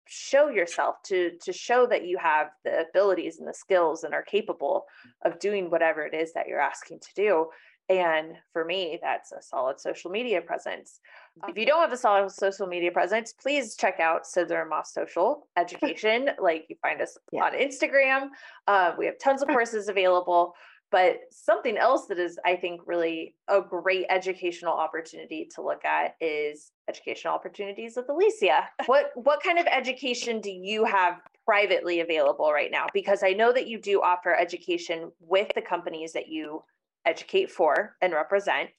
show 0.07 0.49
yourself 0.49 0.95
to 1.03 1.31
to 1.41 1.53
show 1.53 1.85
that 1.85 2.05
you 2.05 2.17
have 2.17 2.47
the 2.63 2.85
abilities 2.89 3.37
and 3.37 3.47
the 3.47 3.53
skills 3.53 4.03
and 4.03 4.13
are 4.13 4.23
capable 4.23 4.85
of 5.23 5.39
doing 5.39 5.69
whatever 5.69 6.03
it 6.03 6.15
is 6.15 6.33
that 6.33 6.47
you're 6.47 6.59
asking 6.59 6.99
to 6.99 7.09
do. 7.15 7.47
And 7.89 8.33
for 8.53 8.63
me, 8.65 8.99
that's 9.01 9.31
a 9.31 9.41
solid 9.41 9.79
social 9.79 10.11
media 10.11 10.41
presence. 10.41 10.99
If 11.47 11.57
you 11.57 11.65
don't 11.65 11.81
have 11.81 11.91
a 11.91 11.97
solid 11.97 12.31
social 12.31 12.67
media 12.67 12.91
presence, 12.91 13.33
please 13.33 13.75
check 13.75 13.99
out 13.99 14.27
Scissor 14.27 14.61
and 14.61 14.69
Moth 14.69 14.87
Social 14.87 15.47
Education. 15.57 16.29
like 16.39 16.65
you 16.69 16.75
find 16.83 17.01
us 17.01 17.17
yeah. 17.31 17.45
on 17.45 17.53
Instagram. 17.53 18.27
Uh, 18.67 18.93
we 18.95 19.07
have 19.07 19.17
tons 19.17 19.41
of 19.41 19.47
courses 19.55 19.87
available. 19.87 20.53
But 20.91 21.19
something 21.31 21.77
else 21.77 22.07
that 22.07 22.17
is, 22.17 22.39
I 22.45 22.55
think, 22.55 22.81
really 22.85 23.35
a 23.47 23.61
great 23.61 24.05
educational 24.09 24.73
opportunity 24.73 25.47
to 25.55 25.61
look 25.61 25.85
at 25.85 26.15
is 26.19 26.71
educational 26.89 27.35
opportunities 27.35 27.95
with 27.95 28.07
Alyssia. 28.07 28.63
What 28.87 29.11
what 29.15 29.43
kind 29.43 29.59
of 29.59 29.67
education 29.67 30.41
do 30.41 30.49
you 30.49 30.85
have 30.85 31.19
privately 31.45 31.99
available 31.99 32.51
right 32.51 32.71
now? 32.71 32.87
Because 32.93 33.21
I 33.23 33.33
know 33.33 33.53
that 33.53 33.67
you 33.67 33.79
do 33.79 34.01
offer 34.01 34.35
education 34.35 35.11
with 35.19 35.47
the 35.53 35.61
companies 35.61 36.13
that 36.13 36.27
you 36.27 36.63
educate 37.05 37.51
for 37.51 37.95
and 38.01 38.13
represent. 38.13 38.69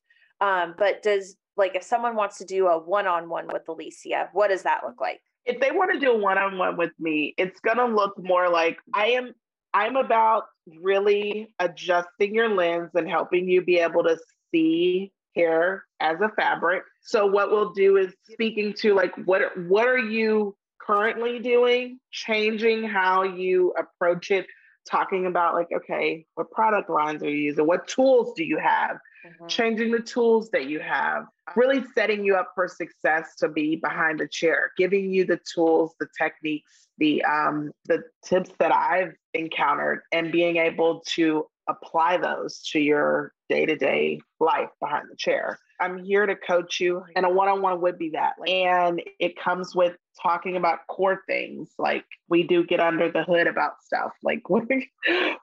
Um, 0.40 0.74
but 0.76 1.02
does 1.02 1.36
like 1.56 1.76
if 1.76 1.82
someone 1.82 2.16
wants 2.16 2.38
to 2.38 2.44
do 2.44 2.66
a 2.66 2.78
one-on-one 2.78 3.46
with 3.52 3.66
Alyssia, 3.66 4.28
what 4.32 4.48
does 4.48 4.62
that 4.62 4.80
look 4.84 5.00
like? 5.00 5.20
If 5.44 5.60
they 5.60 5.70
want 5.70 5.92
to 5.92 6.00
do 6.00 6.12
a 6.12 6.18
one-on-one 6.18 6.76
with 6.76 6.92
me, 6.98 7.34
it's 7.38 7.60
gonna 7.60 7.86
look 7.86 8.14
more 8.18 8.48
like 8.48 8.78
I 8.94 9.08
am 9.08 9.34
I'm 9.72 9.96
about 9.96 10.44
really 10.80 11.54
adjusting 11.58 12.34
your 12.34 12.48
lens 12.48 12.90
and 12.94 13.08
helping 13.08 13.48
you 13.48 13.62
be 13.62 13.78
able 13.78 14.02
to 14.04 14.18
see 14.52 15.12
hair 15.34 15.84
as 16.00 16.20
a 16.20 16.28
fabric. 16.30 16.82
So 17.02 17.26
what 17.26 17.50
we'll 17.50 17.72
do 17.72 17.96
is 17.96 18.12
speaking 18.32 18.74
to 18.78 18.94
like 18.94 19.14
what 19.24 19.56
what 19.56 19.86
are 19.86 19.98
you 19.98 20.56
currently 20.80 21.38
doing, 21.38 22.00
changing 22.10 22.84
how 22.84 23.22
you 23.22 23.72
approach 23.78 24.30
it, 24.30 24.46
talking 24.88 25.26
about 25.26 25.54
like 25.54 25.68
okay, 25.74 26.26
what 26.34 26.50
product 26.50 26.90
lines 26.90 27.22
are 27.22 27.30
you 27.30 27.36
using, 27.36 27.66
what 27.66 27.86
tools 27.86 28.32
do 28.36 28.44
you 28.44 28.58
have, 28.58 28.96
mm-hmm. 29.24 29.46
changing 29.46 29.92
the 29.92 30.00
tools 30.00 30.50
that 30.50 30.66
you 30.66 30.80
have, 30.80 31.24
really 31.54 31.84
setting 31.94 32.24
you 32.24 32.34
up 32.34 32.52
for 32.54 32.66
success 32.66 33.36
to 33.36 33.48
be 33.48 33.76
behind 33.76 34.18
the 34.18 34.28
chair, 34.28 34.72
giving 34.76 35.12
you 35.12 35.24
the 35.24 35.40
tools, 35.54 35.94
the 36.00 36.08
techniques, 36.18 36.88
the 37.00 37.24
um, 37.24 37.72
the 37.86 38.02
tips 38.24 38.50
that 38.60 38.72
I've 38.72 39.14
encountered, 39.34 40.02
and 40.12 40.30
being 40.30 40.58
able 40.58 41.02
to 41.14 41.46
apply 41.68 42.18
those 42.18 42.60
to 42.72 42.80
your 42.80 43.32
day 43.48 43.66
to 43.66 43.76
day 43.76 44.20
life 44.38 44.70
behind 44.80 45.06
the 45.10 45.16
chair. 45.16 45.58
I'm 45.80 46.04
here 46.04 46.26
to 46.26 46.36
coach 46.36 46.78
you, 46.78 47.02
and 47.16 47.24
a 47.24 47.30
one 47.30 47.48
on 47.48 47.62
one 47.62 47.80
would 47.80 47.98
be 47.98 48.10
that. 48.10 48.34
And 48.46 49.02
it 49.18 49.38
comes 49.38 49.74
with 49.74 49.96
talking 50.22 50.56
about 50.56 50.80
core 50.88 51.22
things. 51.26 51.70
Like 51.78 52.04
we 52.28 52.42
do 52.42 52.64
get 52.64 52.80
under 52.80 53.10
the 53.10 53.24
hood 53.24 53.46
about 53.46 53.82
stuff. 53.82 54.12
Like 54.22 54.42
what, 54.48 54.64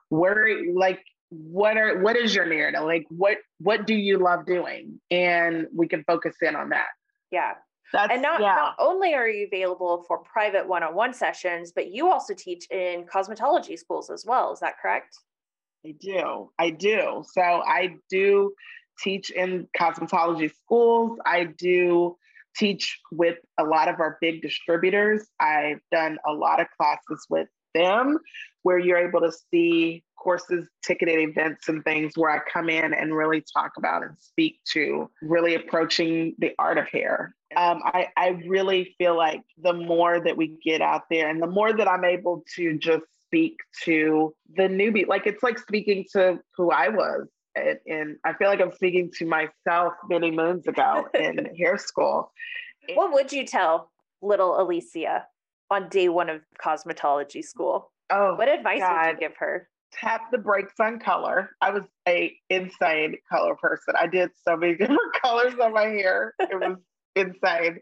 where, 0.08 0.48
like 0.72 1.00
what 1.30 1.76
are 1.76 2.00
what 2.00 2.16
is 2.16 2.34
your 2.34 2.46
narrative? 2.46 2.84
Like 2.84 3.04
what 3.10 3.38
what 3.58 3.86
do 3.86 3.94
you 3.94 4.18
love 4.18 4.46
doing? 4.46 5.00
And 5.10 5.66
we 5.74 5.88
can 5.88 6.04
focus 6.04 6.36
in 6.40 6.56
on 6.56 6.70
that. 6.70 6.86
Yeah. 7.30 7.54
That's, 7.92 8.12
and 8.12 8.22
not, 8.22 8.40
yeah. 8.40 8.54
not 8.54 8.74
only 8.78 9.14
are 9.14 9.28
you 9.28 9.46
available 9.46 10.04
for 10.06 10.18
private 10.18 10.68
one-on-one 10.68 11.14
sessions, 11.14 11.72
but 11.74 11.90
you 11.90 12.10
also 12.10 12.34
teach 12.34 12.66
in 12.70 13.06
cosmetology 13.06 13.78
schools 13.78 14.10
as 14.10 14.24
well. 14.26 14.52
Is 14.52 14.60
that 14.60 14.74
correct? 14.80 15.16
I 15.86 15.94
do. 15.98 16.50
I 16.58 16.70
do. 16.70 17.24
So 17.32 17.40
I 17.40 17.96
do 18.10 18.52
teach 19.02 19.30
in 19.30 19.68
cosmetology 19.78 20.52
schools. 20.64 21.18
I 21.24 21.44
do 21.44 22.16
teach 22.56 22.98
with 23.12 23.38
a 23.58 23.64
lot 23.64 23.88
of 23.88 24.00
our 24.00 24.18
big 24.20 24.42
distributors. 24.42 25.26
I've 25.40 25.80
done 25.92 26.18
a 26.26 26.32
lot 26.32 26.60
of 26.60 26.66
classes 26.76 27.26
with 27.30 27.48
them 27.78 28.18
where 28.62 28.78
you're 28.78 28.98
able 28.98 29.20
to 29.20 29.32
see 29.50 30.02
courses, 30.16 30.68
ticketed 30.84 31.20
events, 31.20 31.68
and 31.68 31.84
things 31.84 32.12
where 32.16 32.30
I 32.30 32.40
come 32.52 32.68
in 32.68 32.92
and 32.92 33.14
really 33.14 33.42
talk 33.56 33.72
about 33.78 34.02
and 34.02 34.16
speak 34.18 34.60
to 34.72 35.08
really 35.22 35.54
approaching 35.54 36.34
the 36.38 36.52
art 36.58 36.76
of 36.76 36.88
hair. 36.88 37.34
Um, 37.56 37.80
I, 37.84 38.08
I 38.16 38.28
really 38.46 38.94
feel 38.98 39.16
like 39.16 39.42
the 39.62 39.72
more 39.72 40.20
that 40.20 40.36
we 40.36 40.58
get 40.62 40.82
out 40.82 41.02
there 41.10 41.30
and 41.30 41.40
the 41.40 41.46
more 41.46 41.72
that 41.72 41.88
I'm 41.88 42.04
able 42.04 42.44
to 42.56 42.76
just 42.78 43.04
speak 43.28 43.56
to 43.84 44.34
the 44.56 44.64
newbie. 44.64 45.06
Like 45.06 45.26
it's 45.26 45.42
like 45.42 45.58
speaking 45.58 46.04
to 46.12 46.40
who 46.56 46.70
I 46.70 46.88
was. 46.88 47.28
And, 47.54 47.78
and 47.86 48.16
I 48.24 48.34
feel 48.34 48.48
like 48.48 48.60
I'm 48.60 48.72
speaking 48.72 49.10
to 49.18 49.26
myself 49.26 49.94
many 50.08 50.30
moons 50.30 50.66
ago 50.66 51.06
in 51.14 51.48
hair 51.58 51.78
school. 51.78 52.32
What 52.94 53.12
would 53.12 53.32
you 53.32 53.46
tell 53.46 53.90
little 54.22 54.52
Alyssia 54.52 55.22
on 55.70 55.88
day 55.88 56.08
one 56.08 56.28
of 56.28 56.40
cosmetology 56.62 57.44
school? 57.44 57.92
Oh, 58.10 58.34
what 58.34 58.48
advice 58.48 58.80
God. 58.80 59.06
would 59.06 59.12
you 59.12 59.28
give 59.28 59.36
her? 59.38 59.68
Tap 59.92 60.30
the 60.30 60.38
brakes 60.38 60.74
on 60.80 60.98
color. 60.98 61.50
I 61.60 61.70
was 61.70 61.82
a 62.06 62.34
insane 62.50 63.16
color 63.30 63.54
person. 63.54 63.94
I 63.98 64.06
did 64.06 64.30
so 64.46 64.56
many 64.56 64.74
different 64.76 65.00
colors 65.22 65.54
on 65.62 65.72
my 65.72 65.86
hair. 65.86 66.34
It 66.38 66.58
was 66.58 66.76
insane. 67.16 67.78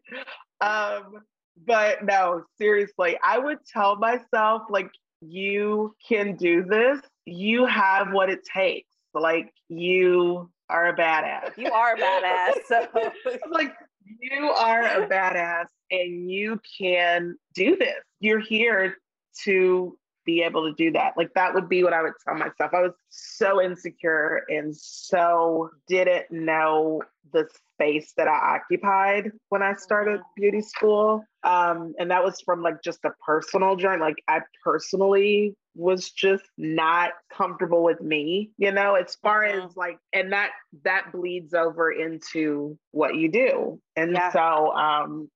Um, 0.61 1.23
but 1.67 2.05
no, 2.05 2.45
seriously, 2.59 3.19
I 3.25 3.39
would 3.39 3.59
tell 3.73 3.97
myself 3.97 4.63
like 4.69 4.91
you 5.21 5.95
can 6.07 6.37
do 6.37 6.65
this. 6.65 7.01
You 7.25 7.67
have 7.67 8.13
what 8.13 8.31
it 8.31 8.41
takes. 8.45 8.91
Like 9.15 9.53
you 9.69 10.51
are 10.69 10.89
a 10.89 10.97
badass. 10.97 11.57
You 11.57 11.71
are 11.71 11.95
a 11.95 11.99
badass. 11.99 12.53
So 12.69 12.87
like 13.51 13.73
you 14.21 14.51
are 14.51 14.83
a 14.83 15.09
badass 15.09 15.67
and 15.91 16.31
you 16.31 16.61
can 16.79 17.37
do 17.55 17.77
this. 17.77 18.03
You're 18.21 18.41
here 18.41 18.97
to 19.45 19.99
be 20.25 20.43
able 20.43 20.69
to 20.69 20.75
do 20.75 20.91
that. 20.93 21.15
Like 21.17 21.33
that 21.35 21.55
would 21.55 21.69
be 21.69 21.85
what 21.85 21.93
I 21.93 22.03
would 22.03 22.13
tell 22.25 22.35
myself. 22.35 22.75
I 22.75 22.83
was 22.83 22.93
so 23.09 23.63
insecure 23.63 24.43
and 24.49 24.77
so 24.77 25.71
didn't 25.87 26.31
know 26.31 27.03
the 27.33 27.49
space 27.75 28.13
that 28.17 28.27
I 28.27 28.57
occupied 28.57 29.31
when 29.51 29.63
I 29.63 29.75
started 29.75 30.21
Mhm. 30.21 30.25
beauty 30.37 30.63
school. 30.63 31.25
Um, 31.45 31.95
and 31.99 32.11
that 32.11 32.25
was 32.25 32.41
from 32.41 32.63
like 32.63 32.83
just 32.83 33.05
a 33.05 33.13
personal 33.25 33.77
journey. 33.77 34.01
Like 34.01 34.23
I 34.27 34.41
personally 34.65 35.55
was 35.77 36.11
just 36.11 36.45
not 36.57 37.11
comfortable 37.33 37.85
with 37.85 38.01
me, 38.01 38.51
you 38.57 38.73
know, 38.73 38.95
as 38.95 39.15
far 39.17 39.45
as 39.45 39.77
like, 39.77 39.99
and 40.13 40.33
that 40.33 40.51
that 40.85 41.13
bleeds 41.13 41.55
over 41.55 41.93
into 41.93 42.79
what 42.93 43.15
you 43.15 43.31
do. 43.31 43.81
And 43.95 44.13
Yeah. 44.13 44.33
so 44.33 44.73
um 44.75 45.31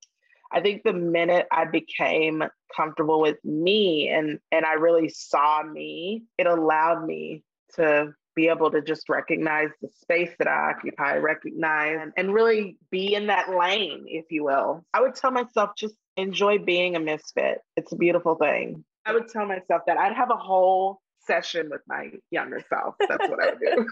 I 0.53 0.61
think 0.61 0.83
the 0.83 0.93
minute 0.93 1.47
I 1.53 1.65
became 1.67 2.43
comfortable 2.75 3.21
with 3.21 3.37
me 3.45 4.09
and 4.09 4.39
and 4.51 4.65
I 4.65 4.75
really 4.75 5.09
saw 5.09 5.63
me, 5.63 6.25
it 6.39 6.47
allowed 6.47 7.05
me 7.07 7.45
to 7.75 8.15
be 8.35 8.49
able 8.49 8.71
to 8.71 8.81
just 8.81 9.09
recognize 9.09 9.69
the 9.83 9.89
space 10.01 10.31
that 10.39 10.49
I 10.49 10.71
occupy, 10.71 11.17
recognize 11.17 11.99
and, 12.01 12.13
and 12.17 12.33
really 12.33 12.79
be 12.91 13.15
in 13.15 13.27
that 13.27 13.51
lane, 13.51 14.05
if 14.07 14.27
you 14.31 14.45
will. 14.45 14.85
I 14.95 15.01
would 15.03 15.15
tell 15.15 15.31
myself 15.31 15.71
just 15.77 15.95
enjoy 16.17 16.59
being 16.59 16.97
a 16.97 17.01
misfit. 17.01 17.59
It's 17.77 17.93
a 17.93 17.97
beautiful 17.97 18.37
thing. 18.37 18.85
I 19.07 19.13
would 19.13 19.29
tell 19.29 19.47
myself 19.47 19.83
that 19.87 19.97
I'd 19.97 20.15
have 20.15 20.31
a 20.31 20.37
whole 20.37 21.01
session 21.27 21.69
with 21.71 21.81
my 21.87 22.11
younger 22.31 22.63
self. 22.69 22.95
That's 23.01 23.29
what 23.29 23.43
I 23.43 23.51
would 23.51 23.61
do. 23.61 23.87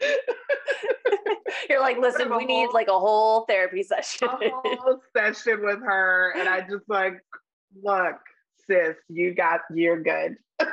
you're 1.68 1.80
like, 1.80 1.98
listen, 1.98 2.34
we 2.34 2.44
need 2.44 2.68
like 2.72 2.88
a 2.88 2.98
whole 2.98 3.44
therapy 3.46 3.82
session. 3.82 4.28
a 4.28 4.50
whole 4.50 5.00
session 5.16 5.62
with 5.62 5.80
her 5.80 6.34
and 6.36 6.48
I 6.48 6.60
just 6.60 6.88
like, 6.88 7.20
look, 7.82 8.16
sis, 8.66 8.96
you 9.08 9.34
got 9.34 9.60
you're 9.74 10.02
good. 10.02 10.36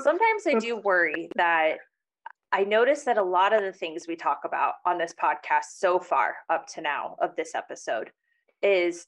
Sometimes 0.00 0.46
I 0.46 0.54
do 0.58 0.76
worry 0.78 1.28
that 1.36 1.76
I 2.50 2.64
notice 2.64 3.04
that 3.04 3.18
a 3.18 3.22
lot 3.22 3.52
of 3.52 3.62
the 3.62 3.72
things 3.72 4.06
we 4.06 4.16
talk 4.16 4.40
about 4.44 4.74
on 4.86 4.98
this 4.98 5.14
podcast 5.20 5.76
so 5.76 5.98
far 5.98 6.36
up 6.50 6.66
to 6.68 6.80
now 6.80 7.16
of 7.20 7.36
this 7.36 7.54
episode 7.54 8.10
is 8.62 9.06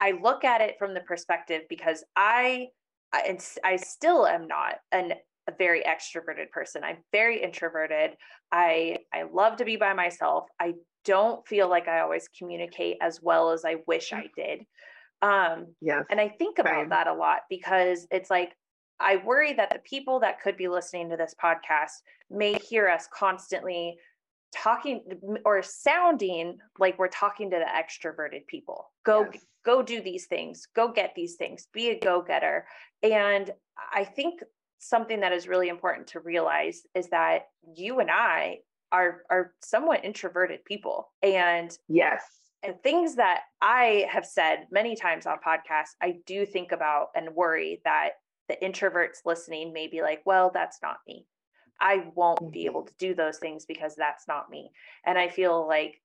I 0.00 0.12
look 0.22 0.44
at 0.44 0.60
it 0.60 0.76
from 0.78 0.94
the 0.94 1.00
perspective 1.00 1.62
because 1.68 2.04
I 2.14 2.68
I, 3.12 3.38
I 3.64 3.76
still 3.76 4.26
am 4.26 4.46
not 4.46 4.76
an 4.92 5.14
a 5.48 5.52
very 5.56 5.82
extroverted 5.84 6.50
person. 6.50 6.82
I'm 6.82 6.98
very 7.12 7.42
introverted. 7.42 8.16
I 8.50 8.98
I 9.12 9.24
love 9.32 9.56
to 9.58 9.64
be 9.64 9.76
by 9.76 9.92
myself. 9.92 10.46
I 10.60 10.74
don't 11.04 11.46
feel 11.46 11.68
like 11.68 11.86
I 11.88 12.00
always 12.00 12.28
communicate 12.36 12.96
as 13.00 13.20
well 13.22 13.50
as 13.50 13.64
I 13.64 13.76
wish 13.86 14.12
I 14.12 14.28
did. 14.36 14.66
Um, 15.22 15.68
Yes. 15.80 16.04
and 16.10 16.20
I 16.20 16.28
think 16.28 16.58
about 16.58 16.90
that 16.90 17.06
a 17.06 17.14
lot 17.14 17.42
because 17.48 18.06
it's 18.10 18.28
like, 18.28 18.52
I 18.98 19.16
worry 19.16 19.52
that 19.54 19.70
the 19.70 19.78
people 19.78 20.20
that 20.20 20.40
could 20.42 20.56
be 20.56 20.68
listening 20.68 21.08
to 21.10 21.16
this 21.16 21.34
podcast 21.42 21.92
may 22.30 22.54
hear 22.54 22.88
us 22.88 23.08
constantly 23.12 23.96
talking 24.54 25.02
or 25.44 25.62
sounding 25.62 26.58
like 26.78 26.98
we're 26.98 27.08
talking 27.08 27.50
to 27.50 27.56
the 27.56 27.64
extroverted 27.64 28.46
people. 28.46 28.90
Go, 29.04 29.26
Yes. 29.32 29.44
Go 29.66 29.82
do 29.82 30.00
these 30.00 30.26
things, 30.26 30.68
go 30.74 30.92
get 30.92 31.12
these 31.16 31.34
things, 31.34 31.66
be 31.72 31.90
a 31.90 31.98
go 31.98 32.22
getter. 32.22 32.66
And 33.02 33.50
I 33.92 34.04
think 34.04 34.40
something 34.78 35.20
that 35.20 35.32
is 35.32 35.48
really 35.48 35.68
important 35.68 36.06
to 36.08 36.20
realize 36.20 36.82
is 36.94 37.08
that 37.08 37.48
you 37.74 37.98
and 37.98 38.10
I 38.10 38.60
are, 38.92 39.22
are 39.28 39.54
somewhat 39.62 40.04
introverted 40.04 40.64
people. 40.64 41.12
And 41.22 41.76
yes. 41.88 42.22
and 42.62 42.80
things 42.82 43.16
that 43.16 43.42
I 43.60 44.06
have 44.10 44.24
said 44.24 44.66
many 44.70 44.96
times 44.96 45.26
on 45.26 45.38
podcasts, 45.46 45.94
I 46.00 46.16
do 46.26 46.46
think 46.46 46.72
about 46.72 47.08
and 47.14 47.34
worry 47.34 47.80
that 47.84 48.10
the 48.48 48.56
introverts 48.62 49.18
listening 49.24 49.72
may 49.72 49.88
be 49.88 50.00
like, 50.00 50.22
well, 50.24 50.50
that's 50.52 50.78
not 50.82 50.96
me. 51.06 51.26
I 51.80 52.06
won't 52.14 52.52
be 52.52 52.64
Mhm. 52.64 52.66
able 52.66 52.84
to 52.84 52.94
do 52.98 53.14
those 53.14 53.38
things 53.38 53.66
because 53.66 53.94
that's 53.94 54.26
not 54.26 54.48
me. 54.48 54.70
And 55.04 55.18
I 55.18 55.28
feel 55.28 55.66
like 55.66 56.00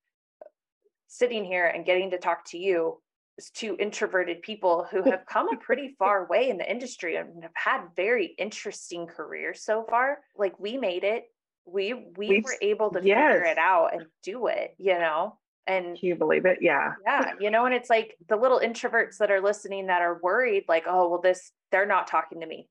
sitting 1.07 1.45
here 1.45 1.67
and 1.67 1.85
getting 1.85 2.11
to 2.11 2.17
talk 2.17 2.45
to 2.45 2.57
you 2.57 3.01
two 3.53 3.75
introverted 3.79 4.41
people 4.41 4.85
who 4.91 5.01
have 5.03 5.25
come 5.25 5.49
a 5.53 5.57
pretty 5.57 5.95
far 5.99 6.27
way 6.27 6.49
in 6.49 6.57
the 6.57 6.69
industry 6.69 7.15
and 7.15 7.43
have 7.43 7.51
had 7.55 7.81
very 7.95 8.27
interesting 8.37 9.07
careers 9.07 9.63
so 9.63 9.85
far. 9.89 10.19
Like 10.37 10.59
we 10.59 10.77
made 10.77 11.03
it. 11.03 11.25
We 11.65 11.93
we 11.93 12.27
We've- 12.29 12.41
were 12.43 12.57
able 12.61 12.89
to 12.91 12.99
figure 12.99 13.43
it 13.43 13.57
out 13.57 13.93
and 13.93 14.05
do 14.23 14.47
it, 14.47 14.75
you 14.77 14.97
know? 14.97 15.37
And 15.67 15.97
Can 15.97 16.09
you 16.09 16.15
believe 16.15 16.45
it? 16.45 16.57
Yeah. 16.59 16.93
yeah, 17.05 17.33
you 17.39 17.51
know, 17.51 17.65
and 17.65 17.73
it's 17.73 17.89
like 17.89 18.15
the 18.27 18.35
little 18.35 18.59
introverts 18.59 19.17
that 19.17 19.29
are 19.29 19.39
listening 19.41 19.87
that 19.87 20.01
are 20.01 20.19
worried, 20.21 20.65
like, 20.67 20.85
oh, 20.87 21.07
well, 21.07 21.21
this, 21.21 21.51
they're 21.71 21.85
not 21.85 22.07
talking 22.07 22.41
to 22.41 22.47
me. 22.47 22.67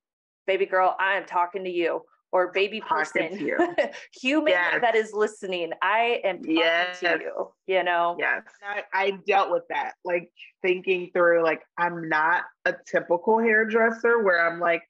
Baby 0.46 0.66
girl, 0.66 0.96
I 0.98 1.14
am 1.16 1.24
talking 1.24 1.64
to 1.64 1.70
you. 1.70 2.02
Or 2.32 2.52
baby 2.52 2.80
person, 2.80 3.36
human 4.14 4.52
Yes. 4.52 4.80
that 4.82 4.94
is 4.94 5.12
listening. 5.12 5.72
I 5.82 6.20
am 6.22 6.38
talking 6.38 6.56
Yes. 6.56 7.00
to 7.00 7.18
you, 7.20 7.52
you 7.66 7.82
know? 7.82 8.16
Yes. 8.20 8.42
I, 8.62 8.84
I 8.92 9.10
dealt 9.26 9.50
with 9.50 9.64
that, 9.68 9.94
like 10.04 10.30
thinking 10.62 11.10
through, 11.12 11.42
like, 11.42 11.62
I'm 11.76 12.08
not 12.08 12.44
a 12.64 12.74
typical 12.86 13.40
hairdresser 13.40 14.22
where 14.22 14.46
I'm 14.48 14.60
like, 14.60 14.82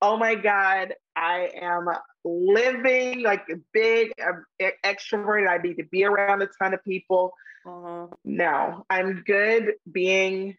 oh 0.00 0.16
my 0.16 0.34
God, 0.34 0.94
I 1.14 1.50
am 1.60 1.88
living 2.24 3.22
like 3.22 3.42
a 3.50 3.56
big 3.72 4.12
um, 4.26 4.44
e- 4.58 4.70
extroverted. 4.84 5.48
I 5.48 5.58
need 5.58 5.76
to 5.78 5.84
be 5.84 6.04
around 6.04 6.40
a 6.42 6.48
ton 6.60 6.72
of 6.72 6.82
people. 6.84 7.32
Mhm. 7.66 8.12
No, 8.24 8.86
I'm 8.88 9.22
good 9.26 9.74
being 9.90 10.56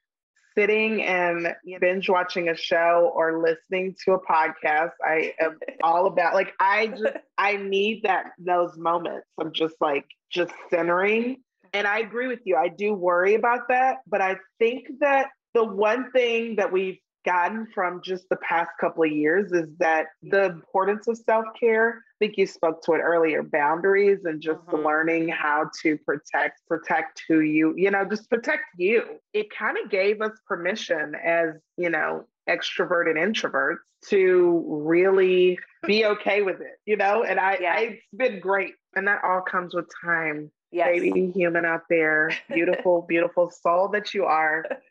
sitting 0.59 1.01
and 1.03 1.55
binge 1.79 2.09
watching 2.09 2.49
a 2.49 2.55
show 2.55 3.11
or 3.15 3.41
listening 3.41 3.95
to 4.03 4.13
a 4.13 4.19
podcast. 4.19 4.91
I 5.05 5.33
am 5.39 5.57
all 5.83 6.07
about 6.07 6.33
like 6.33 6.53
I 6.59 6.87
just 6.87 7.17
I 7.37 7.55
need 7.55 8.03
that 8.03 8.31
those 8.37 8.77
moments 8.77 9.27
of 9.37 9.53
just 9.53 9.75
like 9.79 10.05
just 10.29 10.51
centering. 10.69 11.37
And 11.71 11.87
I 11.87 11.99
agree 11.99 12.27
with 12.27 12.39
you. 12.45 12.55
I 12.57 12.67
do 12.67 12.93
worry 12.93 13.35
about 13.35 13.69
that, 13.69 13.97
but 14.07 14.21
I 14.21 14.37
think 14.57 14.87
that 15.01 15.27
the 15.53 15.63
one 15.63 16.11
thing 16.11 16.55
that 16.57 16.71
we've 16.71 16.97
gotten 17.25 17.67
from 17.73 18.01
just 18.03 18.27
the 18.29 18.35
past 18.37 18.71
couple 18.79 19.03
of 19.03 19.11
years 19.11 19.51
is 19.51 19.67
that 19.79 20.07
the 20.23 20.45
importance 20.45 21.07
of 21.07 21.17
self-care 21.17 21.95
i 21.97 22.15
think 22.25 22.37
you 22.37 22.45
spoke 22.45 22.81
to 22.83 22.93
it 22.93 22.99
earlier 22.99 23.43
boundaries 23.43 24.19
and 24.25 24.41
just 24.41 24.59
Mhm. 24.67 24.83
learning 24.85 25.27
how 25.27 25.69
to 25.81 25.97
protect 25.99 26.61
protect 26.67 27.21
who 27.27 27.41
you 27.41 27.73
you 27.77 27.91
know 27.91 28.05
just 28.05 28.29
protect 28.29 28.63
you 28.77 29.19
it 29.33 29.47
kind 29.51 29.77
of 29.83 29.89
gave 29.89 30.21
us 30.21 30.31
permission 30.47 31.13
as 31.15 31.55
you 31.77 31.89
know 31.89 32.25
extroverted 32.49 33.15
introverts 33.15 33.77
to 34.05 34.63
really 34.67 35.59
be 35.85 36.05
okay 36.13 36.41
with 36.41 36.61
it 36.61 36.79
you 36.85 36.95
know 36.95 37.23
and 37.23 37.39
i, 37.39 37.57
Yeah. 37.59 37.73
I 37.73 37.79
it's 37.81 38.03
been 38.15 38.39
great 38.39 38.73
and 38.95 39.07
that 39.07 39.21
all 39.23 39.41
comes 39.41 39.73
with 39.75 39.87
time 40.03 40.51
Yes. 40.71 40.87
baby 40.99 41.31
human 41.35 41.65
out 41.65 41.81
there 41.89 42.31
beautiful 42.47 43.01
beautiful 43.09 43.49
soul 43.51 43.89
that 43.89 44.13
you 44.13 44.25
are 44.25 44.63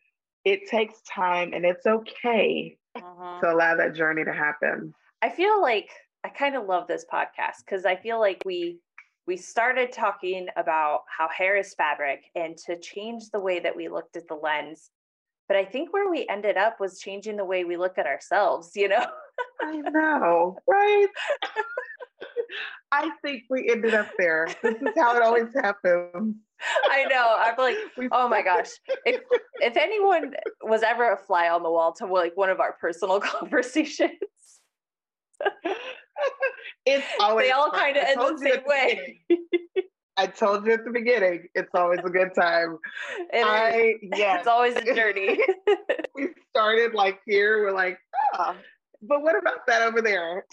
it 0.49 0.66
takes 0.66 1.01
time 1.03 1.53
and 1.53 1.64
it's 1.64 1.86
okay 1.86 2.76
Mhm. 2.96 3.40
to 3.40 3.53
allow 3.53 3.76
that 3.76 3.94
journey 3.94 4.24
to 4.24 4.32
happen. 4.32 4.94
I 5.20 5.28
feel 5.28 5.61
like 5.61 5.90
I 6.24 6.30
kind 6.30 6.57
of 6.57 6.66
love 6.66 6.86
this 6.86 7.05
podcast 7.12 7.59
because 7.64 7.84
I 7.84 7.96
feel 7.96 8.18
like 8.18 8.42
we 8.44 8.80
we 9.26 9.36
started 9.36 9.92
talking 9.92 10.49
about 10.57 11.03
how 11.14 11.28
hair 11.28 11.55
is 11.57 11.74
fabric 11.74 12.24
and 12.34 12.57
to 12.66 12.78
change 12.78 13.28
the 13.30 13.38
way 13.40 13.61
that 13.61 13.76
we 13.76 13.88
looked 13.88 14.16
at 14.16 14.26
the 14.26 14.34
lens. 14.34 14.90
But 15.49 15.59
I 15.59 15.66
think 15.66 15.92
where 15.92 16.09
we 16.11 16.26
ended 16.28 16.57
up 16.57 16.80
was 16.80 16.99
changing 16.99 17.36
the 17.36 17.44
way 17.44 17.64
we 17.64 17.76
look 17.76 17.99
at 17.99 18.07
ourselves, 18.07 18.72
you 18.74 18.88
know? 18.88 19.05
I 19.61 19.76
know, 19.76 20.57
right? 20.66 21.09
I 22.90 23.11
think 23.22 23.44
we 23.51 23.68
ended 23.70 23.94
up 23.94 24.09
there. 24.18 24.49
This 24.62 24.76
is 24.76 24.88
how 24.96 25.16
it 25.16 25.22
always 25.22 25.53
happens. 25.55 26.36
I 26.90 27.05
know. 27.05 27.36
I'm 27.38 27.55
like, 27.57 27.76
oh 28.12 28.28
my 28.28 28.42
gosh. 28.42 28.70
If 29.05 29.20
if 29.61 29.76
anyone 29.76 30.34
was 30.62 30.82
ever 30.82 31.12
a 31.12 31.16
fly 31.16 31.49
on 31.49 31.62
the 31.62 31.70
wall 31.70 31.92
to 31.94 32.07
like 32.07 32.36
one 32.36 32.51
of 32.51 32.61
our 32.61 32.72
personal 32.80 33.20
conversations, 33.20 34.11
it's 36.86 37.07
always 37.20 37.46
they 37.46 37.53
all 37.53 37.70
kind 37.70 37.96
of 37.96 38.05
end 38.05 38.20
the 38.20 38.38
same 38.38 38.62
way. 38.66 39.20
I 40.16 40.26
told 40.26 40.66
you 40.66 40.72
at 40.72 40.84
the 40.84 40.90
beginning, 40.90 41.46
it's 41.55 41.70
always 41.74 42.01
a 42.05 42.11
good 42.11 42.34
time. 42.34 42.78
It 43.32 43.46
I 43.46 43.94
yes. 44.16 44.40
It's 44.40 44.49
always 44.49 44.74
a 44.74 44.94
journey. 44.94 45.38
we 46.14 46.30
started 46.51 46.92
like 46.92 47.20
here, 47.24 47.62
we're 47.62 47.72
like, 47.72 47.99
ah, 48.34 48.57
but 49.01 49.22
what 49.22 49.38
about 49.38 49.64
that 49.68 49.82
over 49.82 50.03
there? 50.03 50.44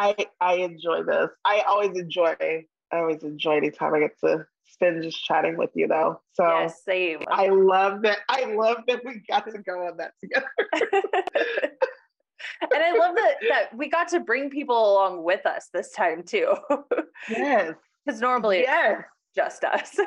I 0.00 0.16
I 0.40 0.54
enjoy 0.54 1.02
this. 1.02 1.28
I 1.44 1.62
always 1.68 1.96
enjoy. 1.98 2.34
I 2.40 2.64
always 2.92 3.22
enjoy 3.22 3.58
anytime 3.58 3.94
I 3.94 4.00
get 4.00 4.18
to 4.24 4.46
spend 4.66 5.02
just 5.02 5.22
chatting 5.22 5.58
with 5.58 5.70
you, 5.74 5.88
though. 5.88 6.22
So 6.32 6.44
yes, 6.46 6.82
same. 6.84 7.18
I 7.28 7.48
love 7.48 8.00
that. 8.02 8.18
I 8.28 8.46
love 8.46 8.78
that 8.88 9.04
we 9.04 9.22
got 9.28 9.44
to 9.50 9.58
go 9.58 9.86
on 9.86 9.98
that 9.98 10.12
together. 10.18 10.48
and 12.62 12.82
I 12.82 12.96
love 12.96 13.14
that 13.14 13.34
that 13.48 13.76
we 13.76 13.90
got 13.90 14.08
to 14.08 14.20
bring 14.20 14.48
people 14.48 14.92
along 14.92 15.22
with 15.22 15.44
us 15.44 15.68
this 15.74 15.92
time 15.92 16.22
too. 16.22 16.54
yes. 17.28 17.74
Because 18.04 18.22
normally 18.22 18.60
yes. 18.60 19.02
just 19.36 19.62
us. 19.64 19.98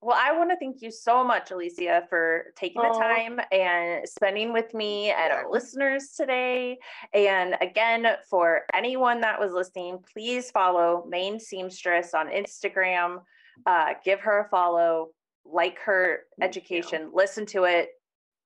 Well, 0.00 0.16
I 0.18 0.36
want 0.36 0.50
to 0.50 0.56
thank 0.56 0.80
you 0.80 0.92
so 0.92 1.24
much, 1.24 1.50
Alyssia, 1.50 2.08
for 2.08 2.52
taking 2.54 2.82
the 2.82 2.88
time 2.88 3.40
and 3.50 4.08
spending 4.08 4.52
with 4.52 4.72
me 4.72 5.10
and 5.10 5.32
our 5.32 5.50
listeners 5.50 6.10
today. 6.16 6.78
And 7.12 7.56
again, 7.60 8.06
for 8.30 8.62
anyone 8.74 9.20
that 9.22 9.40
was 9.40 9.52
listening, 9.52 9.98
please 10.12 10.52
follow 10.52 11.04
Mane 11.08 11.40
Seamstress 11.40 12.14
on 12.14 12.28
Instagram. 12.28 13.22
Uh, 13.66 13.94
give 14.04 14.20
her 14.20 14.44
a 14.46 14.48
follow, 14.48 15.08
like 15.44 15.80
her 15.80 16.20
education, 16.40 17.10
listen 17.12 17.44
to 17.46 17.64
it. 17.64 17.88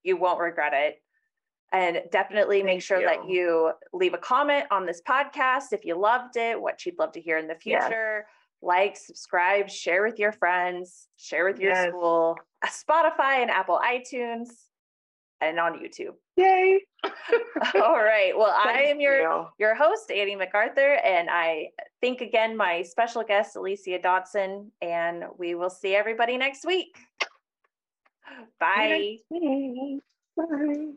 You 0.05 0.17
won't 0.17 0.41
regret 0.41 0.73
it. 0.73 1.03
And 1.71 2.01
definitely 2.11 2.63
make 2.63 2.83
sure 2.83 3.01
you. 3.01 3.07
that 3.07 3.29
you 3.29 3.73
leave 3.93 4.15
a 4.15 4.19
comment 4.19 4.67
on 4.71 4.87
this 4.87 5.03
podcast 5.07 5.73
if 5.73 5.85
you 5.85 5.99
loved 5.99 6.37
it, 6.39 6.59
what 6.59 6.85
you'd 6.87 6.99
love 6.99 7.13
to 7.13 7.21
hear 7.21 7.37
in 7.37 7.47
the 7.47 7.55
future. 7.55 8.25
Yes 8.25 8.27
like, 8.63 8.97
subscribe, 8.97 9.69
share 9.69 10.05
with 10.05 10.19
your 10.19 10.33
friends, 10.33 11.09
share 11.17 11.45
with 11.45 11.59
your 11.59 11.73
yes. 11.73 11.89
school, 11.89 12.37
uh, 12.63 12.69
Spotify 12.69 13.43
and 13.43 13.51
Apple 13.51 13.81
iTunes, 13.85 14.49
and 15.41 15.59
on 15.59 15.75
YouTube. 15.75 16.15
Yay! 16.37 16.81
All 17.75 18.03
right. 18.03 18.33
Well, 18.37 18.55
I 18.57 18.85
am 18.85 19.01
your 19.01 19.21
you. 19.21 19.47
your 19.59 19.75
host, 19.75 20.11
Annie 20.11 20.37
MacArthur, 20.37 20.95
and 21.05 21.29
I 21.31 21.69
thank 22.01 22.21
again 22.21 22.57
my 22.57 22.83
special 22.83 23.23
guest, 23.23 23.57
Alyssia 23.57 24.03
Dotson, 24.03 24.69
and 24.81 25.25
we 25.37 25.55
will 25.55 25.71
see 25.71 25.95
everybody 25.95 26.39
next 26.39 26.65
week. 26.65 26.97
Bye. 28.59 29.19
Bye. 30.37 30.93